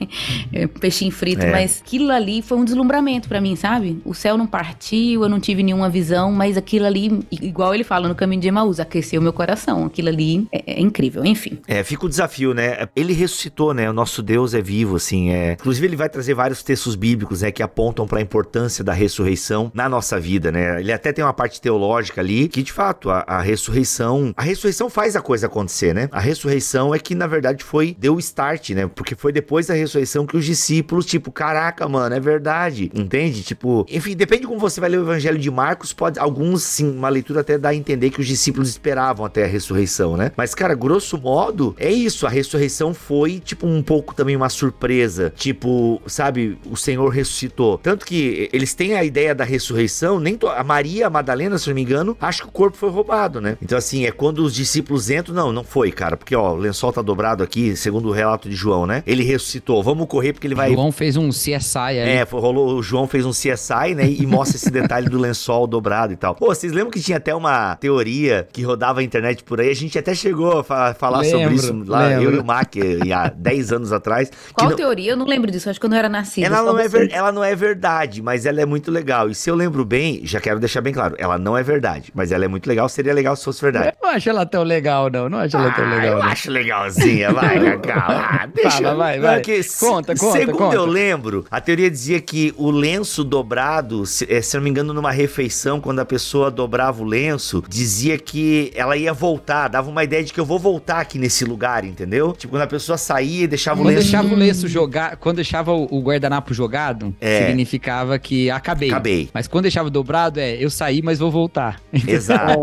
É, 0.53 0.67
peixinho 0.67 1.11
frito, 1.11 1.43
é. 1.43 1.51
mas 1.51 1.83
aquilo 1.85 2.11
ali 2.11 2.41
foi 2.41 2.57
um 2.57 2.65
deslumbramento 2.65 3.29
para 3.29 3.41
mim, 3.41 3.57
sabe? 3.57 4.01
O 4.05 4.15
céu 4.15 4.39
não 4.39 4.47
partiu, 4.47 5.23
eu 5.23 5.29
não 5.29 5.41
tive 5.41 5.63
nenhuma 5.63 5.91
visão, 5.91 6.31
mas 6.31 6.57
aquilo 6.57 6.87
ali, 6.87 7.21
igual 7.31 7.75
ele 7.75 7.83
fala 7.83 8.09
no 8.09 8.15
caminho 8.15 8.41
de 8.41 8.49
Emaús, 8.49 8.79
aqueceu 8.79 9.21
meu 9.21 9.33
coração. 9.33 9.85
Aquilo 9.85 10.09
ali 10.09 10.47
é, 10.53 10.75
é 10.75 10.81
incrível, 10.81 11.25
enfim. 11.25 11.59
É, 11.67 11.83
fica 11.83 12.07
o 12.07 12.09
desafio, 12.09 12.55
né? 12.55 12.89
Ele 12.95 13.13
ressuscitou, 13.13 13.75
né? 13.75 13.91
O 13.91 13.93
nosso 13.93 14.23
Deus 14.23 14.55
é 14.55 14.63
vivo, 14.63 14.97
assim. 14.97 15.31
É... 15.31 15.55
Inclusive, 15.55 15.87
ele 15.87 15.97
vai 15.97 16.09
trazer 16.09 16.35
vários 16.35 16.63
textos 16.63 16.95
bíblicos, 16.95 17.43
né? 17.43 17.51
Que 17.51 17.63
apontam 17.63 18.07
para 18.07 18.19
a 18.19 18.23
importância 18.23 18.85
da 18.85 18.93
ressurreição 18.93 19.71
na 19.75 19.89
nossa 19.89 20.21
vida, 20.21 20.53
né? 20.53 20.81
Ele 20.81 20.93
até 20.93 21.13
tem 21.13 21.25
uma 21.25 21.35
parte 21.35 21.61
teológica 21.61 22.21
ali 22.21 22.49
que, 22.49 22.63
de 22.63 22.73
fato, 22.73 23.11
a, 23.11 23.25
a 23.27 23.41
ressurreição. 23.41 24.33
A 24.37 24.43
ressurreição 24.43 24.89
faz 24.89 25.17
a 25.17 25.21
coisa 25.21 25.47
acontecer, 25.47 25.95
né? 25.95 26.09
A 26.13 26.21
ressurreição 26.21 26.95
é 26.95 26.99
que 26.99 27.15
na 27.17 27.27
verdade 27.27 27.65
foi 27.65 27.97
deu 27.99 28.19
start, 28.19 28.71
né? 28.71 28.87
Porque 28.87 29.15
foi 29.15 29.33
depois 29.33 29.67
da 29.67 29.75
ressurreição 29.75 30.27
que 30.27 30.37
os 30.37 30.45
discípulos, 30.45 31.07
tipo, 31.07 31.33
caraca, 31.33 31.89
mano, 31.89 32.15
é 32.15 32.21
verdade, 32.21 32.91
entende? 32.95 33.43
Tipo, 33.43 33.87
enfim, 33.91 34.17
depende 34.17 34.43
de 34.43 34.49
como 34.49 34.61
você 34.61 34.81
vai 34.81 34.91
ler 34.91 34.99
o 34.99 35.03
Evangelho 35.03 35.39
de 35.39 35.51
Marcos, 35.51 35.93
pode 35.93 36.19
alguns 36.19 36.63
sim, 36.63 36.91
uma 36.91 37.09
leitura 37.09 37.41
até 37.41 37.59
dá 37.59 37.71
a 37.71 37.75
entender 37.75 38.11
que 38.11 38.21
os 38.21 38.27
discípulos 38.27 38.69
esperavam 38.69 39.25
até 39.25 39.45
a 39.45 39.47
ressurreição, 39.47 40.17
né? 40.17 40.33
Mas 40.37 40.55
cara, 40.55 40.75
grosso 40.75 41.19
modo, 41.19 41.75
é 41.79 41.91
isso, 41.91 42.27
a 42.27 42.31
ressurreição 42.31 42.93
foi 42.93 43.41
tipo 43.41 43.67
um 43.67 43.83
pouco 43.83 44.15
também 44.15 44.37
uma 44.37 44.49
surpresa, 44.49 45.33
tipo, 45.37 46.01
sabe, 46.07 46.59
o 46.71 46.77
Senhor 46.77 47.09
ressuscitou. 47.09 47.79
Tanto 47.79 48.05
que 48.05 48.49
eles 48.53 48.75
têm 48.75 48.95
a 48.95 49.05
ideia 49.05 49.35
da 49.35 49.45
ressurreição, 49.45 50.19
nem 50.21 50.37
to... 50.37 50.49
a 50.49 50.65
Maria 50.65 51.09
Madalena, 51.09 51.59
se 51.59 51.69
não 51.69 51.75
me 51.75 51.83
engano, 51.83 52.17
acha 52.21 52.43
que 52.43 52.49
o 52.49 52.53
corpo 52.53 52.77
foi 52.77 52.91
roubado, 52.91 53.41
né? 53.41 53.57
Então 53.63 53.79
assim, 53.79 54.07
é 54.07 54.11
quando 54.11 54.41
os 54.41 54.55
discípulos 54.55 55.11
entram, 55.11 55.35
não, 55.35 55.53
não 55.53 55.65
foi, 55.65 55.93
cara, 55.93 56.17
porque 56.17 56.35
ó, 56.35 56.53
o 56.53 56.57
lençol 56.57 56.93
tá 56.93 57.03
dobrado 57.07 57.43
aqui, 57.43 57.75
segundo 57.77 58.09
o 58.09 58.13
relato 58.13 58.49
de 58.49 58.55
João, 58.55 58.85
né? 58.87 59.03
Ele 59.07 59.23
ressuscitou. 59.23 59.83
Vamos 59.83 60.07
correr 60.07 60.33
porque 60.35 60.47
ele 60.47 60.55
vai 60.55 60.73
João 60.73 60.93
fez 60.93 61.17
um 61.17 61.31
CSI 61.31 61.79
aí. 61.79 61.99
É, 61.99 62.23
rolou, 62.31 62.77
o 62.77 62.83
João 62.83 63.07
fez 63.07 63.25
um 63.25 63.31
CSI, 63.31 63.95
né, 63.95 64.07
e 64.11 64.27
mostra 64.27 64.57
esse 64.57 64.71
detalhe 64.71 65.09
do 65.09 65.19
lençol 65.19 65.67
dobrado 65.67 66.13
e 66.13 66.17
tal. 66.17 66.35
Pô, 66.35 66.47
vocês 66.47 66.73
lembram 66.73 66.91
que 66.91 67.01
tinha 67.01 67.17
até 67.19 67.35
uma 67.35 67.77
teoria 67.77 68.47
que 68.53 68.63
rodava 68.63 69.01
a 69.01 69.03
internet 69.03 69.43
por 69.45 69.61
aí? 69.61 69.71
A 69.71 69.75
gente 69.75 69.99
até 69.99 70.15
chegou 70.15 70.59
a 70.59 70.65
fa 70.65 70.95
falar 70.95 71.21
Lembro, 71.21 71.39
sobre 71.39 71.55
isso 71.55 71.85
lá, 71.87 72.07
lembro. 72.09 72.25
eu 72.25 72.33
e 72.35 72.39
o 72.39 72.45
Mac, 72.45 72.75
há 73.15 73.29
10 73.31 73.73
anos 73.73 73.93
atrás. 73.93 74.31
Qual 74.53 74.71
não- 74.71 74.77
teoria? 74.77 75.13
Eu 75.13 75.17
não 75.17 75.27
lembro 75.27 75.51
disso, 75.51 75.71
acho 75.71 75.81
que 75.81 75.87
eu 75.87 75.93
era 75.95 76.09
nascida. 76.09 76.47
ela 76.47 76.63
não, 76.63 76.79
é 76.79 76.89
ver- 76.89 77.11
ela 77.13 77.31
não 77.33 77.43
é 77.45 77.55
verdade, 77.55 78.21
mas 78.21 78.45
ela 78.45 78.61
é 78.61 78.67
muito 78.67 78.91
legal. 78.91 79.31
E 79.31 79.35
se 79.35 79.49
eu 79.49 79.55
lembro 79.55 79.85
bem, 79.85 80.21
já 80.25 80.41
quero 80.41 80.59
deixar 80.61 80.81
bem 80.81 80.93
claro, 80.93 81.15
ela 81.19 81.39
não 81.39 81.57
é 81.57 81.63
verdade, 81.63 82.11
mas 82.15 82.33
ela 82.33 82.45
é 82.45 82.49
muito 82.49 82.67
legal. 82.67 82.89
Seria 82.89 83.15
legal 83.15 83.37
se 83.37 83.45
fosse 83.45 83.63
verdade. 83.63 83.89
Eu 83.89 83.95
não 84.09 84.11
acho 84.15 84.29
ela 84.29 84.45
tão 84.45 84.63
legal, 84.63 85.09
não. 85.11 85.29
Não 85.29 85.39
acho 85.39 85.57
ela 85.57 85.71
tão 85.73 85.85
Ah, 85.85 85.89
legal, 85.95 86.19
eu 86.19 86.25
não. 86.25 86.31
acho 86.31 86.51
legalzinha, 86.97 87.33
vai, 87.33 87.79
Cacau. 87.79 88.03
Ah, 88.17 88.49
deixa 88.53 88.71
Fala, 88.71 88.95
vai, 88.95 89.21
vai. 89.21 89.41
que 89.41 89.63
se- 89.63 89.81
Conta, 89.81 90.15
conta, 90.15 90.39
Segundo 90.39 90.59
conta. 90.59 90.75
eu 90.77 90.87
lembro, 90.87 91.45
a 91.51 91.61
teoria 91.61 91.91
dizia 91.91 92.21
que 92.21 92.55
o 92.57 92.71
lenço 92.71 93.23
dobrado, 93.25 94.05
se, 94.07 94.27
eh, 94.31 94.41
se 94.43 94.57
eu 94.57 94.61
não 94.61 94.65
me 94.65 94.71
engano, 94.71 94.93
numa 94.93 95.11
refeição, 95.11 95.81
quando 95.81 96.01
a 96.01 96.05
pessoa 96.05 96.51
dobrava 96.51 97.03
o 97.03 97.05
lenço, 97.05 97.63
dizia 97.69 98.19
que 98.19 98.71
ela 98.75 98.97
ia 98.97 99.13
voltar, 99.13 99.69
dava 99.69 99.89
uma 99.91 100.05
ideia 100.05 100.23
de 100.25 100.33
que 100.33 100.41
eu 100.41 100.45
vou 100.45 100.59
voltar 100.59 101.01
aqui 101.01 101.19
nesse 101.19 101.45
lugar, 101.45 101.85
entendeu? 101.85 102.33
Tipo, 102.33 102.53
quando 102.53 102.63
a 102.63 102.67
pessoa 102.67 102.97
saía 102.99 103.45
e 103.45 103.47
deixava 103.47 103.81
o 103.81 103.85
Quando 103.85 103.95
lenço. 103.95 104.03
deixava 104.11 104.29
o 104.29 104.37
lenço 104.37 104.69
jogar, 104.69 105.17
quando 105.17 105.37
deixava 105.37 105.73
o 105.73 105.87
o 105.97 106.01
guardanapo 106.03 106.53
jogado, 106.53 107.15
É. 107.21 107.47
significava 107.47 108.19
que 108.19 108.51
acabei. 108.51 108.91
Acabei. 108.91 109.29
Mas 109.33 109.47
quando 109.47 109.63
deixava 109.63 109.89
dobrado, 109.89 110.39
é 110.41 110.57
eu 110.63 110.69
saí, 110.69 111.01
mas 111.03 111.19
vou 111.19 111.31
voltar. 111.31 111.81
Exato. 112.07 112.61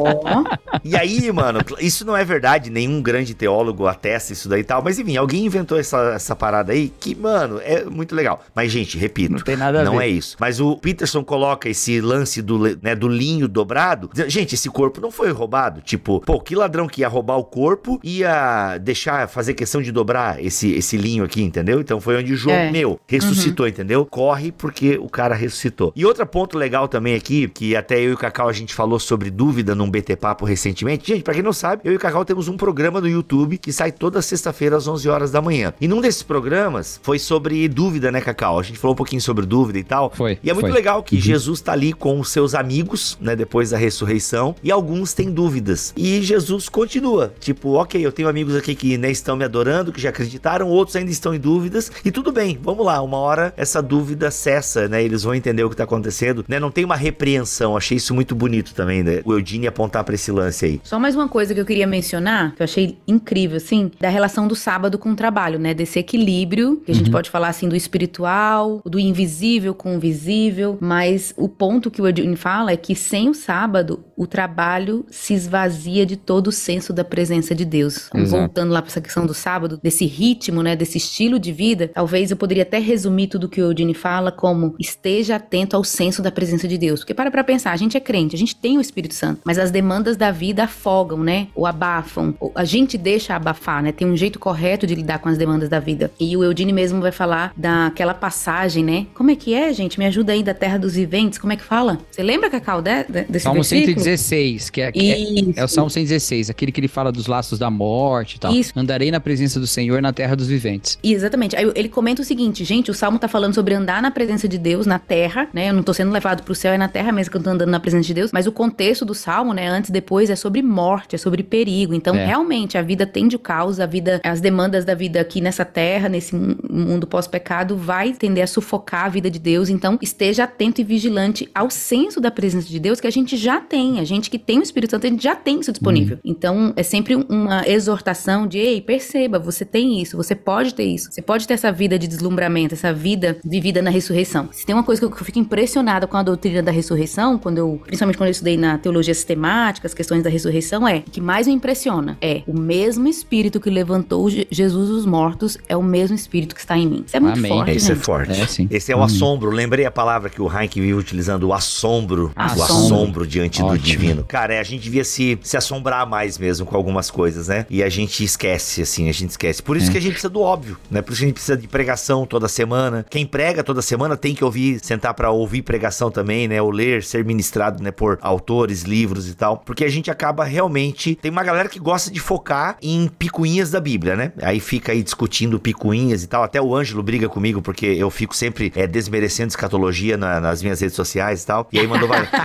E 0.84 0.96
aí, 0.96 1.32
mano, 1.32 1.60
isso 1.80 2.06
não 2.06 2.16
é 2.16 2.24
verdade, 2.24 2.70
nenhum 2.70 3.02
grande 3.02 3.34
teólogo 3.34 3.88
atesta 3.88 4.23
isso 4.32 4.48
daí 4.48 4.62
e 4.62 4.64
tal, 4.64 4.82
mas 4.82 4.98
enfim, 4.98 5.18
alguém 5.18 5.46
inventou 5.46 5.78
essa, 5.78 6.14
essa 6.14 6.36
parada 6.36 6.72
aí 6.72 6.88
que, 7.00 7.14
mano, 7.14 7.60
é 7.64 7.84
muito 7.84 8.16
legal. 8.16 8.42
Mas, 8.56 8.72
gente, 8.72 8.98
repito, 8.98 9.34
Não 9.34 9.40
tem 9.40 9.58
nada 9.58 9.82
a 9.82 9.84
não 9.84 9.98
ver. 9.98 10.06
é 10.06 10.08
isso. 10.08 10.38
Mas 10.40 10.62
o 10.62 10.78
Peterson 10.78 11.24
coloca 11.24 11.68
esse 11.68 12.00
lance 12.00 12.42
do, 12.42 12.60
né, 12.82 12.96
do 12.96 13.08
linho 13.08 13.48
dobrado. 13.48 14.10
dizendo, 14.14 14.30
Gente, 14.30 14.56
esse 14.56 14.70
corpo 14.70 15.02
não 15.02 15.12
foi 15.12 15.32
roubado. 15.32 15.82
Tipo, 15.82 16.22
pô, 16.22 16.40
que 16.40 16.56
ladrão 16.56 16.88
que 16.88 17.02
ia 17.02 17.08
roubar 17.08 17.38
o 17.38 17.44
corpo 17.44 18.00
ia 18.04 18.78
deixar, 18.78 19.28
fazer 19.28 19.54
questão 19.54 19.82
de 19.82 19.92
dobrar 19.92 20.44
esse, 20.44 20.72
esse 20.72 20.96
linho 20.98 21.24
aqui, 21.24 21.42
entendeu? 21.42 21.80
Então 21.82 22.00
foi 22.00 22.18
onde 22.18 22.36
João, 22.36 22.56
É. 22.56 22.72
meu, 22.72 23.00
ressuscitou, 23.08 23.68
entendeu? 23.68 24.06
Corre 24.06 24.52
porque 24.52 24.98
o 25.02 25.10
cara 25.10 25.36
ressuscitou. 25.36 25.92
E 25.96 26.06
outro 26.06 26.26
ponto 26.26 26.58
legal 26.58 26.88
também 26.88 27.16
aqui, 27.16 27.48
que 27.48 27.76
até 27.76 28.00
eu 28.00 28.12
e 28.12 28.14
o 28.14 28.18
Cacau 28.18 28.48
a 28.48 28.54
gente 28.54 28.74
falou 28.74 29.00
sobre 29.00 29.30
dúvida 29.30 29.74
num 29.76 29.90
BT 29.90 30.16
Papo 30.16 30.46
recentemente. 30.46 31.08
Gente, 31.08 31.24
pra 31.24 31.34
quem 31.34 31.44
não 31.44 31.54
sabe, 31.54 31.82
eu 31.86 31.94
e 31.94 31.96
o 31.96 32.00
Cacau 32.00 32.24
temos 32.26 32.48
um 32.48 32.56
programa 32.58 33.00
no 33.02 33.08
YouTube 33.08 33.58
que 33.58 33.72
sai 33.74 33.92
toda 34.14 34.22
sexta-feira 34.22 34.78
às 34.78 34.88
11 34.88 35.10
horas 35.10 35.32
da 35.32 35.42
manhã. 35.42 35.74
E 35.82 35.88
num 35.88 36.00
desses 36.00 36.22
programas 36.22 37.00
foi 37.02 37.18
sobre 37.18 37.68
dúvida, 37.68 38.12
né, 38.12 38.22
Cacau? 38.22 38.60
A 38.60 38.64
gente 38.64 38.78
falou 38.78 38.94
um 38.94 38.96
pouquinho 38.96 39.22
sobre 39.22 39.44
dúvida 39.44 39.80
e 39.80 39.84
tal. 39.84 40.12
Foi, 40.16 40.38
E 40.44 40.52
é 40.52 40.54
muito 40.54 40.68
foi. 40.68 40.72
legal 40.76 41.02
que 41.02 41.20
Jesus 41.20 41.62
tá 41.62 41.72
ali 41.72 41.92
com 41.94 42.20
os 42.20 42.30
seus 42.30 42.54
amigos, 42.54 43.18
né, 43.20 43.36
depois 43.36 43.72
da 43.72 43.78
ressurreição, 43.78 44.56
e 44.64 44.72
alguns 44.72 45.14
têm 45.14 45.32
dúvidas. 45.32 45.92
E 45.98 46.22
Jesus 46.22 46.70
continua, 46.70 47.34
tipo, 47.40 47.72
ok, 47.72 48.06
eu 48.06 48.12
tenho 48.12 48.30
amigos 48.30 48.56
aqui 48.56 48.76
que 48.76 49.00
né, 49.00 49.10
estão 49.10 49.36
me 49.36 49.44
adorando, 49.44 49.92
que 49.92 50.00
já 50.00 50.10
acreditaram, 50.10 50.68
outros 50.68 50.96
ainda 50.96 51.10
estão 51.10 51.34
em 51.34 51.40
dúvidas, 51.40 51.92
e 52.06 52.12
tudo 52.12 52.32
bem, 52.32 52.60
vamos 52.62 52.86
lá, 52.86 53.02
uma 53.02 53.18
hora 53.18 53.52
essa 53.58 53.82
dúvida 53.82 54.30
cessa, 54.30 54.88
né, 54.88 55.04
eles 55.04 55.24
vão 55.24 55.34
entender 55.34 55.64
o 55.64 55.72
que 55.72 55.76
tá 55.76 55.86
acontecendo, 55.86 56.46
né, 56.48 56.60
não 56.60 56.70
tem 56.70 56.86
uma 56.86 56.96
repreensão, 56.96 57.76
achei 57.76 57.98
isso 57.98 58.14
muito 58.14 58.36
bonito 58.36 58.76
também, 58.76 59.02
né, 59.02 59.22
o 59.26 59.34
Eudine 59.34 59.66
apontar 59.66 60.04
pra 60.04 60.14
esse 60.14 60.32
lance 60.32 60.66
aí. 60.66 60.82
Só 60.84 61.00
mais 61.00 61.16
uma 61.16 61.28
coisa 61.28 61.56
que 61.56 61.60
eu 61.60 61.66
queria 61.66 61.88
mencionar, 61.88 62.54
que 62.56 62.62
eu 62.62 62.66
achei 62.66 62.98
incrível, 63.08 63.58
assim, 63.58 63.90
da 64.00 64.10
relação 64.10 64.48
do 64.48 64.56
sábado 64.56 64.98
com 64.98 65.12
o 65.12 65.16
trabalho, 65.16 65.60
né? 65.60 65.74
Desse 65.74 66.00
equilíbrio, 66.00 66.82
que 66.86 66.92
a 66.92 66.96
gente 66.96 67.10
pode 67.10 67.30
falar, 67.30 67.50
assim, 67.50 67.68
do 67.68 67.76
espiritual, 67.76 68.82
do 68.86 69.00
invisível 69.00 69.74
com 69.74 69.96
o 69.96 70.00
visível, 70.00 70.78
mas 70.82 71.34
o 71.38 71.48
ponto 71.48 71.92
que 71.92 72.02
o 72.02 72.08
Edwin 72.08 72.36
fala 72.36 72.72
é 72.72 72.78
que 72.78 72.96
sem 72.96 73.30
o 73.30 73.34
sábado, 73.34 74.04
o 74.16 74.28
trabalho 74.28 75.06
se 75.10 75.34
esvazia 75.34 76.06
de 76.06 76.16
todo 76.16 76.48
o 76.48 76.52
senso 76.52 76.94
da 76.94 77.04
presença 77.04 77.54
de 77.54 77.66
Deus. 77.66 78.08
Então, 78.08 78.26
voltando 78.26 78.72
lá 78.72 78.82
pra 78.82 78.90
essa 78.90 79.02
questão 79.02 79.26
do 79.26 79.34
sábado, 79.34 79.80
desse 79.82 80.06
ritmo, 80.06 80.64
né? 80.64 80.76
Desse 80.76 80.98
estilo 80.98 81.40
de 81.40 81.52
vida, 81.52 81.92
talvez 81.94 82.32
eu 82.32 82.38
poderia 82.38 82.64
até 82.64 82.80
resumir 82.80 83.28
tudo 83.28 83.50
que 83.50 83.62
o 83.62 83.66
Eudine 83.66 83.94
fala 83.94 84.32
como 84.32 84.76
esteja 84.80 85.36
atento 85.36 85.76
ao 85.76 85.84
senso 85.84 86.22
da 86.22 86.32
presença 86.32 86.68
de 86.68 86.78
Deus. 86.78 87.02
Porque 87.02 87.14
para 87.14 87.32
pra 87.32 87.44
pensar, 87.44 87.72
a 87.72 87.78
gente 87.78 87.98
é 87.98 88.00
crente, 88.00 88.36
a 88.36 88.40
gente 88.40 88.56
tem 88.56 88.78
o 88.78 88.82
Espírito 88.82 89.14
Santo, 89.14 89.42
mas 89.44 89.60
as 89.60 89.72
demandas 89.72 90.18
da 90.18 90.32
vida 90.32 90.64
afogam, 90.64 91.20
né? 91.20 91.48
Ou 91.56 91.66
abafam. 91.66 92.34
Ou 92.40 92.52
a 92.56 92.66
gente 92.66 92.98
deixa 92.98 93.36
abafar, 93.36 93.83
né? 93.84 93.92
Tem 93.92 94.08
um 94.08 94.16
jeito 94.18 94.40
correto 94.40 94.88
de 94.88 94.96
lidar 94.96 95.20
com 95.20 95.30
as 95.30 95.38
demandas 95.38 95.70
da 95.70 95.80
vida. 95.80 96.12
E 96.20 96.36
o 96.36 96.44
Eudine 96.44 96.74
mesmo 96.74 97.02
vai 97.02 97.12
falar 97.12 97.54
daquela 97.56 98.14
passagem, 98.14 98.84
né? 98.84 99.06
Como 99.14 99.30
é 99.32 99.36
que 99.36 99.54
é, 99.54 99.72
gente? 99.74 100.00
Me 100.00 100.06
ajuda 100.06 100.34
aí 100.34 100.44
da 100.44 100.54
terra 100.54 100.78
dos 100.78 100.96
viventes. 100.96 101.38
Como 101.38 101.54
é 101.54 101.56
que 101.56 101.64
fala? 101.64 102.00
Você 102.10 102.24
lembra, 102.24 102.50
Cacau, 102.50 102.82
de, 102.82 103.04
de, 103.04 103.24
desse 103.24 103.44
Salmo 103.44 103.62
versículo? 103.62 103.86
116, 104.04 104.70
que 104.70 104.82
é, 104.82 104.92
que 104.92 105.54
é, 105.56 105.62
é 105.62 105.64
o 105.64 105.68
Salmo 105.68 105.90
116, 105.90 106.50
aquele 106.50 106.72
que 106.72 106.80
ele 106.80 106.88
fala 106.88 107.12
dos 107.12 107.28
laços 107.28 107.60
da 107.60 107.70
morte 107.70 108.36
e 108.36 108.40
tal. 108.40 108.54
Isso. 108.54 108.72
Andarei 108.76 109.12
na 109.12 109.20
presença 109.20 109.60
do 109.60 109.68
Senhor 109.68 110.02
na 110.02 110.14
terra 110.14 110.36
dos 110.36 110.48
viventes. 110.48 110.98
Exatamente. 111.04 111.56
Aí 111.56 111.72
ele 111.76 111.90
comenta 111.90 112.22
o 112.22 112.26
seguinte, 112.26 112.64
gente, 112.64 112.90
o 112.90 112.94
Salmo 112.94 113.20
tá 113.20 113.28
falando 113.28 113.54
sobre 113.54 113.74
andar 113.74 114.02
na 114.02 114.12
presença 114.12 114.48
de 114.48 114.58
Deus 114.58 114.86
na 114.86 115.00
terra, 115.00 115.48
né? 115.54 115.70
Eu 115.70 115.74
não 115.74 115.84
tô 115.84 115.94
sendo 115.94 116.12
levado 116.12 116.44
pro 116.44 116.56
céu, 116.56 116.74
é 116.74 116.78
na 116.78 116.88
terra 116.88 117.12
mesmo 117.12 117.32
que 117.32 117.38
eu 117.38 117.44
tô 117.44 117.50
andando 117.50 117.70
na 117.70 117.80
presença 117.80 118.08
de 118.08 118.14
Deus, 118.14 118.32
mas 118.32 118.48
o 118.48 118.52
contexto 118.52 119.06
do 119.06 119.14
Salmo, 119.14 119.54
né, 119.54 119.68
antes 119.68 119.90
e 119.90 119.94
depois 119.94 120.30
é 120.30 120.36
sobre 120.36 120.62
morte, 120.62 121.16
é 121.16 121.18
sobre 121.18 121.44
perigo. 121.44 121.94
Então, 121.94 122.16
É. 122.16 122.26
realmente, 122.26 122.78
a 122.78 122.82
vida 122.82 123.06
tende 123.06 123.36
o 123.36 123.40
caos, 123.40 123.73
a 123.80 123.86
vida, 123.86 124.20
as 124.24 124.42
demandas 124.42 124.86
da 124.86 124.94
vida 124.94 125.20
aqui 125.20 125.42
nessa 125.42 125.66
terra, 125.66 126.10
nesse 126.10 126.36
mu- 126.36 126.56
mundo 126.70 127.08
pós-pecado, 127.08 127.78
vai 127.78 128.14
tender 128.14 128.44
a 128.44 128.48
sufocar 128.48 129.06
a 129.06 129.10
vida 129.10 129.30
de 129.30 129.40
Deus. 129.40 129.70
Então, 129.70 129.98
esteja 130.02 130.44
atento 130.44 130.82
e 130.82 130.84
vigilante 130.84 131.50
ao 131.54 131.70
senso 131.70 132.20
da 132.20 132.32
presença 132.32 132.68
de 132.68 132.80
Deus 132.80 133.00
que 133.00 133.08
a 133.08 133.12
gente 133.12 133.38
já 133.38 133.60
tem. 133.60 134.00
A 134.00 134.04
gente 134.04 134.30
que 134.30 134.40
tem 134.40 134.60
o 134.60 134.64
Espírito 134.64 134.92
Santo, 134.92 135.08
a 135.08 135.10
gente 135.10 135.24
já 135.24 135.36
tem 135.36 135.60
isso 135.60 135.72
disponível. 135.72 136.18
Então, 136.24 136.74
é 136.76 136.84
sempre 136.84 137.16
uma 137.16 137.68
exortação 137.68 138.48
de, 138.48 138.58
ei, 138.58 138.82
perceba, 138.82 139.40
você 139.40 139.66
tem 139.66 140.02
isso, 140.02 140.18
você 140.18 140.36
pode 140.36 140.74
ter 140.74 140.84
isso. 140.84 141.12
Você 141.12 141.22
pode 141.22 141.48
ter 141.48 141.54
essa 141.54 141.72
vida 141.72 141.98
de 141.98 142.08
deslumbramento, 142.08 142.74
essa 142.74 142.94
vida 142.94 143.38
vivida 143.44 143.82
na 143.82 143.90
ressurreição. 143.90 144.50
Se 144.52 144.66
tem 144.66 144.76
uma 144.76 144.84
coisa 144.84 145.02
que 145.02 145.06
eu, 145.06 145.12
que 145.12 145.22
eu 145.22 145.26
fico 145.26 145.40
impressionada 145.40 146.08
com 146.08 146.18
a 146.18 146.24
doutrina 146.24 146.62
da 146.62 146.72
ressurreição, 146.72 147.38
quando 147.38 147.58
eu, 147.58 147.82
principalmente 147.86 148.18
quando 148.18 148.28
eu 148.28 148.32
estudei 148.32 148.58
na 148.58 148.78
teologia 148.78 149.14
sistemática, 149.14 149.88
as 149.88 149.94
questões 149.94 150.24
da 150.24 150.30
ressurreição, 150.30 150.88
é 150.88 150.98
o 150.98 151.02
que 151.04 151.22
mais 151.22 151.48
me 151.48 151.54
impressiona 151.54 152.18
é 152.22 152.44
o 152.48 152.58
mesmo 152.58 153.08
Espírito 153.08 153.60
que 153.64 153.70
levantou 153.70 154.30
Je- 154.30 154.48
Jesus 154.52 154.90
dos 154.90 155.06
mortos 155.06 155.58
é 155.68 155.76
o 155.76 155.82
mesmo 155.84 156.16
Espírito 156.16 156.54
que 156.54 156.62
está 156.62 156.78
em 156.78 156.88
mim. 156.88 157.04
Isso 157.06 157.16
é 157.18 157.20
muito 157.20 157.38
Amém. 157.40 157.52
forte, 157.52 157.72
É, 157.72 157.76
isso 157.76 157.92
é 157.92 157.96
gente. 157.96 158.04
forte. 158.06 158.42
É, 158.42 158.46
sim. 158.48 158.68
Esse 158.70 158.92
é 158.92 158.96
o 158.96 159.00
Hum. 159.00 159.04
assombro. 159.04 159.50
Lembrei 159.50 159.86
a 159.86 159.92
palavra 159.92 160.30
que 160.30 160.42
o 160.42 160.48
Heinck 160.52 160.80
vive 160.80 160.94
utilizando, 160.94 161.44
o 161.48 161.54
assombro. 161.54 162.32
O 162.36 162.42
Assombro. 162.42 162.64
assombro 162.64 163.28
diante 163.28 163.60
do 163.62 163.68
Ótimo. 163.68 163.80
divino. 163.84 164.24
Cara, 164.28 164.54
é, 164.54 164.60
a 164.60 164.64
gente 164.64 164.84
devia 164.84 165.04
se, 165.04 165.38
se 165.42 165.58
assombrar 165.58 166.08
mais 166.08 166.38
mesmo 166.38 166.66
com 166.66 166.76
algumas 166.76 167.10
coisas, 167.10 167.48
né? 167.48 167.66
E 167.70 167.82
a 167.82 167.90
gente 167.90 168.24
esquece, 168.24 168.82
assim, 168.82 169.10
a 169.10 169.12
gente 169.12 169.30
esquece. 169.32 169.62
Por 169.64 169.78
isso 169.78 169.90
É. 169.90 169.92
que 169.92 169.98
a 169.98 170.02
gente 170.02 170.12
precisa 170.14 170.30
do 170.30 170.42
óbvio, 170.42 170.78
né? 170.92 171.02
Por 171.02 171.12
isso 171.14 171.20
que 171.20 171.26
a 171.26 171.28
gente 171.28 171.36
precisa 171.36 171.58
de 171.58 171.68
pregação 171.68 172.26
toda 172.26 172.48
semana. 172.48 173.06
Quem 173.10 173.26
prega 173.26 173.64
toda 173.64 173.82
semana 173.82 174.16
tem 174.18 174.34
que 174.36 174.44
ouvir, 174.44 174.80
sentar 174.84 175.14
pra 175.14 175.32
ouvir 175.32 175.62
pregação 175.62 176.12
também, 176.12 176.48
né? 176.48 176.62
Ou 176.62 176.70
ler, 176.70 177.04
ser 177.04 177.24
ministrado, 177.24 177.82
né? 177.82 177.92
Por 177.92 178.18
autores, 178.22 178.84
livros 178.84 179.30
e 179.30 179.34
tal. 179.36 179.58
Porque 179.58 179.84
a 179.86 179.90
gente 179.90 180.10
acaba 180.12 180.44
realmente. 180.44 181.16
Tem 181.16 181.32
uma 181.32 181.44
galera 181.44 181.70
que 181.70 181.80
gosta 181.80 182.12
de 182.12 182.20
focar 182.20 182.78
em 182.82 183.08
picuinhas 183.54 183.72
da 183.72 183.80
Bíblia, 183.80 184.16
né? 184.16 184.32
Aí 184.42 184.60
fica 184.60 184.92
aí 184.92 185.04
discutindo 185.04 185.60
picuinhas 185.60 186.24
e 186.24 186.28
tal. 186.28 186.44
Até 186.44 186.62
o 186.62 186.76
Ângelo 186.76 187.04
briga 187.04 187.30
comigo 187.30 187.62
porque 187.62 187.86
eu 187.86 188.10
fico 188.10 188.36
sempre 188.36 188.72
é, 188.76 188.88
desmerecendo 188.88 189.50
escatologia 189.50 190.18
na- 190.18 190.40
nas 190.40 190.62
minhas 190.64 190.82
redes 190.82 190.96
sociais 190.96 191.44
e 191.44 191.46
tal. 191.48 191.68
E 191.72 191.80
aí 191.80 191.88
mandou 191.88 192.08
várias. 192.08 192.30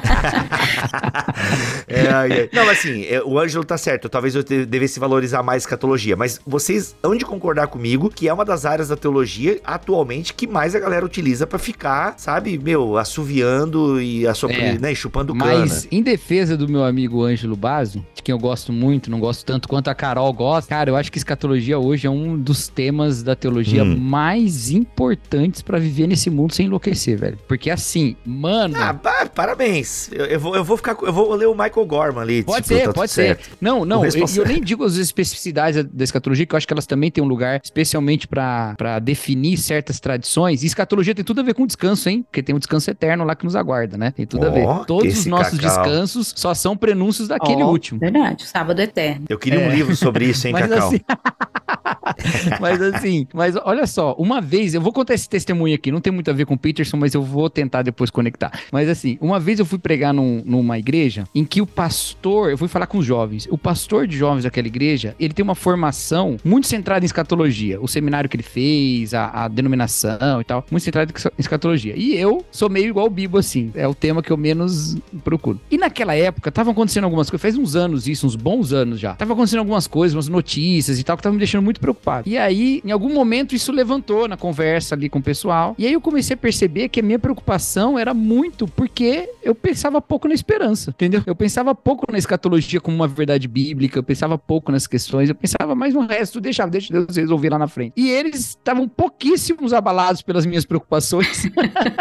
É, 1.86 2.08
ai, 2.08 2.32
ai. 2.32 2.50
Não, 2.52 2.66
mas 2.66 2.78
assim, 2.78 3.04
é, 3.06 3.22
o 3.22 3.38
Ângelo 3.38 3.64
tá 3.64 3.78
certo. 3.78 4.08
Talvez 4.08 4.34
eu 4.34 4.42
devesse 4.42 5.00
valorizar 5.00 5.42
mais 5.42 5.62
escatologia. 5.62 6.16
Mas 6.16 6.40
vocês 6.46 6.94
hão 7.02 7.16
de 7.16 7.24
concordar 7.24 7.68
comigo 7.68 8.10
que 8.10 8.28
é 8.28 8.32
uma 8.32 8.44
das 8.44 8.66
áreas 8.66 8.88
da 8.88 8.96
teologia 8.96 9.58
atualmente 9.64 10.34
que 10.34 10.46
mais 10.46 10.74
a 10.74 10.78
galera 10.80 11.04
utiliza 11.04 11.46
pra 11.46 11.58
ficar, 11.58 12.14
sabe, 12.18 12.58
meu, 12.58 12.98
assoviando 12.98 14.00
e 14.00 14.26
assopra, 14.26 14.56
É. 14.56 14.78
né, 14.78 14.94
chupando 14.94 15.34
Mas, 15.34 15.72
cana. 15.82 15.88
em 15.90 16.02
defesa 16.02 16.56
do 16.56 16.68
meu 16.68 16.84
amigo 16.84 17.22
Ângelo 17.24 17.56
Basso, 17.56 18.04
de 18.14 18.22
quem 18.22 18.32
eu 18.32 18.38
gosto 18.38 18.72
muito, 18.72 19.10
não 19.10 19.18
gosto 19.20 19.44
tanto 19.44 19.68
quanto 19.68 19.88
a 19.88 19.94
Carol 19.94 20.32
gosta, 20.32 20.68
cara, 20.68 20.90
eu 20.90 20.96
acho 20.98 21.10
que 21.12 21.18
escatologia 21.18 21.78
hoje 21.78 22.06
é 22.06 22.10
um 22.10 22.36
dos 22.38 22.68
temas 22.68 23.22
da 23.22 23.34
teologia 23.36 23.82
Hum. 23.84 23.96
mais 23.96 24.70
importantes 24.70 25.62
pra 25.62 25.78
viver 25.78 26.06
nesse 26.06 26.28
mundo 26.30 26.52
sem 26.54 26.66
enlouquecer, 26.66 27.18
velho. 27.18 27.38
Porque 27.48 27.70
assim, 27.70 28.16
mano. 28.24 28.74
Ah, 28.78 28.92
pa- 28.94 29.26
parabéns. 29.26 30.10
Eu, 30.12 30.26
eu 30.26 30.40
vou, 30.40 30.54
eu 30.56 30.64
vou 30.64 30.76
ficar. 30.76 30.96
Eu 31.02 31.12
vou 31.12 31.34
ler 31.34 31.46
o 31.46 31.52
Michael 31.52 31.86
Gorman 31.86 32.22
ali. 32.22 32.42
Pode 32.42 32.64
tipo, 32.66 32.78
ser, 32.80 32.86
tá 32.86 32.92
pode 32.92 33.10
certo. 33.12 33.44
ser. 33.44 33.50
Não, 33.60 33.84
não, 33.84 34.00
O 34.02 34.06
eu, 34.06 34.12
eu 34.36 34.46
nem 34.46 34.60
digo 34.60 34.84
as 34.84 34.96
especificidades 34.96 35.84
da- 35.84 36.04
escatologia, 36.04 36.46
que 36.46 36.54
eu 36.54 36.56
acho 36.56 36.66
que 36.66 36.72
elas 36.72 36.86
também 36.86 37.10
têm 37.10 37.22
um 37.22 37.26
lugar, 37.28 37.60
especialmente 37.62 38.26
pra 38.26 38.74
pra 38.76 38.98
definir 38.98 39.56
certas 39.56 40.00
tradições. 40.00 40.62
E 40.62 40.66
escatologia 40.66 41.14
tem 41.14 41.24
tudo 41.24 41.40
a 41.40 41.44
ver 41.44 41.54
com 41.54 41.66
descanso, 41.66 42.08
hein? 42.08 42.22
Porque 42.22 42.42
tem 42.42 42.54
um 42.54 42.58
descanso 42.58 42.90
eterno 42.90 43.24
lá 43.24 43.34
que 43.34 43.44
nos 43.44 43.56
aguarda, 43.56 43.96
né? 43.96 44.10
Tem 44.10 44.26
tudo 44.26 44.46
a 44.46 44.50
ver. 44.50 44.66
Todos 44.86 45.18
os 45.18 45.26
nossos 45.26 45.58
cacau. 45.58 45.84
descansos 45.84 46.32
só 46.36 46.54
são 46.54 46.76
prenúncios 46.76 47.28
daquele 47.28 47.62
Ó, 47.62 47.70
último. 47.70 48.00
Verdade, 48.00 48.46
sábado 48.46 48.80
eterno. 48.80 49.26
Eu 49.28 49.38
queria 49.38 49.58
um 49.60 49.70
É. 49.70 49.74
livro 49.74 49.94
sobre 49.96 50.26
isso, 50.26 50.46
hein, 50.46 50.52
Mas 50.58 50.68
Cacau? 50.68 50.87
Assim, 50.88 51.00
mas 52.60 52.80
assim, 52.82 53.26
mas 53.32 53.54
olha 53.64 53.86
só, 53.86 54.14
uma 54.18 54.40
vez, 54.40 54.74
eu 54.74 54.80
vou 54.80 54.92
contar 54.92 55.14
esse 55.14 55.28
testemunho 55.28 55.74
aqui, 55.74 55.90
não 55.92 56.00
tem 56.00 56.12
muito 56.12 56.30
a 56.30 56.34
ver 56.34 56.46
com 56.46 56.54
o 56.54 56.58
Peterson, 56.58 56.96
mas 56.96 57.14
eu 57.14 57.22
vou 57.22 57.48
tentar 57.50 57.82
depois 57.82 58.10
conectar. 58.10 58.50
Mas 58.72 58.88
assim, 58.88 59.18
uma 59.20 59.38
vez 59.38 59.58
eu 59.58 59.66
fui 59.66 59.78
pregar 59.78 60.12
num- 60.12 60.42
numa 60.44 60.78
igreja 60.78 61.24
em 61.34 61.44
que 61.44 61.60
o 61.60 61.66
pastor, 61.66 62.50
eu 62.50 62.58
fui 62.58 62.68
falar 62.68 62.86
com 62.86 62.98
os 62.98 63.06
jovens, 63.06 63.46
o 63.50 63.58
pastor 63.58 64.06
de 64.06 64.16
jovens 64.16 64.44
daquela 64.44 64.66
igreja, 64.66 65.14
ele 65.18 65.32
tem 65.34 65.42
uma 65.42 65.54
formação 65.54 66.36
muito 66.44 66.66
centrada 66.66 67.04
em 67.04 67.06
escatologia, 67.06 67.80
o 67.80 67.88
seminário 67.88 68.28
que 68.28 68.36
ele 68.36 68.42
fez, 68.42 69.14
a, 69.14 69.44
a 69.44 69.48
denominação 69.48 70.40
e 70.40 70.44
tal, 70.44 70.64
muito 70.70 70.82
centrada 70.82 71.12
em 71.12 71.30
escatologia. 71.38 71.94
E 71.96 72.14
eu 72.16 72.44
sou 72.50 72.68
meio 72.68 72.88
igual 72.88 73.06
o 73.06 73.10
Bibo, 73.10 73.38
assim, 73.38 73.70
é 73.74 73.86
o 73.86 73.94
tema 73.94 74.22
que 74.22 74.30
eu 74.30 74.36
menos 74.36 74.96
procuro. 75.24 75.60
E 75.70 75.76
naquela 75.78 76.14
época, 76.14 76.48
estavam 76.48 76.72
acontecendo 76.72 77.04
algumas 77.04 77.28
coisas, 77.30 77.42
faz 77.42 77.56
uns 77.56 77.76
anos 77.76 78.06
isso, 78.08 78.26
uns 78.26 78.36
bons 78.36 78.72
anos 78.72 78.98
já. 79.00 79.14
Tava 79.14 79.32
acontecendo 79.32 79.60
algumas 79.60 79.86
coisas, 79.86 80.14
umas 80.14 80.28
notícias 80.28 80.77
e 80.86 81.04
tal, 81.04 81.16
que 81.16 81.20
estavam 81.20 81.34
me 81.34 81.38
deixando 81.38 81.64
muito 81.64 81.80
preocupado. 81.80 82.28
E 82.28 82.36
aí, 82.36 82.80
em 82.84 82.90
algum 82.90 83.12
momento, 83.12 83.54
isso 83.54 83.72
levantou 83.72 84.28
na 84.28 84.36
conversa 84.36 84.94
ali 84.94 85.08
com 85.08 85.18
o 85.18 85.22
pessoal. 85.22 85.74
E 85.78 85.86
aí 85.86 85.92
eu 85.92 86.00
comecei 86.00 86.34
a 86.34 86.36
perceber 86.36 86.88
que 86.88 87.00
a 87.00 87.02
minha 87.02 87.18
preocupação 87.18 87.98
era 87.98 88.14
muito 88.14 88.66
porque 88.68 89.28
eu 89.42 89.54
pensava 89.54 90.00
pouco 90.00 90.28
na 90.28 90.34
esperança, 90.34 90.90
entendeu? 90.90 91.22
Eu 91.26 91.34
pensava 91.34 91.74
pouco 91.74 92.10
na 92.10 92.18
escatologia 92.18 92.80
como 92.80 92.96
uma 92.96 93.08
verdade 93.08 93.48
bíblica, 93.48 93.98
eu 93.98 94.02
pensava 94.02 94.38
pouco 94.38 94.70
nas 94.70 94.86
questões, 94.86 95.28
eu 95.28 95.34
pensava 95.34 95.74
mais 95.74 95.94
no 95.94 96.06
resto, 96.06 96.40
deixava, 96.40 96.70
deixa 96.70 96.92
Deus 96.92 97.16
resolver 97.16 97.50
lá 97.50 97.58
na 97.58 97.66
frente. 97.66 97.92
E 97.96 98.08
eles 98.10 98.50
estavam 98.50 98.88
pouquíssimos 98.88 99.72
abalados 99.72 100.22
pelas 100.22 100.46
minhas 100.46 100.64
preocupações, 100.64 101.44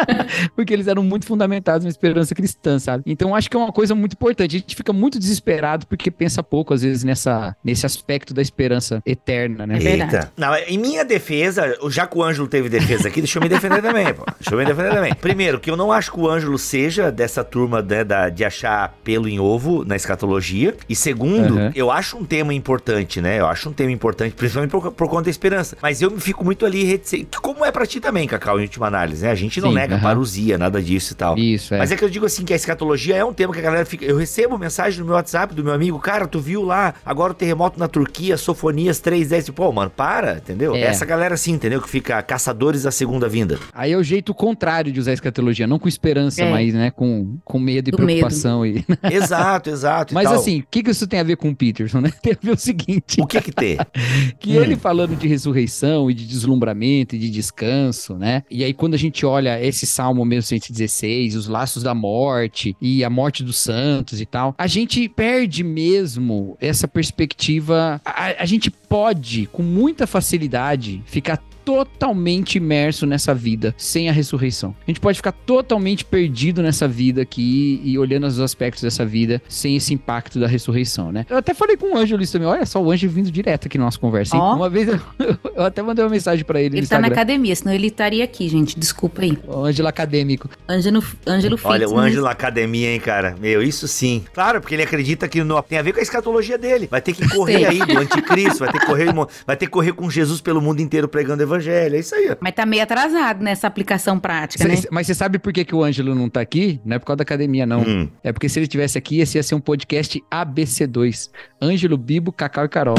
porque 0.56 0.74
eles 0.74 0.88
eram 0.88 1.04
muito 1.04 1.26
fundamentados 1.26 1.84
na 1.84 1.90
esperança 1.90 2.36
cristã, 2.36 2.78
sabe? 2.80 3.04
Então 3.06 3.34
acho 3.34 3.50
que 3.50 3.56
é 3.56 3.60
uma 3.60 3.72
coisa 3.72 3.96
muito 3.96 4.14
importante. 4.14 4.56
A 4.56 4.60
gente 4.60 4.76
fica 4.76 4.94
muito 4.94 5.18
desesperado 5.18 5.88
porque 5.88 6.12
pensa 6.12 6.44
pouco, 6.44 6.74
às 6.74 6.82
vezes, 6.82 7.04
nessa, 7.04 7.56
nesse 7.64 7.86
aspecto 7.86 8.34
da 8.34 8.42
esperança 8.42 8.57
eterna, 9.06 9.66
né? 9.68 9.78
É. 9.78 9.98
Eita. 9.98 10.32
Não, 10.38 10.56
em 10.56 10.78
minha 10.78 11.04
defesa, 11.06 11.78
já 11.90 12.06
que 12.08 12.18
o 12.18 12.24
Ângelo 12.24 12.48
teve 12.48 12.70
defesa 12.70 13.08
aqui, 13.08 13.22
deixa 13.22 13.38
eu 13.38 13.44
me 13.44 13.50
defender 13.50 13.82
também, 13.82 14.14
pô. 14.14 14.26
Deixa 14.40 14.54
eu 14.54 14.58
me 14.58 14.66
defender 14.66 14.94
também. 14.94 15.14
Primeiro, 15.16 15.60
que 15.60 15.70
eu 15.70 15.78
não 15.78 15.92
acho 15.92 16.12
que 16.12 16.20
o 16.20 16.30
Ângelo 16.30 16.58
seja 16.58 17.12
dessa 17.12 17.44
turma 17.44 17.82
né, 17.82 18.04
da, 18.04 18.30
de 18.30 18.44
achar 18.44 18.96
pelo 19.04 19.28
em 19.28 19.40
ovo 19.40 19.84
na 19.86 19.96
escatologia. 19.96 20.76
E 20.90 20.96
segundo, 20.96 21.58
Aham. 21.58 21.72
eu 21.76 21.92
acho 21.92 22.18
um 22.18 22.26
tema 22.26 22.54
importante, 22.54 23.22
né? 23.22 23.40
Eu 23.40 23.48
acho 23.48 23.70
um 23.70 23.74
tema 23.74 23.92
importante, 23.92 24.34
principalmente 24.36 24.72
por, 24.72 24.92
por 24.92 25.08
conta 25.10 25.24
da 25.26 25.30
esperança. 25.30 25.78
Mas 25.82 26.02
eu 26.02 26.12
me 26.12 26.20
fico 26.20 26.44
muito 26.44 26.66
ali 26.66 26.84
reticente. 26.84 27.40
Como 27.42 27.66
é 27.66 27.72
pra 27.72 27.86
ti 27.86 28.00
também, 28.00 28.28
Cacau, 28.28 28.60
em 28.60 28.64
última 28.64 28.88
análise, 28.88 29.24
né? 29.24 29.32
A 29.32 29.36
gente 29.36 29.60
não 29.62 29.70
Sim, 29.70 29.76
nega 29.76 29.96
aham. 29.96 30.04
parousia, 30.04 30.58
nada 30.58 30.82
disso 30.82 31.14
e 31.14 31.16
tal. 31.16 31.38
Isso, 31.38 31.74
é. 31.74 31.78
Mas 31.78 31.92
é 31.92 31.96
que 31.96 32.04
eu 32.04 32.10
digo 32.10 32.26
assim 32.26 32.44
que 32.44 32.54
a 32.54 32.56
escatologia 32.56 33.16
é 33.16 33.24
um 33.24 33.34
tema 33.34 33.54
que 33.54 33.60
a 33.60 33.64
galera 33.64 33.86
fica. 33.86 34.06
Eu 34.06 34.18
recebo 34.18 34.58
mensagem 34.58 35.00
no 35.00 35.06
meu 35.06 35.16
WhatsApp 35.16 35.54
do 35.54 35.64
meu 35.64 35.74
amigo, 35.74 36.00
cara, 36.00 36.28
tu 36.28 36.40
viu 36.40 36.64
lá 36.64 36.94
agora 37.06 37.32
o 37.32 37.36
terremoto 37.36 37.80
na 37.80 37.88
Turquia, 37.88 38.38
Sofonias 38.52 39.00
310. 39.02 39.50
Pô, 39.56 39.72
mano, 39.74 39.90
para, 39.94 40.38
entendeu? 40.38 40.74
É. 40.74 40.82
Essa 40.82 41.06
galera 41.06 41.34
assim, 41.36 41.52
entendeu? 41.52 41.82
Que 41.82 41.90
fica 41.90 42.22
caçadores 42.22 42.84
da 42.84 42.92
segunda 42.92 43.28
vinda. 43.28 43.60
Aí 43.74 43.92
é 43.92 43.98
o 43.98 44.04
jeito 44.04 44.34
contrário 44.34 44.90
de 44.92 45.00
usar 45.02 45.12
a 45.12 45.14
escatologia, 45.16 45.68
não 45.68 45.78
com 45.78 45.88
esperança, 45.88 46.42
É. 46.42 46.50
mas 46.52 46.74
né, 46.74 46.90
com, 46.92 47.38
com 47.44 47.60
medo 47.60 47.90
e 47.90 47.92
Do 47.92 47.98
preocupação. 47.98 48.66
E... 48.66 48.86
exato, 49.12 49.70
exato. 49.70 50.14
e 50.14 50.16
Mas 50.16 50.26
tal. 50.30 50.36
assim, 50.36 50.60
o 50.62 50.66
que, 50.72 50.82
que 50.82 50.92
isso 50.92 51.06
tem 51.08 51.20
a 51.20 51.24
ver 51.24 51.36
com 51.36 51.50
o 51.50 51.56
Peterson, 51.56 52.00
né? 52.00 52.10
Tem 52.24 52.34
a 52.34 52.38
ver 52.42 52.52
o 52.52 52.58
seguinte, 52.58 53.20
O 53.22 53.28
que 53.28 53.42
que 53.42 53.52
tem? 53.52 53.78
que 54.40 54.58
Hum. 54.58 54.62
ele 54.64 54.76
falando 54.78 55.16
de 55.16 55.28
ressurreição 55.28 56.10
e 56.10 56.14
de 56.14 56.26
deslumbramento 56.26 57.16
e 57.16 57.20
de 57.20 57.30
descanso, 57.30 58.16
né? 58.16 58.44
E 58.50 58.64
aí 58.64 58.74
quando 58.74 58.94
a 58.94 58.98
gente 58.98 59.26
olha 59.26 59.62
esse 59.62 59.86
Salmo 59.86 60.24
mesmo 60.26 60.44
116, 60.48 61.36
os 61.36 61.48
laços 61.48 61.84
da 61.84 61.94
morte 61.94 62.76
e 62.82 63.04
a 63.04 63.10
morte 63.10 63.44
dos 63.44 63.58
santos 63.58 64.22
e 64.22 64.26
tal, 64.26 64.56
a 64.58 64.68
gente 64.68 65.08
perde 65.10 65.64
mesmo 65.64 66.58
essa 66.62 66.88
perspectiva. 66.88 68.02
A, 68.06 68.37
a 68.38 68.46
gente 68.46 68.70
pode, 68.70 69.48
com 69.48 69.64
muita 69.64 70.06
facilidade, 70.08 71.02
ficar 71.06 71.42
totalmente 71.68 72.56
imerso 72.58 73.06
nessa 73.06 73.34
vida 73.34 73.76
sem 73.78 74.08
a 74.10 74.12
ressurreição. 74.12 74.74
A 74.88 74.90
gente 74.90 75.00
pode 75.00 75.18
ficar 75.18 75.34
totalmente 75.34 76.06
perdido 76.06 76.62
nessa 76.64 76.88
vida 76.88 77.22
aqui 77.22 77.82
e 77.84 77.98
olhando 78.00 78.26
os 78.26 78.40
aspectos 78.40 78.82
dessa 78.84 79.06
vida 79.06 79.42
sem 79.50 79.76
esse 79.76 79.94
impacto 79.94 80.40
da 80.40 80.48
ressurreição, 80.48 81.12
né? 81.12 81.26
Eu 81.30 81.38
até 81.38 81.54
falei 81.54 81.76
com 81.76 81.94
o 81.94 81.98
Ângelo 81.98 82.22
isso 82.24 82.34
também. 82.34 82.48
Olha 82.48 82.66
só, 82.66 82.82
o 82.82 82.90
Ângelo 82.90 83.12
vindo 83.12 83.30
direto 83.30 83.68
aqui 83.68 83.78
na 83.78 83.84
nossa 83.86 84.00
conversa. 84.00 84.36
hein? 84.36 84.42
Ó. 84.42 84.56
Uma 84.56 84.70
vez 84.70 84.88
eu, 84.88 85.00
eu 85.56 85.64
até 85.64 85.82
mandei 85.82 86.04
uma 86.06 86.10
mensagem 86.12 86.46
pra 86.46 86.60
ele, 86.62 86.72
no 86.72 86.78
Ele 86.78 86.88
tá 86.88 86.96
na 86.96 87.08
Instagram. 87.08 87.22
academia, 87.22 87.56
senão 87.56 87.74
ele 87.74 87.88
estaria 87.88 88.24
aqui, 88.24 88.48
gente. 88.48 88.80
Desculpa 88.80 89.22
aí. 89.22 89.38
O 89.46 89.64
Ângelo 89.66 89.88
acadêmico. 89.90 90.50
Ângelo, 90.70 91.04
Ângelo 91.28 91.60
Olha, 91.64 91.86
o 91.86 91.90
Fitness. 91.90 92.06
Ângelo 92.08 92.24
na 92.26 92.32
academia, 92.32 92.92
hein, 92.94 93.00
cara? 93.00 93.36
Meu, 93.40 93.62
isso 93.62 93.88
sim. 93.88 94.24
Claro, 94.34 94.62
porque 94.62 94.74
ele 94.76 94.84
acredita 94.84 95.28
que 95.28 95.44
no- 95.44 95.62
tem 95.62 95.78
a 95.78 95.82
ver 95.82 95.94
com 95.94 96.00
a 96.00 96.04
escatologia 96.04 96.58
dele. 96.58 96.88
Vai 96.90 97.02
ter 97.02 97.14
que 97.14 97.28
correr 97.30 97.60
Sim. 97.60 97.66
aí 97.66 97.80
do 97.80 97.98
anticristo, 98.00 98.60
vai 98.60 98.72
ter 98.72 98.80
que 98.80 98.86
correr, 98.86 99.08
vai 99.46 99.58
ter 99.58 99.66
que 99.66 99.72
correr 99.72 99.92
com 99.94 100.10
Jesus 100.10 100.40
pelo 100.42 100.62
mundo 100.62 100.82
inteiro 100.82 101.08
pregando 101.08 101.42
o 101.42 101.46
evangelho. 101.58 101.96
É 101.96 102.00
isso 102.00 102.16
aí. 102.16 102.30
ó. 102.32 102.36
Mas 102.40 102.54
tá 102.54 102.66
meio 102.66 102.84
atrasado 102.84 103.44
nessa 103.44 103.68
aplicação 103.68 104.20
prática, 104.20 104.68
né? 104.68 104.76
Cê- 104.76 104.88
Mas 104.92 105.08
você 105.08 105.14
sabe 105.14 105.38
por 105.40 105.52
que, 105.52 105.66
que 105.66 105.76
o 105.76 105.84
Ângelo 105.84 106.16
não 106.16 106.30
tá 106.30 106.42
aqui? 106.42 106.80
Não 106.86 106.96
é 106.96 107.00
por 107.00 107.06
causa 107.06 107.18
da 107.18 107.24
academia, 107.24 107.66
não. 107.66 107.82
Hum. 107.82 108.10
É 108.24 108.32
porque 108.32 108.48
se 108.50 108.60
ele 108.60 108.66
estivesse 108.66 108.98
aqui, 108.98 109.20
esse 109.20 109.38
ia 109.38 109.44
ser 109.44 109.56
um 109.56 109.60
podcast 109.62 110.24
ABC2. 110.32 111.30
Ângelo, 111.62 111.98
Bibo, 111.98 112.32
Cacau 112.32 112.66
e 112.66 112.70
Carol. 112.70 112.96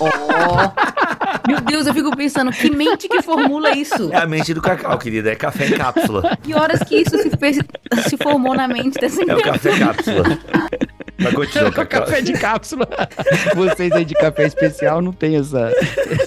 Ó. 0.00 0.08
Meu 1.48 1.60
Deus, 1.60 1.86
eu 1.88 1.94
fico 1.94 2.16
pensando, 2.16 2.52
que 2.52 2.70
mente 2.70 3.08
que 3.08 3.20
formula 3.20 3.72
isso? 3.76 4.12
É 4.12 4.18
a 4.18 4.26
mente 4.26 4.54
do 4.54 4.62
cacau, 4.62 4.96
querida. 4.96 5.32
É 5.32 5.34
café 5.34 5.66
em 5.66 5.72
cápsula. 5.72 6.36
Que 6.40 6.54
horas 6.54 6.78
que 6.84 6.96
isso 6.96 7.18
se, 7.18 7.30
fez- 7.36 7.58
se 8.08 8.16
formou 8.16 8.54
na 8.54 8.68
mente 8.68 8.98
dessa 9.00 9.22
É 9.28 9.34
o 9.34 9.42
café 9.42 9.76
cápsula. 9.78 10.24
Mas 11.22 11.34
continua, 11.34 11.72
Com 11.72 11.86
café 11.86 12.20
de 12.20 12.32
cápsula. 12.34 12.88
Vocês 13.54 13.92
aí 13.92 14.04
de 14.04 14.14
café 14.14 14.46
especial 14.46 15.00
não 15.00 15.12
tem 15.12 15.36
essa, 15.36 15.72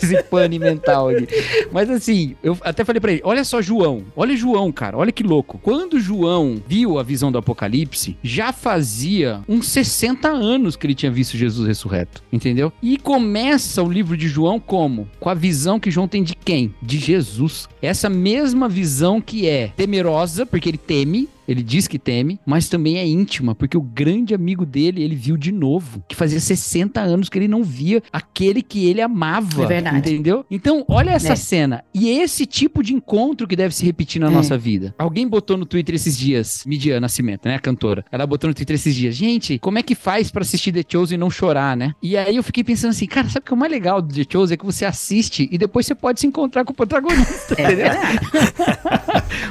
esse 0.01 0.21
pane 0.23 0.59
mental 0.59 1.09
aqui. 1.09 1.27
Mas 1.71 1.89
assim, 1.89 2.35
eu 2.43 2.57
até 2.61 2.83
falei 2.83 2.99
pra 2.99 3.11
ele: 3.11 3.21
olha 3.23 3.43
só, 3.43 3.61
João. 3.61 4.03
Olha 4.15 4.35
João, 4.35 4.71
cara. 4.71 4.97
Olha 4.97 5.11
que 5.11 5.23
louco. 5.23 5.59
Quando 5.61 5.99
João 5.99 6.61
viu 6.67 6.99
a 6.99 7.03
visão 7.03 7.31
do 7.31 7.37
Apocalipse, 7.37 8.17
já 8.23 8.51
fazia 8.51 9.41
uns 9.47 9.67
60 9.67 10.27
anos 10.27 10.75
que 10.75 10.85
ele 10.85 10.95
tinha 10.95 11.11
visto 11.11 11.37
Jesus 11.37 11.67
ressurreto. 11.67 12.23
Entendeu? 12.31 12.71
E 12.81 12.97
começa 12.97 13.81
o 13.83 13.91
livro 13.91 14.17
de 14.17 14.27
João 14.27 14.59
como? 14.59 15.07
Com 15.19 15.29
a 15.29 15.33
visão 15.33 15.79
que 15.79 15.91
João 15.91 16.07
tem 16.07 16.23
de 16.23 16.35
quem? 16.35 16.73
De 16.81 16.97
Jesus. 16.97 17.67
Essa 17.81 18.09
mesma 18.09 18.67
visão 18.67 19.21
que 19.21 19.47
é 19.47 19.71
temerosa, 19.75 20.45
porque 20.45 20.69
ele 20.69 20.77
teme, 20.77 21.29
ele 21.47 21.61
diz 21.63 21.87
que 21.87 21.97
teme, 21.99 22.39
mas 22.45 22.67
também 22.69 22.97
é 22.97 23.05
íntima, 23.07 23.53
porque 23.55 23.77
o 23.77 23.81
grande 23.81 24.33
amigo 24.33 24.65
dele, 24.65 25.03
ele 25.03 25.15
viu 25.15 25.37
de 25.37 25.51
novo, 25.51 26.03
que 26.07 26.15
fazia 26.15 26.39
60 26.39 26.99
anos 27.01 27.29
que 27.29 27.37
ele 27.37 27.47
não 27.47 27.63
via 27.63 28.01
aquele 28.11 28.61
que 28.61 28.85
ele 28.87 29.01
amava. 29.01 29.63
É 29.63 29.67
verdade. 29.67 29.97
Entendeu? 29.97 30.45
Então, 30.49 30.83
olha 30.87 31.11
essa 31.11 31.33
É. 31.33 31.35
cena. 31.35 31.83
E 31.93 32.09
esse 32.09 32.45
tipo 32.45 32.81
de 32.83 32.93
encontro 32.93 33.47
que 33.47 33.55
deve 33.55 33.73
se 33.75 33.85
repetir 33.85 34.19
na 34.21 34.27
É. 34.27 34.31
nossa 34.31 34.57
vida. 34.57 34.93
Alguém 34.97 35.27
botou 35.27 35.57
no 35.57 35.65
Twitter 35.65 35.95
esses 35.95 36.17
dias, 36.17 36.63
Midia 36.65 36.99
Nascimento, 36.99 37.47
né, 37.47 37.55
a 37.55 37.59
cantora. 37.59 38.03
Ela 38.11 38.25
botou 38.25 38.47
no 38.47 38.53
Twitter 38.53 38.75
esses 38.75 38.95
dias, 38.95 39.15
gente, 39.15 39.59
como 39.59 39.77
é 39.79 39.83
que 39.83 39.95
faz 39.95 40.31
pra 40.31 40.41
assistir 40.41 40.71
The 40.71 40.83
Chosen 40.87 41.15
e 41.15 41.19
não 41.19 41.29
chorar, 41.29 41.75
né? 41.77 41.93
E 42.01 42.17
aí 42.17 42.35
eu 42.35 42.43
fiquei 42.43 42.63
pensando 42.63 42.91
assim, 42.91 43.05
cara, 43.05 43.27
sabe 43.29 43.43
o 43.43 43.47
que 43.47 43.53
é 43.53 43.55
o 43.55 43.59
mais 43.59 43.71
legal 43.71 44.01
do 44.01 44.13
The 44.13 44.23
Chosen? 44.31 44.53
É 44.53 44.57
que 44.57 44.65
você 44.65 44.85
assiste 44.85 45.47
e 45.51 45.57
depois 45.57 45.85
você 45.85 45.95
pode 45.95 46.19
se 46.19 46.27
encontrar 46.27 46.63
com 46.65 46.71
o 46.71 46.75
protagonista, 46.75 47.55
É 47.57 47.63
entendeu? 47.63 47.85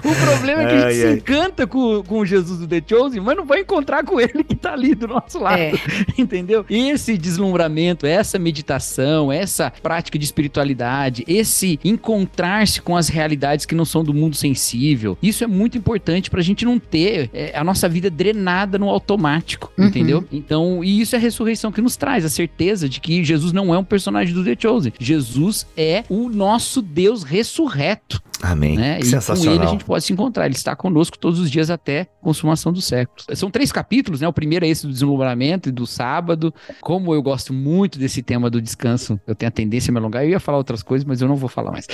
O 0.05 0.15
problema 0.15 0.63
é 0.63 0.67
que 0.67 0.73
a 0.73 0.77
gente 0.77 0.87
Ai, 0.87 0.95
se 0.95 1.07
ai. 1.07 1.13
encanta 1.15 1.67
com, 1.67 1.79
com 2.07 2.19
o 2.21 2.27
Jesus 2.27 2.61
do 2.61 2.67
The 2.69 2.83
Chosen, 2.87 3.21
mas 3.21 3.37
não 3.37 3.45
vai 3.45 3.61
encontrar 3.61 4.05
com 4.05 4.21
ele 4.21 4.43
que 4.45 4.55
tá 4.55 4.73
ali 4.73 4.95
do 4.95 5.07
nosso 5.09 5.39
lado, 5.39 5.59
É. 5.61 5.73
entendeu? 6.19 6.65
Esse 6.69 7.17
deslumbramento, 7.19 8.07
essa 8.07 8.39
meditação, 8.39 9.31
essa 9.33 9.73
prática 9.83 10.19
de 10.19 10.25
espiritualidade, 10.25 11.25
esse 11.27 11.79
encontrar-se 11.85 12.81
com 12.81 12.97
as 12.97 13.09
realidades 13.09 13.67
que 13.67 13.75
não 13.75 13.85
são 13.85 14.05
do 14.05 14.13
mundo 14.15 14.37
sensível, 14.37 15.17
isso 15.23 15.43
é 15.45 15.47
muito 15.47 15.77
importante 15.79 16.31
pra 16.31 16.43
gente 16.43 16.65
não 16.65 16.79
ter 16.79 17.31
é, 17.33 17.53
a 17.57 17.65
nossa 17.65 17.89
vida 17.89 18.11
drenada 18.11 18.79
no 18.79 18.89
automático, 18.89 19.73
Uhum. 19.77 19.87
entendeu? 19.87 20.25
Então, 20.33 20.85
e 20.85 21.01
isso 21.01 21.15
é 21.15 21.19
a 21.19 21.21
ressurreição 21.21 21.73
que 21.73 21.81
nos 21.81 21.97
traz, 21.97 22.25
a 22.25 22.29
certeza 22.29 22.89
de 22.89 23.01
que 23.01 23.25
Jesus 23.25 23.53
não 23.53 23.75
é 23.75 23.79
um 23.79 23.85
personagem 23.85 24.33
do 24.35 24.45
The 24.45 24.57
Chosen. 24.59 24.93
Jesus 25.01 25.67
é 25.77 26.05
o 26.09 26.29
nosso 26.29 26.81
Deus 26.83 27.23
ressurreto 27.23 28.23
Amém. 28.43 28.77
né? 28.77 28.95
Que 28.97 29.01
E 29.01 29.05
com 29.05 29.11
sensacional. 29.11 29.55
nele 29.55 29.67
a 29.67 29.71
gente 29.73 29.85
pode 29.85 30.05
se 30.05 30.13
encontrar. 30.13 30.47
Ele 30.47 30.55
está 30.55 30.77
conosco 30.77 31.19
todos 31.19 31.39
os 31.41 31.51
dias 31.51 31.71
até 31.75 32.07
consumação 32.21 32.73
dos 32.73 32.85
séculos. 32.85 33.27
São 33.35 33.51
três 33.51 33.71
capítulos, 33.71 34.21
né? 34.21 34.29
O 34.29 34.33
primeiro 34.33 34.65
é 34.65 34.69
esse 34.69 34.87
do 34.87 34.93
deslumbramento 34.93 35.69
e 35.69 35.73
do 35.73 35.87
sábado. 35.87 36.55
Como 36.81 37.15
eu 37.15 37.23
gosto 37.23 37.53
muito 37.53 37.99
desse 37.99 38.23
tema 38.23 38.49
do 38.49 38.61
descanso, 38.61 39.21
eu 39.27 39.35
tenho 39.35 39.49
a 39.49 39.53
tendência 39.53 39.91
a 39.91 39.93
me 39.93 39.99
alongar. 39.99 40.25
Eu 40.25 40.31
ia 40.31 40.41
falar 40.41 40.59
outras 40.59 40.83
coisas, 40.83 41.05
mas 41.05 41.21
eu 41.21 41.29
não 41.29 41.37
vou 41.37 41.49
falar 41.49 41.73
mais. 41.73 41.87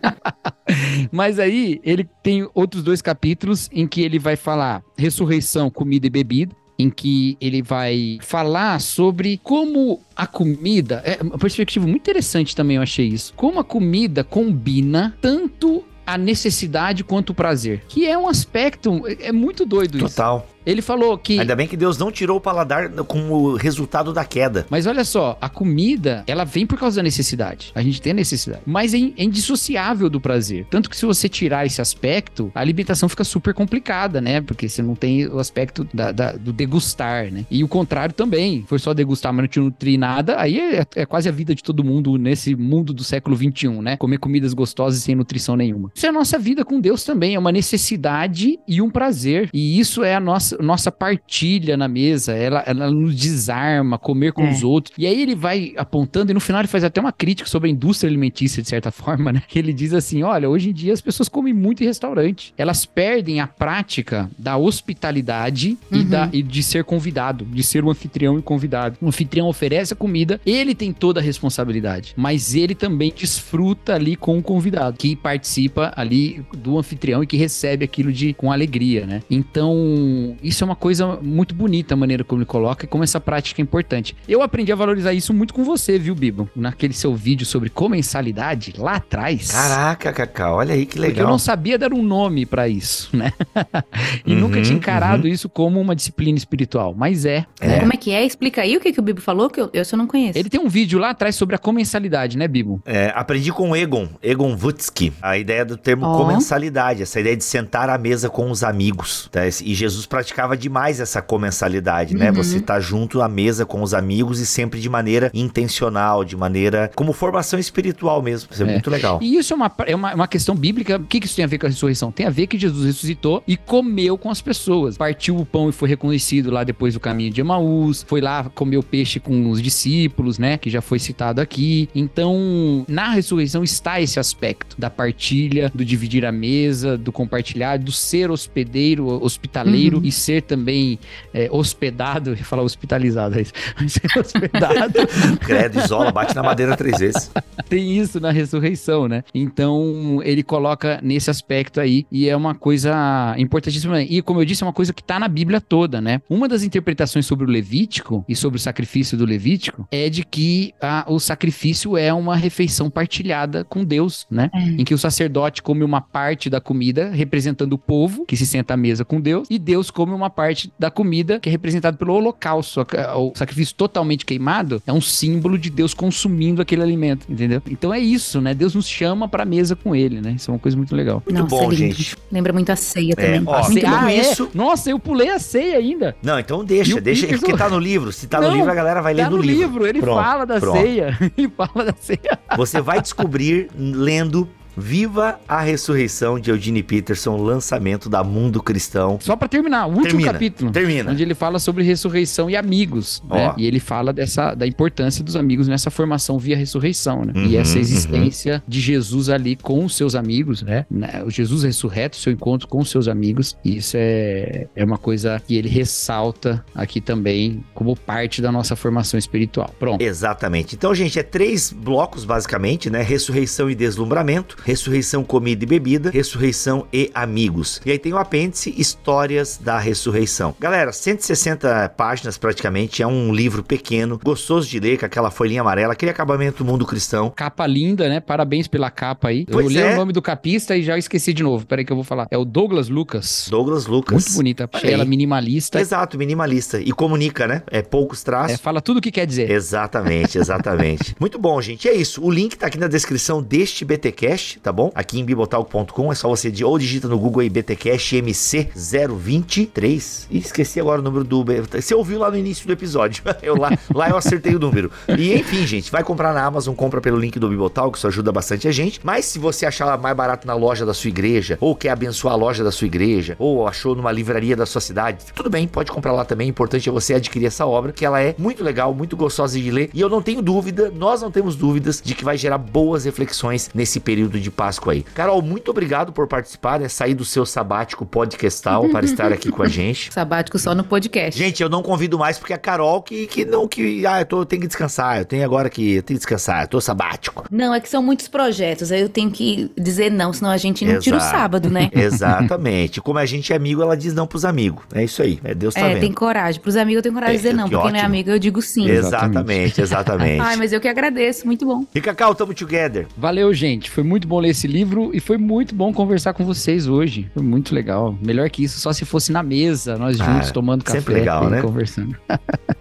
mas 1.12 1.38
aí 1.38 1.80
ele 1.84 2.08
tem 2.22 2.48
outros 2.54 2.82
dois 2.82 3.00
capítulos 3.00 3.68
em 3.72 3.86
que 3.86 4.02
ele 4.02 4.18
vai 4.18 4.36
falar 4.36 4.82
ressurreição, 4.96 5.70
comida 5.70 6.06
e 6.06 6.10
bebida 6.10 6.60
em 6.80 6.88
que 6.88 7.36
ele 7.40 7.60
vai 7.60 8.18
falar 8.22 8.80
sobre 8.80 9.38
como 9.42 10.00
a 10.16 10.26
comida. 10.26 11.02
É 11.04 11.22
uma 11.22 11.36
perspectiva 11.38 11.86
muito 11.86 12.00
interessante 12.00 12.56
também, 12.56 12.76
eu 12.76 12.82
achei 12.82 13.06
isso. 13.06 13.34
Como 13.36 13.60
a 13.60 13.64
comida 13.64 14.24
combina 14.24 15.14
tanto 15.20 15.84
a 16.14 16.18
necessidade 16.18 17.04
quanto 17.04 17.30
o 17.30 17.34
prazer. 17.34 17.82
Que 17.88 18.06
é 18.06 18.16
um 18.16 18.28
aspecto. 18.28 19.02
É 19.20 19.32
muito 19.32 19.64
doido 19.64 19.98
Total. 19.98 20.06
isso. 20.06 20.16
Total. 20.16 20.46
Ele 20.64 20.82
falou 20.82 21.16
que. 21.16 21.40
Ainda 21.40 21.56
bem 21.56 21.66
que 21.66 21.76
Deus 21.76 21.98
não 21.98 22.10
tirou 22.10 22.36
o 22.36 22.40
paladar 22.40 22.90
como 23.04 23.54
resultado 23.56 24.12
da 24.12 24.24
queda. 24.24 24.66
Mas 24.68 24.86
olha 24.86 25.04
só, 25.04 25.36
a 25.40 25.48
comida, 25.48 26.22
ela 26.26 26.44
vem 26.44 26.66
por 26.66 26.78
causa 26.78 26.96
da 26.96 27.02
necessidade. 27.02 27.72
A 27.74 27.82
gente 27.82 28.00
tem 28.00 28.12
necessidade. 28.12 28.62
Mas 28.66 28.94
é, 28.94 28.98
é 28.98 29.24
indissociável 29.24 30.10
do 30.10 30.20
prazer. 30.20 30.66
Tanto 30.70 30.90
que 30.90 30.96
se 30.96 31.06
você 31.06 31.28
tirar 31.28 31.66
esse 31.66 31.80
aspecto, 31.80 32.50
a 32.54 32.60
alimentação 32.60 33.08
fica 33.08 33.24
super 33.24 33.54
complicada, 33.54 34.20
né? 34.20 34.40
Porque 34.40 34.68
você 34.68 34.82
não 34.82 34.94
tem 34.94 35.26
o 35.26 35.38
aspecto 35.38 35.86
da, 35.92 36.12
da, 36.12 36.32
do 36.32 36.52
degustar, 36.52 37.30
né? 37.30 37.46
E 37.50 37.64
o 37.64 37.68
contrário 37.68 38.14
também. 38.14 38.64
Foi 38.66 38.78
só 38.78 38.92
degustar, 38.92 39.32
mas 39.32 39.42
não 39.42 39.48
te 39.48 39.60
nutrir 39.60 39.98
nada. 39.98 40.40
Aí 40.40 40.58
é, 40.58 40.86
é 40.94 41.06
quase 41.06 41.28
a 41.28 41.32
vida 41.32 41.54
de 41.54 41.62
todo 41.62 41.82
mundo 41.82 42.16
nesse 42.18 42.54
mundo 42.54 42.92
do 42.92 43.02
século 43.02 43.36
XXI, 43.36 43.68
né? 43.80 43.96
Comer 43.96 44.18
comidas 44.18 44.52
gostosas 44.52 45.02
sem 45.02 45.14
nutrição 45.14 45.56
nenhuma. 45.56 45.90
Isso 45.94 46.06
é 46.06 46.08
a 46.08 46.12
nossa 46.12 46.38
vida 46.38 46.64
com 46.64 46.80
Deus 46.80 47.04
também. 47.04 47.34
É 47.34 47.38
uma 47.38 47.52
necessidade 47.52 48.58
e 48.66 48.82
um 48.82 48.90
prazer. 48.90 49.48
E 49.52 49.78
isso 49.78 50.04
é 50.04 50.14
a 50.14 50.20
nossa 50.20 50.49
nossa, 50.50 50.56
nossa 50.62 50.90
partilha 50.90 51.76
na 51.76 51.88
mesa, 51.88 52.32
ela, 52.32 52.62
ela 52.66 52.90
nos 52.90 53.14
desarma, 53.14 53.98
comer 53.98 54.32
com 54.32 54.44
é. 54.44 54.50
os 54.50 54.62
outros. 54.62 54.94
E 54.96 55.06
aí 55.06 55.20
ele 55.20 55.34
vai 55.34 55.74
apontando, 55.76 56.30
e 56.30 56.34
no 56.34 56.40
final 56.40 56.60
ele 56.60 56.68
faz 56.68 56.84
até 56.84 57.00
uma 57.00 57.12
crítica 57.12 57.48
sobre 57.48 57.68
a 57.68 57.72
indústria 57.72 58.08
alimentícia, 58.08 58.62
de 58.62 58.68
certa 58.68 58.90
forma, 58.92 59.32
né? 59.32 59.42
Que 59.46 59.58
ele 59.58 59.72
diz 59.72 59.92
assim: 59.92 60.22
olha, 60.22 60.48
hoje 60.48 60.70
em 60.70 60.72
dia 60.72 60.92
as 60.92 61.00
pessoas 61.00 61.28
comem 61.28 61.52
muito 61.52 61.82
em 61.82 61.86
restaurante. 61.86 62.54
Elas 62.56 62.84
perdem 62.86 63.40
a 63.40 63.46
prática 63.46 64.30
da 64.38 64.56
hospitalidade 64.56 65.76
uhum. 65.90 66.00
e, 66.00 66.04
da, 66.04 66.28
e 66.32 66.42
de 66.42 66.62
ser 66.62 66.84
convidado, 66.84 67.44
de 67.44 67.62
ser 67.62 67.84
um 67.84 67.90
anfitrião 67.90 68.38
e 68.38 68.42
convidado. 68.42 68.96
O 69.00 69.08
anfitrião 69.08 69.48
oferece 69.48 69.92
a 69.92 69.96
comida, 69.96 70.40
ele 70.44 70.74
tem 70.74 70.92
toda 70.92 71.20
a 71.20 71.22
responsabilidade, 71.22 72.14
mas 72.16 72.54
ele 72.54 72.74
também 72.74 73.12
desfruta 73.14 73.94
ali 73.94 74.16
com 74.16 74.38
o 74.38 74.42
convidado, 74.42 74.96
que 74.96 75.14
participa 75.14 75.92
ali 75.96 76.42
do 76.56 76.78
anfitrião 76.78 77.22
e 77.22 77.26
que 77.26 77.36
recebe 77.36 77.84
aquilo 77.84 78.12
de 78.12 78.32
com 78.34 78.50
alegria, 78.52 79.06
né? 79.06 79.22
Então, 79.30 80.36
isso 80.42 80.64
é 80.64 80.66
uma 80.66 80.76
coisa 80.76 81.18
muito 81.22 81.54
bonita, 81.54 81.94
a 81.94 81.96
maneira 81.96 82.24
como 82.24 82.40
ele 82.40 82.46
coloca 82.46 82.84
e 82.84 82.88
como 82.88 83.04
essa 83.04 83.20
prática 83.20 83.60
é 83.60 83.62
importante. 83.62 84.16
Eu 84.28 84.42
aprendi 84.42 84.72
a 84.72 84.76
valorizar 84.76 85.12
isso 85.12 85.32
muito 85.34 85.52
com 85.54 85.64
você, 85.64 85.98
viu, 85.98 86.14
Bibo? 86.14 86.48
Naquele 86.54 86.94
seu 86.94 87.14
vídeo 87.14 87.46
sobre 87.46 87.70
comensalidade, 87.70 88.74
lá 88.78 88.96
atrás. 88.96 89.50
Caraca, 89.50 90.12
Cacá, 90.12 90.52
olha 90.52 90.74
aí 90.74 90.86
que 90.86 90.98
legal. 90.98 91.10
Porque 91.10 91.22
eu 91.22 91.28
não 91.28 91.38
sabia 91.38 91.78
dar 91.78 91.92
um 91.92 92.02
nome 92.02 92.46
para 92.46 92.68
isso, 92.68 93.14
né? 93.16 93.32
e 94.24 94.32
uhum, 94.32 94.40
nunca 94.40 94.60
tinha 94.62 94.76
encarado 94.76 95.26
uhum. 95.26 95.32
isso 95.32 95.48
como 95.48 95.80
uma 95.80 95.94
disciplina 95.94 96.38
espiritual, 96.38 96.94
mas 96.96 97.24
é, 97.24 97.44
é. 97.60 97.66
Né? 97.66 97.80
Como 97.80 97.92
é 97.92 97.96
que 97.96 98.12
é? 98.12 98.24
Explica 98.24 98.62
aí 98.62 98.76
o 98.76 98.80
que, 98.80 98.92
que 98.92 99.00
o 99.00 99.02
Bibo 99.02 99.20
falou, 99.20 99.50
que 99.50 99.60
eu, 99.60 99.70
eu 99.72 99.84
só 99.84 99.96
não 99.96 100.06
conheço. 100.06 100.38
Ele 100.38 100.48
tem 100.48 100.60
um 100.60 100.68
vídeo 100.68 100.98
lá 100.98 101.10
atrás 101.10 101.34
sobre 101.34 101.54
a 101.54 101.58
comensalidade, 101.58 102.36
né, 102.38 102.48
Bibo? 102.48 102.80
É, 102.84 103.12
aprendi 103.14 103.52
com 103.52 103.70
o 103.70 103.76
Egon, 103.76 104.08
Egon 104.22 104.56
Wutzki, 104.60 105.12
a 105.20 105.36
ideia 105.36 105.64
do 105.64 105.76
termo 105.76 106.06
oh. 106.06 106.16
comensalidade, 106.16 107.02
essa 107.02 107.20
ideia 107.20 107.36
de 107.36 107.44
sentar 107.44 107.88
à 107.88 107.98
mesa 107.98 108.28
com 108.28 108.50
os 108.50 108.64
amigos. 108.64 109.28
Tá? 109.30 109.46
E 109.46 109.74
Jesus 109.74 110.06
praticamente 110.06 110.29
praticava 110.30 110.56
demais 110.56 111.00
essa 111.00 111.20
comensalidade, 111.20 112.14
né? 112.14 112.30
Uhum. 112.30 112.36
Você 112.36 112.60
tá 112.60 112.78
junto 112.78 113.20
à 113.20 113.28
mesa 113.28 113.66
com 113.66 113.82
os 113.82 113.92
amigos 113.92 114.40
e 114.40 114.46
sempre 114.46 114.80
de 114.80 114.88
maneira 114.88 115.30
intencional, 115.34 116.24
de 116.24 116.36
maneira 116.36 116.90
como 116.94 117.12
formação 117.12 117.58
espiritual 117.58 118.22
mesmo. 118.22 118.48
Isso 118.50 118.62
é, 118.62 118.68
é. 118.68 118.72
muito 118.72 118.88
legal. 118.88 119.18
E 119.20 119.36
isso 119.36 119.52
é 119.52 119.56
uma, 119.56 119.72
é 119.86 119.94
uma, 119.94 120.14
uma 120.14 120.28
questão 120.28 120.54
bíblica. 120.54 120.96
O 120.96 121.04
que, 121.04 121.20
que 121.20 121.26
isso 121.26 121.34
tem 121.34 121.44
a 121.44 121.48
ver 121.48 121.58
com 121.58 121.66
a 121.66 121.68
ressurreição? 121.68 122.12
Tem 122.12 122.26
a 122.26 122.30
ver 122.30 122.46
que 122.46 122.56
Jesus 122.56 122.86
ressuscitou 122.86 123.42
e 123.46 123.56
comeu 123.56 124.16
com 124.16 124.30
as 124.30 124.40
pessoas. 124.40 124.96
Partiu 124.96 125.36
o 125.36 125.44
pão 125.44 125.68
e 125.68 125.72
foi 125.72 125.88
reconhecido 125.88 126.50
lá 126.50 126.62
depois 126.62 126.94
do 126.94 127.00
caminho 127.00 127.32
de 127.32 127.40
Emaús. 127.40 128.04
Foi 128.06 128.20
lá, 128.20 128.44
comeu 128.54 128.82
peixe 128.82 129.18
com 129.18 129.50
os 129.50 129.60
discípulos, 129.60 130.38
né? 130.38 130.56
Que 130.58 130.70
já 130.70 130.80
foi 130.80 130.98
citado 131.00 131.40
aqui. 131.40 131.88
Então, 131.94 132.84
na 132.88 133.10
ressurreição 133.10 133.64
está 133.64 134.00
esse 134.00 134.20
aspecto 134.20 134.76
da 134.78 134.88
partilha, 134.88 135.72
do 135.74 135.84
dividir 135.84 136.24
a 136.24 136.30
mesa, 136.30 136.96
do 136.96 137.10
compartilhar, 137.10 137.78
do 137.78 137.90
ser 137.90 138.30
hospedeiro, 138.30 139.06
hospitaleiro 139.22 139.98
uhum. 139.98 140.04
e 140.04 140.12
ser 140.20 140.42
também 140.42 140.98
é, 141.32 141.48
hospedado, 141.50 142.34
ia 142.36 142.44
falar 142.44 142.62
hospitalizado, 142.62 143.38
é 143.38 143.42
isso, 143.42 143.52
ser 143.88 144.18
hospedado. 144.18 144.94
Credo, 145.40 145.80
isola, 145.80 146.12
bate 146.12 146.34
na 146.34 146.42
madeira 146.42 146.76
três 146.76 146.98
vezes. 146.98 147.30
Tem 147.68 147.98
isso 147.98 148.20
na 148.20 148.30
ressurreição, 148.30 149.08
né? 149.08 149.24
Então, 149.34 150.20
ele 150.22 150.42
coloca 150.42 151.00
nesse 151.02 151.30
aspecto 151.30 151.80
aí, 151.80 152.06
e 152.10 152.28
é 152.28 152.36
uma 152.36 152.54
coisa 152.54 153.34
importantíssima. 153.38 154.02
E, 154.02 154.22
como 154.22 154.40
eu 154.40 154.44
disse, 154.44 154.62
é 154.62 154.66
uma 154.66 154.72
coisa 154.72 154.92
que 154.92 155.02
tá 155.02 155.18
na 155.18 155.28
Bíblia 155.28 155.60
toda, 155.60 156.00
né? 156.00 156.20
Uma 156.28 156.48
das 156.48 156.62
interpretações 156.62 157.26
sobre 157.26 157.46
o 157.46 157.48
Levítico 157.48 158.24
e 158.28 158.36
sobre 158.36 158.58
o 158.58 158.60
sacrifício 158.60 159.16
do 159.16 159.24
Levítico 159.24 159.86
é 159.90 160.08
de 160.08 160.24
que 160.24 160.74
a, 160.80 161.04
o 161.08 161.18
sacrifício 161.18 161.96
é 161.96 162.12
uma 162.12 162.36
refeição 162.36 162.90
partilhada 162.90 163.64
com 163.64 163.84
Deus, 163.84 164.26
né? 164.30 164.50
É. 164.52 164.60
Em 164.60 164.84
que 164.84 164.94
o 164.94 164.98
sacerdote 164.98 165.62
come 165.62 165.84
uma 165.84 166.00
parte 166.00 166.50
da 166.50 166.60
comida 166.60 167.10
representando 167.10 167.72
o 167.74 167.78
povo 167.78 168.24
que 168.26 168.36
se 168.36 168.46
senta 168.46 168.74
à 168.74 168.76
mesa 168.76 169.04
com 169.04 169.20
Deus, 169.20 169.46
e 169.50 169.58
Deus 169.58 169.90
come 169.90 170.09
come 170.10 170.16
uma 170.16 170.30
parte 170.30 170.72
da 170.78 170.90
comida 170.90 171.38
que 171.38 171.48
é 171.48 171.52
representado 171.52 171.96
pelo 171.96 172.14
holocausto. 172.14 172.86
O 173.16 173.32
sacrifício 173.34 173.74
totalmente 173.74 174.26
queimado 174.26 174.82
é 174.86 174.92
um 174.92 175.00
símbolo 175.00 175.56
de 175.56 175.70
Deus 175.70 175.94
consumindo 175.94 176.60
aquele 176.60 176.82
alimento, 176.82 177.26
entendeu? 177.28 177.62
Então 177.70 177.94
é 177.94 177.98
isso, 177.98 178.40
né? 178.40 178.52
Deus 178.54 178.74
nos 178.74 178.88
chama 178.88 179.28
pra 179.28 179.44
mesa 179.44 179.76
com 179.76 179.94
ele, 179.94 180.20
né? 180.20 180.32
Isso 180.32 180.50
é 180.50 180.54
uma 180.54 180.60
coisa 180.60 180.76
muito 180.76 180.94
legal. 180.94 181.22
Muito 181.24 181.42
Nossa, 181.42 181.64
bom, 181.64 181.72
gente. 181.72 182.16
Lembra 182.30 182.52
muito 182.52 182.70
a 182.70 182.76
ceia 182.76 183.12
é, 183.12 183.14
também. 183.14 183.42
Ó, 183.46 183.70
muito 183.70 183.86
ah, 183.86 184.12
isso. 184.12 184.50
É? 184.52 184.56
Nossa, 184.56 184.90
eu 184.90 184.98
pulei 184.98 185.30
a 185.30 185.38
ceia 185.38 185.78
ainda. 185.78 186.16
Não, 186.22 186.38
então 186.38 186.64
deixa, 186.64 187.00
deixa, 187.00 187.22
Peterson... 187.26 187.46
porque 187.46 187.58
tá 187.58 187.68
no 187.68 187.78
livro. 187.78 188.12
Se 188.12 188.26
tá 188.26 188.40
Não, 188.40 188.50
no 188.50 188.56
livro, 188.56 188.70
a 188.70 188.74
galera 188.74 189.00
vai 189.00 189.14
ler 189.14 189.24
tá 189.24 189.30
no, 189.30 189.36
no 189.36 189.42
livro. 189.42 189.62
livro. 189.62 189.86
Ele 189.86 190.00
pronto, 190.00 190.22
fala 190.22 190.44
da 190.44 190.58
pronto. 190.58 190.80
ceia. 190.80 191.18
Ele 191.36 191.48
fala 191.48 191.84
da 191.84 191.94
ceia. 191.98 192.38
Você 192.56 192.80
vai 192.80 193.00
descobrir 193.00 193.68
lendo 193.76 194.48
Viva 194.80 195.38
a 195.46 195.60
Ressurreição 195.60 196.40
de 196.40 196.50
Eugene 196.50 196.82
Peterson, 196.82 197.36
lançamento 197.36 198.08
da 198.08 198.24
Mundo 198.24 198.62
Cristão. 198.62 199.18
Só 199.20 199.36
para 199.36 199.46
terminar, 199.46 199.86
o 199.86 199.90
último 199.90 200.04
termina, 200.04 200.32
capítulo. 200.32 200.72
Termina. 200.72 201.12
Onde 201.12 201.22
ele 201.22 201.34
fala 201.34 201.58
sobre 201.58 201.84
ressurreição 201.84 202.48
e 202.48 202.56
amigos, 202.56 203.22
né? 203.28 203.54
E 203.56 203.66
ele 203.66 203.78
fala 203.78 204.12
dessa, 204.12 204.54
da 204.54 204.66
importância 204.66 205.22
dos 205.22 205.36
amigos 205.36 205.68
nessa 205.68 205.90
formação 205.90 206.38
via 206.38 206.56
ressurreição, 206.56 207.24
né? 207.24 207.32
Uhum, 207.36 207.46
e 207.46 207.56
essa 207.56 207.78
existência 207.78 208.54
uhum. 208.54 208.62
de 208.66 208.80
Jesus 208.80 209.28
ali 209.28 209.54
com 209.54 209.84
os 209.84 209.94
seus 209.94 210.14
amigos, 210.14 210.62
né? 210.62 210.86
né? 210.90 211.22
O 211.24 211.30
Jesus 211.30 211.62
ressurreto, 211.62 212.16
seu 212.16 212.32
encontro 212.32 212.66
com 212.66 212.78
os 212.78 212.90
seus 212.90 213.06
amigos. 213.06 213.56
Isso 213.64 213.96
é, 213.98 214.66
é 214.74 214.84
uma 214.84 214.98
coisa 214.98 215.40
que 215.46 215.56
ele 215.56 215.68
ressalta 215.68 216.64
aqui 216.74 217.00
também 217.00 217.62
como 217.74 217.94
parte 217.94 218.40
da 218.40 218.50
nossa 218.50 218.74
formação 218.74 219.18
espiritual. 219.18 219.74
Pronto. 219.78 220.00
Exatamente. 220.00 220.74
Então, 220.74 220.94
gente, 220.94 221.18
é 221.18 221.22
três 221.22 221.70
blocos, 221.70 222.24
basicamente, 222.24 222.88
né? 222.88 223.02
Ressurreição 223.02 223.70
e 223.70 223.74
deslumbramento 223.74 224.56
ressurreição, 224.70 225.24
comida 225.24 225.64
e 225.64 225.66
bebida, 225.66 226.10
ressurreição 226.10 226.86
e 226.92 227.10
amigos. 227.12 227.80
E 227.84 227.90
aí 227.90 227.98
tem 227.98 228.12
o 228.12 228.18
apêndice 228.18 228.72
Histórias 228.78 229.58
da 229.60 229.78
Ressurreição. 229.78 230.54
Galera, 230.60 230.92
160 230.92 231.88
páginas 231.96 232.38
praticamente, 232.38 233.02
é 233.02 233.06
um 233.06 233.34
livro 233.34 233.64
pequeno, 233.64 234.18
gostoso 234.22 234.68
de 234.68 234.78
ler, 234.78 234.98
com 234.98 235.06
aquela 235.06 235.30
folhinha 235.30 235.60
amarela, 235.60 235.92
aquele 235.92 236.10
acabamento 236.10 236.62
do 236.62 236.70
mundo 236.70 236.86
cristão. 236.86 237.30
Capa 237.30 237.66
linda, 237.66 238.08
né? 238.08 238.20
Parabéns 238.20 238.68
pela 238.68 238.90
capa 238.90 239.28
aí. 239.28 239.44
Pois 239.44 239.66
eu 239.66 239.72
li 239.72 239.78
é. 239.78 239.92
o 239.92 239.96
nome 239.96 240.12
do 240.12 240.22
capista 240.22 240.76
e 240.76 240.82
já 240.82 240.96
esqueci 240.96 241.32
de 241.32 241.42
novo. 241.42 241.66
Peraí 241.66 241.84
que 241.84 241.90
eu 241.90 241.96
vou 241.96 242.04
falar. 242.04 242.28
É 242.30 242.38
o 242.38 242.44
Douglas 242.44 242.88
Lucas. 242.88 243.48
Douglas 243.50 243.86
Lucas. 243.86 244.24
Muito 244.24 244.36
bonita. 244.36 244.70
Achei 244.72 244.92
ela 244.92 245.04
minimalista. 245.04 245.80
Exato, 245.80 246.16
minimalista. 246.16 246.80
E 246.80 246.92
comunica, 246.92 247.46
né? 247.48 247.62
É 247.70 247.82
poucos 247.82 248.22
traços. 248.22 248.54
É, 248.54 248.56
fala 248.56 248.80
tudo 248.80 248.98
o 248.98 249.00
que 249.00 249.10
quer 249.10 249.26
dizer. 249.26 249.50
Exatamente, 249.50 250.38
exatamente. 250.38 251.16
Muito 251.18 251.38
bom, 251.38 251.60
gente. 251.60 251.88
É 251.88 251.94
isso. 251.94 252.22
O 252.22 252.30
link 252.30 252.56
tá 252.56 252.68
aqui 252.68 252.78
na 252.78 252.86
descrição 252.86 253.42
deste 253.42 253.84
BTcast 253.84 254.49
tá 254.58 254.72
bom? 254.72 254.90
Aqui 254.94 255.20
em 255.20 255.24
bibotalk.com 255.24 256.10
é 256.10 256.14
só 256.14 256.28
você 256.28 256.50
ou 256.64 256.78
digita 256.78 257.08
no 257.08 257.18
Google 257.18 257.42
aí 257.42 257.48
BTcast 257.48 258.16
MC023. 258.16 260.26
E 260.30 260.38
esqueci 260.38 260.80
agora 260.80 261.00
o 261.00 261.04
número 261.04 261.24
do. 261.24 261.44
Você 261.72 261.94
ouviu 261.94 262.18
lá 262.18 262.30
no 262.30 262.36
início 262.36 262.66
do 262.66 262.72
episódio. 262.72 263.22
Eu 263.42 263.56
lá, 263.56 263.70
lá 263.94 264.10
eu 264.10 264.16
acertei 264.16 264.54
o 264.54 264.58
número. 264.58 264.90
E 265.16 265.32
enfim, 265.32 265.66
gente, 265.66 265.90
vai 265.90 266.04
comprar 266.04 266.34
na 266.34 266.44
Amazon, 266.44 266.74
compra 266.74 267.00
pelo 267.00 267.18
link 267.18 267.38
do 267.38 267.48
Bibotalk, 267.48 267.96
isso 267.96 268.06
ajuda 268.06 268.30
bastante 268.30 268.68
a 268.68 268.72
gente. 268.72 269.00
Mas 269.02 269.24
se 269.24 269.38
você 269.38 269.66
achar 269.66 269.96
mais 269.98 270.16
barato 270.16 270.46
na 270.46 270.54
loja 270.54 270.84
da 270.84 270.92
sua 270.92 271.08
igreja, 271.08 271.56
ou 271.60 271.74
quer 271.74 271.90
abençoar 271.90 272.34
a 272.34 272.36
loja 272.36 272.62
da 272.62 272.70
sua 272.70 272.86
igreja, 272.86 273.36
ou 273.38 273.66
achou 273.66 273.94
numa 273.94 274.12
livraria 274.12 274.54
da 274.54 274.66
sua 274.66 274.80
cidade, 274.80 275.24
tudo 275.34 275.48
bem, 275.48 275.66
pode 275.66 275.90
comprar 275.90 276.12
lá 276.12 276.24
também. 276.24 276.48
O 276.48 276.50
importante 276.50 276.88
é 276.88 276.92
você 276.92 277.14
adquirir 277.14 277.46
essa 277.46 277.66
obra, 277.66 277.92
que 277.92 278.04
ela 278.04 278.20
é 278.20 278.34
muito 278.38 278.62
legal, 278.62 278.94
muito 278.94 279.16
gostosa 279.16 279.58
de 279.58 279.70
ler. 279.70 279.90
E 279.94 280.00
eu 280.00 280.08
não 280.08 280.22
tenho 280.22 280.42
dúvida, 280.42 280.92
nós 280.94 281.22
não 281.22 281.30
temos 281.30 281.56
dúvidas 281.56 282.02
de 282.04 282.14
que 282.14 282.24
vai 282.24 282.36
gerar 282.36 282.58
boas 282.58 283.04
reflexões 283.04 283.70
nesse 283.74 284.00
período 284.00 284.38
de 284.40 284.50
Páscoa 284.50 284.92
aí. 284.92 285.02
Carol, 285.02 285.40
muito 285.42 285.70
obrigado 285.70 286.12
por 286.12 286.26
participar, 286.26 286.80
né? 286.80 286.88
Sair 286.88 287.14
do 287.14 287.24
seu 287.24 287.44
sabático 287.46 288.04
podcastal 288.06 288.88
para 288.88 289.04
estar 289.04 289.32
aqui 289.32 289.50
com 289.50 289.62
a 289.62 289.68
gente. 289.68 290.12
Sabático 290.20 290.58
só 290.58 290.74
no 290.74 290.84
podcast. 290.84 291.38
Gente, 291.38 291.62
eu 291.62 291.68
não 291.68 291.82
convido 291.82 292.18
mais 292.18 292.38
porque 292.38 292.52
é 292.52 292.56
a 292.56 292.58
Carol 292.58 293.02
que, 293.02 293.26
que 293.26 293.44
não, 293.44 293.66
que, 293.68 294.06
ah, 294.06 294.20
eu, 294.20 294.26
tô, 294.26 294.40
eu 294.40 294.46
tenho 294.46 294.62
que 294.62 294.68
descansar, 294.68 295.18
eu 295.18 295.24
tenho 295.24 295.44
agora 295.44 295.68
que, 295.70 295.94
eu 295.96 296.02
tenho 296.02 296.18
que 296.18 296.24
descansar, 296.24 296.62
eu 296.64 296.68
tô 296.68 296.80
sabático. 296.80 297.44
Não, 297.50 297.74
é 297.74 297.80
que 297.80 297.88
são 297.88 298.02
muitos 298.02 298.28
projetos, 298.28 298.90
aí 298.92 299.00
eu 299.00 299.08
tenho 299.08 299.30
que 299.30 299.70
dizer 299.78 300.10
não, 300.10 300.32
senão 300.32 300.50
a 300.50 300.56
gente 300.56 300.84
não 300.84 300.98
tira 300.98 301.16
o 301.16 301.18
Exato. 301.18 301.36
sábado, 301.36 301.70
né? 301.70 301.90
Exatamente. 301.94 303.00
Como 303.00 303.18
a 303.18 303.26
gente 303.26 303.52
é 303.52 303.56
amigo, 303.56 303.82
ela 303.82 303.96
diz 303.96 304.14
não 304.14 304.26
pros 304.26 304.44
amigos. 304.44 304.84
É 304.94 305.04
isso 305.04 305.22
aí. 305.22 305.38
É 305.44 305.54
Deus 305.54 305.74
tá 305.74 305.80
É, 305.80 305.88
vendo. 305.94 306.00
tem 306.00 306.12
coragem. 306.12 306.60
Pros 306.60 306.76
amigos 306.76 306.96
eu 306.98 307.02
tenho 307.02 307.14
coragem 307.14 307.36
de 307.36 307.40
É, 307.46 307.50
dizer 307.50 307.56
não, 307.56 307.68
que 307.68 307.70
porque 307.74 307.82
quem 307.84 307.92
não 307.92 307.98
é 307.98 308.02
ótimo. 308.02 308.14
amigo 308.14 308.30
eu 308.30 308.38
digo 308.38 308.62
sim. 308.62 308.88
Exatamente, 308.88 309.80
exatamente. 309.80 310.40
Ai, 310.42 310.56
mas 310.56 310.72
eu 310.72 310.80
que 310.80 310.88
agradeço, 310.88 311.46
muito 311.46 311.64
bom. 311.66 311.84
E 311.94 312.00
Cacau, 312.00 312.34
tamo 312.34 312.54
together. 312.54 313.06
Valeu, 313.16 313.52
gente. 313.52 313.90
Foi 313.90 314.02
muito 314.02 314.26
bom 314.30 314.38
ler 314.40 314.48
esse 314.50 314.66
livro 314.66 315.10
e 315.12 315.20
foi 315.20 315.36
muito 315.36 315.74
bom 315.74 315.92
conversar 315.92 316.32
com 316.32 316.44
vocês 316.44 316.86
hoje. 316.86 317.30
Foi 317.34 317.42
muito 317.42 317.74
legal. 317.74 318.16
Melhor 318.24 318.48
que 318.48 318.62
isso, 318.64 318.80
só 318.80 318.92
se 318.92 319.04
fosse 319.04 319.30
na 319.30 319.42
mesa, 319.42 319.98
nós 319.98 320.16
juntos 320.16 320.48
Ah, 320.48 320.52
tomando 320.52 320.84
café 320.84 321.12
legal, 321.12 321.48
e 321.48 321.50
né? 321.50 321.60
conversando. 321.60 322.16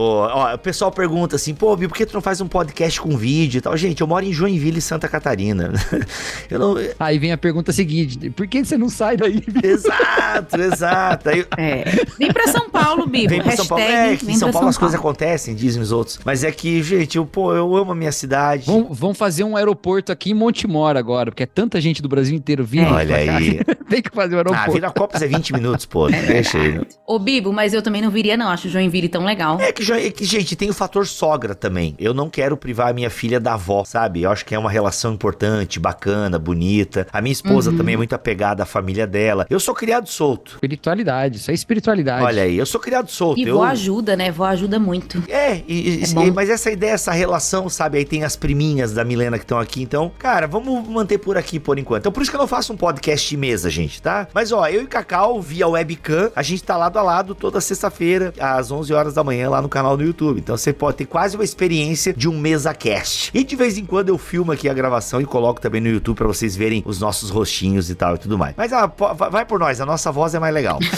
Ó, 0.00 0.54
o 0.54 0.58
pessoal 0.58 0.92
pergunta 0.92 1.34
assim, 1.34 1.52
pô, 1.54 1.74
Bi, 1.76 1.88
por 1.88 1.96
que 1.96 2.06
tu 2.06 2.14
não 2.14 2.20
faz 2.20 2.40
um 2.40 2.46
podcast 2.46 3.00
com 3.00 3.16
vídeo 3.16 3.58
e 3.58 3.60
tal? 3.60 3.76
Gente, 3.76 4.00
eu 4.00 4.06
moro 4.06 4.24
em 4.24 4.32
Joinville, 4.32 4.80
Santa 4.80 5.08
Catarina. 5.08 5.72
eu 6.48 6.58
não... 6.58 6.76
Aí 7.00 7.18
vem 7.18 7.32
a 7.32 7.36
pergunta 7.38 7.72
seguinte: 7.72 8.30
por 8.30 8.46
que 8.46 8.64
você 8.64 8.78
não 8.78 8.88
sai 8.88 9.16
daí? 9.16 9.42
Exato, 9.62 10.60
exato. 10.60 11.28
Aí, 11.30 11.44
É. 11.56 11.84
Vem 12.18 12.32
pra 12.32 12.46
São 12.46 12.70
Paulo, 12.70 13.06
Bibo. 13.08 13.28
Vem 13.28 13.42
pra 13.42 13.56
São 13.56 13.66
Paulo. 13.66 13.82
Hashtag 13.84 14.14
É, 14.14 14.16
que 14.16 14.30
em 14.30 14.36
São 14.36 14.50
Paulo 14.52 14.64
São 14.64 14.68
as 14.68 14.78
coisas 14.78 14.96
Paulo. 15.00 15.10
acontecem, 15.10 15.54
dizem 15.54 15.82
os 15.82 15.90
outros. 15.90 16.20
Mas 16.24 16.44
é 16.44 16.52
que, 16.52 16.80
gente, 16.82 17.16
eu, 17.18 17.26
pô, 17.26 17.52
eu 17.54 17.76
amo 17.76 17.92
a 17.92 17.94
minha 17.94 18.12
cidade. 18.12 18.66
Vão, 18.66 18.88
vão 18.92 19.12
fazer 19.14 19.42
um 19.44 19.56
aeroporto 19.56 20.12
aqui 20.12 20.30
em 20.30 20.34
Montemor 20.34 20.96
agora, 20.96 21.30
porque 21.32 21.42
é 21.42 21.46
tanta 21.46 21.80
gente 21.80 22.00
do 22.00 22.08
Brasil 22.08 22.36
inteiro 22.36 22.64
vindo. 22.64 22.86
É. 22.86 22.92
Olha 22.92 23.16
aí. 23.16 23.60
Tem 23.90 24.00
que 24.00 24.10
fazer 24.14 24.34
um 24.36 24.38
Ah, 24.38 24.42
aeroporto. 24.42 24.72
Viracopos 24.72 25.22
é 25.22 25.26
20 25.26 25.52
minutos, 25.54 25.86
pô. 25.86 26.08
Deixa 26.08 26.56
aí. 26.58 26.80
Ô, 27.06 27.18
Bibo, 27.18 27.52
mas 27.52 27.74
eu 27.74 27.82
também 27.82 28.00
não 28.00 28.10
viria, 28.10 28.36
não. 28.36 28.48
Acho 28.48 28.68
Joinville 28.68 29.08
tão 29.08 29.24
legal. 29.24 29.57
É 29.58 29.72
que, 29.72 29.92
é 29.92 30.10
que, 30.10 30.24
gente, 30.24 30.54
tem 30.56 30.70
o 30.70 30.74
fator 30.74 31.06
sogra 31.06 31.54
também. 31.54 31.94
Eu 31.98 32.14
não 32.14 32.30
quero 32.30 32.56
privar 32.56 32.88
a 32.88 32.92
minha 32.92 33.10
filha 33.10 33.40
da 33.40 33.54
avó, 33.54 33.84
sabe? 33.84 34.22
Eu 34.22 34.30
acho 34.30 34.44
que 34.44 34.54
é 34.54 34.58
uma 34.58 34.70
relação 34.70 35.12
importante, 35.14 35.78
bacana, 35.80 36.38
bonita. 36.38 37.06
A 37.12 37.20
minha 37.20 37.32
esposa 37.32 37.72
também 37.72 37.94
é 37.94 37.96
muito 37.96 38.14
apegada 38.14 38.62
à 38.62 38.66
família 38.66 39.06
dela. 39.06 39.46
Eu 39.50 39.58
sou 39.60 39.74
criado 39.74 40.08
solto. 40.08 40.52
Espiritualidade, 40.54 41.36
isso 41.38 41.50
é 41.50 41.54
espiritualidade. 41.54 42.24
Olha 42.24 42.42
aí, 42.42 42.56
eu 42.56 42.66
sou 42.66 42.80
criado 42.80 43.10
solto. 43.10 43.40
E 43.40 43.44
eu... 43.48 43.56
vó 43.56 43.64
ajuda, 43.64 44.16
né? 44.16 44.30
Vó 44.30 44.44
ajuda 44.44 44.78
muito. 44.78 45.22
É, 45.28 45.56
e- 45.66 46.02
É 46.04 46.26
e- 46.26 46.30
mas 46.30 46.48
essa 46.50 46.70
ideia, 46.70 46.92
essa 46.92 47.12
relação, 47.12 47.68
sabe? 47.68 47.98
Aí 47.98 48.04
tem 48.04 48.24
as 48.24 48.36
priminhas 48.36 48.92
da 48.92 49.04
Milena 49.04 49.38
que 49.38 49.44
estão 49.44 49.58
aqui. 49.58 49.82
Então, 49.82 50.10
cara, 50.18 50.46
vamos 50.46 50.86
manter 50.88 51.18
por 51.18 51.36
aqui 51.36 51.58
por 51.58 51.78
enquanto. 51.78 52.02
Então, 52.02 52.12
por 52.12 52.22
isso 52.22 52.30
que 52.30 52.36
eu 52.36 52.40
não 52.40 52.46
faço 52.48 52.72
um 52.72 52.76
podcast 52.76 53.28
de 53.28 53.36
mesa, 53.36 53.68
gente, 53.70 54.00
tá? 54.00 54.28
Mas, 54.32 54.52
ó, 54.52 54.66
eu 54.68 54.82
e 54.82 54.86
Cacau, 54.86 55.40
via 55.42 55.66
webcam, 55.66 56.30
a 56.34 56.42
gente 56.42 56.62
tá 56.62 56.76
lado 56.76 56.98
a 56.98 57.02
lado 57.02 57.34
toda 57.34 57.60
sexta-feira, 57.60 58.32
às 58.38 58.70
11 58.70 58.92
horas 58.92 59.14
da 59.14 59.24
manhã, 59.24 59.47
lá 59.48 59.62
no 59.62 59.68
canal 59.68 59.96
do 59.96 60.02
YouTube. 60.02 60.38
Então, 60.38 60.56
você 60.56 60.72
pode 60.72 60.98
ter 60.98 61.06
quase 61.06 61.36
uma 61.36 61.44
experiência 61.44 62.12
de 62.12 62.28
um 62.28 62.38
mesa 62.38 62.74
cast. 62.74 63.30
E 63.34 63.42
de 63.44 63.56
vez 63.56 63.78
em 63.78 63.84
quando 63.84 64.08
eu 64.08 64.18
filmo 64.18 64.52
aqui 64.52 64.68
a 64.68 64.74
gravação 64.74 65.20
e 65.20 65.24
coloco 65.24 65.60
também 65.60 65.80
no 65.80 65.88
YouTube 65.88 66.16
pra 66.16 66.26
vocês 66.26 66.56
verem 66.56 66.82
os 66.86 67.00
nossos 67.00 67.30
rostinhos 67.30 67.90
e 67.90 67.94
tal 67.94 68.14
e 68.14 68.18
tudo 68.18 68.38
mais. 68.38 68.54
Mas, 68.56 68.72
ah, 68.72 68.90
vai 69.30 69.44
por 69.44 69.58
nós, 69.58 69.80
a 69.80 69.86
nossa 69.86 70.12
voz 70.12 70.34
é 70.34 70.38
mais 70.38 70.54
legal. 70.54 70.78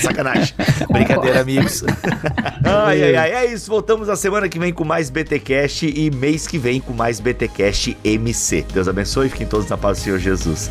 Sacanagem. 0.00 0.54
Brincadeira, 0.90 1.40
amigos. 1.40 1.84
ai, 2.64 3.02
ai, 3.02 3.16
ai. 3.16 3.32
É 3.32 3.52
isso. 3.52 3.70
Voltamos 3.70 4.08
a 4.08 4.16
semana 4.16 4.48
que 4.48 4.58
vem 4.58 4.72
com 4.72 4.84
mais 4.84 5.10
BTcast 5.10 5.86
e 5.86 6.10
mês 6.10 6.46
que 6.46 6.58
vem 6.58 6.80
com 6.80 6.92
mais 6.92 7.20
BTcast 7.20 7.96
MC. 8.04 8.66
Deus 8.72 8.88
abençoe 8.88 9.26
e 9.26 9.30
fiquem 9.30 9.46
todos 9.46 9.68
na 9.68 9.76
paz 9.76 9.98
do 9.98 10.04
Senhor 10.04 10.18
Jesus. 10.18 10.70